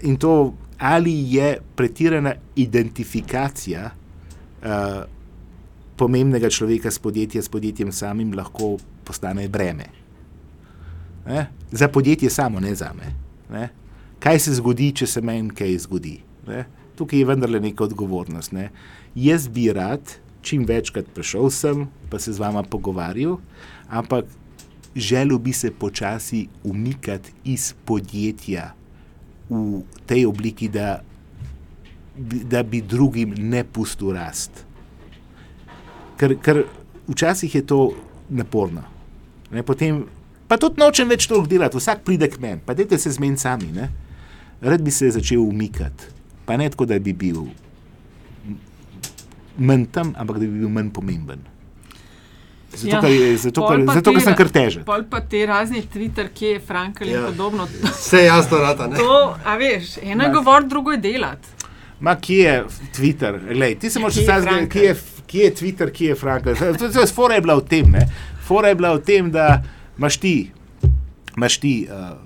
In 0.09 0.18
to, 0.18 0.55
ali 0.82 1.14
je 1.30 1.51
pretirana 1.78 2.34
identifikacija 2.57 3.84
uh, 3.86 5.03
pomembnega 5.93 6.49
človeka 6.49 6.89
s 6.89 6.97
podjetjem, 6.97 7.43
s 7.45 7.53
podjetjem 7.53 7.91
samim, 7.93 8.34
lahko 8.34 8.80
postane 9.05 9.45
breme. 9.45 9.86
Ne? 11.30 11.45
Za 11.72 11.88
podjetje 11.88 12.34
samo, 12.34 12.59
ne 12.59 12.74
za 12.76 12.89
me. 12.97 13.14
Ne? 13.53 13.70
Kaj 14.22 14.39
se 14.39 14.53
zgodi, 14.53 14.91
če 14.93 15.07
se 15.09 15.22
meni 15.26 15.49
kaj 15.57 15.80
zgodi? 15.88 16.19
Ne? 16.47 16.65
Tukaj 16.97 17.24
je 17.24 17.26
vendarle 17.26 17.61
neka 17.63 17.88
odgovornost. 17.88 18.53
Ne? 18.53 18.69
Jaz 19.17 19.47
bi 19.49 19.72
rad 19.74 20.19
čim 20.41 20.65
večkrat 20.65 21.09
prišel 21.13 21.49
sem, 21.49 21.88
pa 22.09 22.19
se 22.19 22.34
z 22.34 22.41
vama 22.41 22.63
pogovarjal, 22.63 23.38
ampak 23.89 24.26
želel 24.95 25.38
bi 25.38 25.53
se 25.53 25.72
počasi 25.72 26.47
umikati 26.63 27.34
iz 27.43 27.74
podjetja 27.86 28.74
v 29.49 29.82
tej 30.05 30.26
obliki, 30.26 30.69
da, 30.69 31.01
da 32.17 32.63
bi 32.63 32.82
drugim 32.82 33.34
ne 33.38 33.63
pustil 33.63 34.13
rast. 34.15 34.65
Ker, 36.17 36.38
ker 36.41 36.63
včasih 37.07 37.55
je 37.55 37.65
to 37.65 37.80
naporno. 38.30 38.84
Ne, 39.51 39.63
potem, 39.63 40.05
pa 40.47 40.57
tudi 40.61 40.80
nočem 40.80 41.09
več 41.09 41.28
toliko 41.28 41.49
delati, 41.49 41.78
vsak 41.78 42.05
pride 42.07 42.30
k 42.32 42.39
meni, 42.39 42.61
pa 42.65 42.74
dajte 42.78 42.99
se 43.01 43.11
zmeniti 43.11 43.43
sami. 43.43 43.72
Ne. 43.76 43.89
Rad 44.62 44.82
bi 44.82 44.91
se 44.91 45.09
začel 45.09 45.39
umikati, 45.39 46.03
pa 46.45 46.57
ne 46.57 46.70
tako, 46.70 46.86
da 46.86 46.99
bi 46.99 47.14
bil 47.14 47.38
manj 49.59 49.86
tam, 49.88 50.14
ampak 50.16 50.36
da 50.36 50.45
bi 50.45 50.59
bil 50.59 50.70
manj 50.70 50.89
pomemben. 50.89 51.39
Zato, 52.72 52.88
Ja, 52.88 53.01
ker, 53.01 53.09
je- 53.12 53.38
zato, 53.39 53.68
ker, 53.68 53.86
pa 53.86 53.93
zato, 53.93 54.12
ker 54.12 54.20
te- 54.20 54.24
sem 54.24 54.36
kar 54.36 54.49
težek. 54.49 54.84
Pol 54.86 55.03
pa 55.05 55.20
te 55.22 55.45
razni 55.45 55.82
Twitter, 55.84 56.30
ki 56.30 56.45
je 56.45 56.59
Frankel 56.62 57.07
in 57.07 57.14
Ja. 57.14 57.26
podobno. 57.26 57.66
Vse 57.84 58.22
jasno, 58.24 58.57
rata. 58.59 58.88
Ne? 58.88 58.95
To, 58.95 59.18
a 59.45 59.57
veš, 59.57 59.97
eno 60.03 60.24
je 60.24 60.32
govoriti, 60.32 60.70
drugo 60.70 60.91
je 60.91 60.97
delati. 60.99 61.47
Ma, 61.99 62.16
kje 62.16 62.38
je 62.38 62.64
Twitter? 62.91 63.36
Lej, 63.53 63.76
ti 63.76 63.89
se 63.89 63.99
moraš 63.99 64.14
zdaj 64.16 64.41
zgledati, 64.41 64.70
kje, 64.70 64.82
je- 64.82 64.95
kje 65.28 65.39
je 65.41 65.53
Twitter, 65.53 65.91
kje 65.91 66.07
je 66.07 66.16
Frankel. 66.16 66.55
Fora 67.07 67.36
je 67.36 67.41
bila 67.41 67.55
v 67.55 67.64
tem, 67.64 67.86
ne? 67.88 68.07
Fora 68.41 68.68
je 68.68 68.76
bila 68.76 68.93
v 68.93 69.01
tem, 69.01 69.32
da 69.32 69.64
imaš 69.97 70.18
ti, 70.18 70.51
imaš 71.38 71.57
ti 71.57 71.88
uh, 71.88 72.18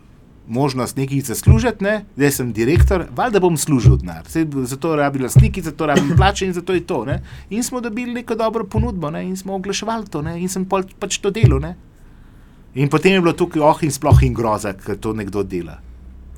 možnost 0.47 0.97
nekaj 0.97 1.19
zaslužiti, 1.19 1.83
ne? 1.83 2.05
zdaj 2.15 2.31
sem 2.31 2.53
direktor, 2.53 3.05
valjda 3.15 3.39
bom 3.39 3.57
služil 3.57 3.97
denar. 3.97 4.25
Zato 4.63 4.95
rabim 4.95 5.23
lastniki, 5.23 5.61
zato 5.61 5.85
rabim 5.85 6.13
plače 6.17 6.45
in 6.45 6.53
zato 6.53 6.73
je 6.73 6.85
to. 6.87 7.05
Ne? 7.05 7.21
In 7.49 7.63
smo 7.63 7.81
dobili 7.81 8.13
neko 8.13 8.35
dobro 8.35 8.63
ponudbo 8.63 9.09
ne? 9.09 9.23
in 9.23 9.37
smo 9.37 9.55
oglaševali 9.55 10.07
to 10.07 10.21
ne? 10.21 10.39
in 10.41 10.49
sem 10.49 10.65
pol, 10.65 10.83
pač 10.99 11.17
to 11.17 11.31
delal. 11.31 11.59
Ne? 11.59 11.75
In 12.75 12.89
potem 12.89 13.13
je 13.13 13.21
bilo 13.21 13.33
tukaj 13.33 13.61
oh 13.61 13.83
in 13.83 13.91
sploh 13.91 14.23
in 14.23 14.33
groza, 14.33 14.73
ker 14.73 14.97
to 14.99 15.13
nekdo 15.13 15.43
dela. 15.43 15.79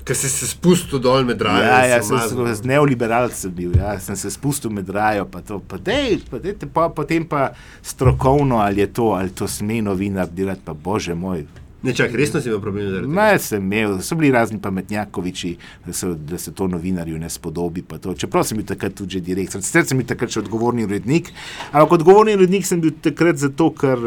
Ker 0.06 0.16
si 0.16 0.30
se 0.30 0.46
spustil 0.48 1.02
dol 1.02 1.26
med 1.26 1.42
raje. 1.42 1.64
Ja, 1.66 1.80
ja, 1.84 2.02
sem, 2.02 2.20
sem, 2.30 2.68
neoliberalc 2.70 3.34
sem 3.36 3.52
bil, 3.52 3.74
ja, 3.76 3.98
sem 4.00 4.16
se 4.16 4.30
spustil 4.32 4.72
med 4.72 4.88
rajo, 4.88 5.26
pa 5.28 5.42
to, 5.44 5.58
pa 5.60 5.76
dej, 5.76 6.22
pa 6.30 6.38
dejte, 6.40 6.70
pa, 6.70 6.86
potem 6.94 7.26
pa 7.28 7.50
strokovno, 7.82 8.62
ali 8.62 8.80
je 8.86 8.92
to, 9.00 9.10
ali 9.18 9.34
to 9.34 9.50
sme 9.50 9.82
novinar 9.84 10.30
delati, 10.30 10.62
pa 10.64 10.72
bože 10.72 11.18
moj. 11.18 11.44
Ne, 11.82 11.94
čak, 11.94 12.10
resno 12.14 12.40
si 12.42 12.48
imel 12.50 12.58
problem 12.60 12.88
zaradi 12.90 13.06
tega. 13.06 13.14
Ma, 13.14 13.38
sem 13.38 13.62
imel, 13.62 14.00
so 14.02 14.16
bili 14.18 14.32
razni 14.34 14.58
pametnjakoviči, 14.62 15.52
da, 15.86 15.92
so, 15.94 16.10
da 16.14 16.38
se 16.38 16.50
to 16.52 16.66
novinarju 16.66 17.18
ne 17.18 17.30
spodobi. 17.30 17.82
pa 17.82 17.98
To. 18.02 18.14
Čeprav 18.18 18.44
sem 18.44 18.58
bil 18.58 18.66
takrat 18.66 18.96
tudi 18.98 19.18
že 19.18 19.20
direktor, 19.20 19.62
sicer 19.62 19.86
sem 19.86 19.98
bil 19.98 20.06
takrat 20.06 20.34
še 20.34 20.42
odgovorni 20.42 20.88
urednik, 20.88 21.30
ampak 21.70 22.00
odgovorni 22.00 22.34
urednik 22.34 22.66
sem 22.66 22.82
bil 22.82 22.96
takrat 23.02 23.38
zato, 23.38 23.70
ker, 23.70 24.02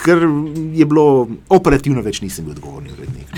ker 0.00 0.24
je 0.72 0.86
bilo 0.88 1.28
operativno 1.52 2.00
več 2.00 2.22
nisem 2.24 2.48
bil 2.48 2.56
odgovorni 2.56 2.96
urednik. 2.96 3.36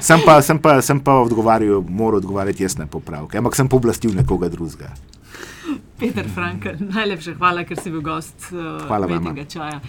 Sem 0.00 0.24
pa, 0.24 0.40
sem 0.40 0.56
pa, 0.62 0.78
sem 0.80 1.00
pa 1.04 1.18
odgovarjal, 1.20 1.84
moral 1.84 2.22
odgovarjati 2.22 2.64
jaz 2.64 2.78
na 2.80 2.86
popravke, 2.88 3.36
ampak 3.36 3.56
sem 3.58 3.68
pooblastil 3.68 4.16
nekoga 4.16 4.48
drugega. 4.48 4.94
Peter 5.98 6.24
Frankel, 6.24 6.78
najlepša 6.80 7.36
hvala, 7.36 7.66
ker 7.68 7.76
si 7.76 7.92
bil 7.92 8.00
gost 8.06 8.48
uh, 8.54 8.78
Hvala 8.88 9.10
vama. 9.10 9.28
Mednega 9.28 9.44
čaja. 9.50 9.82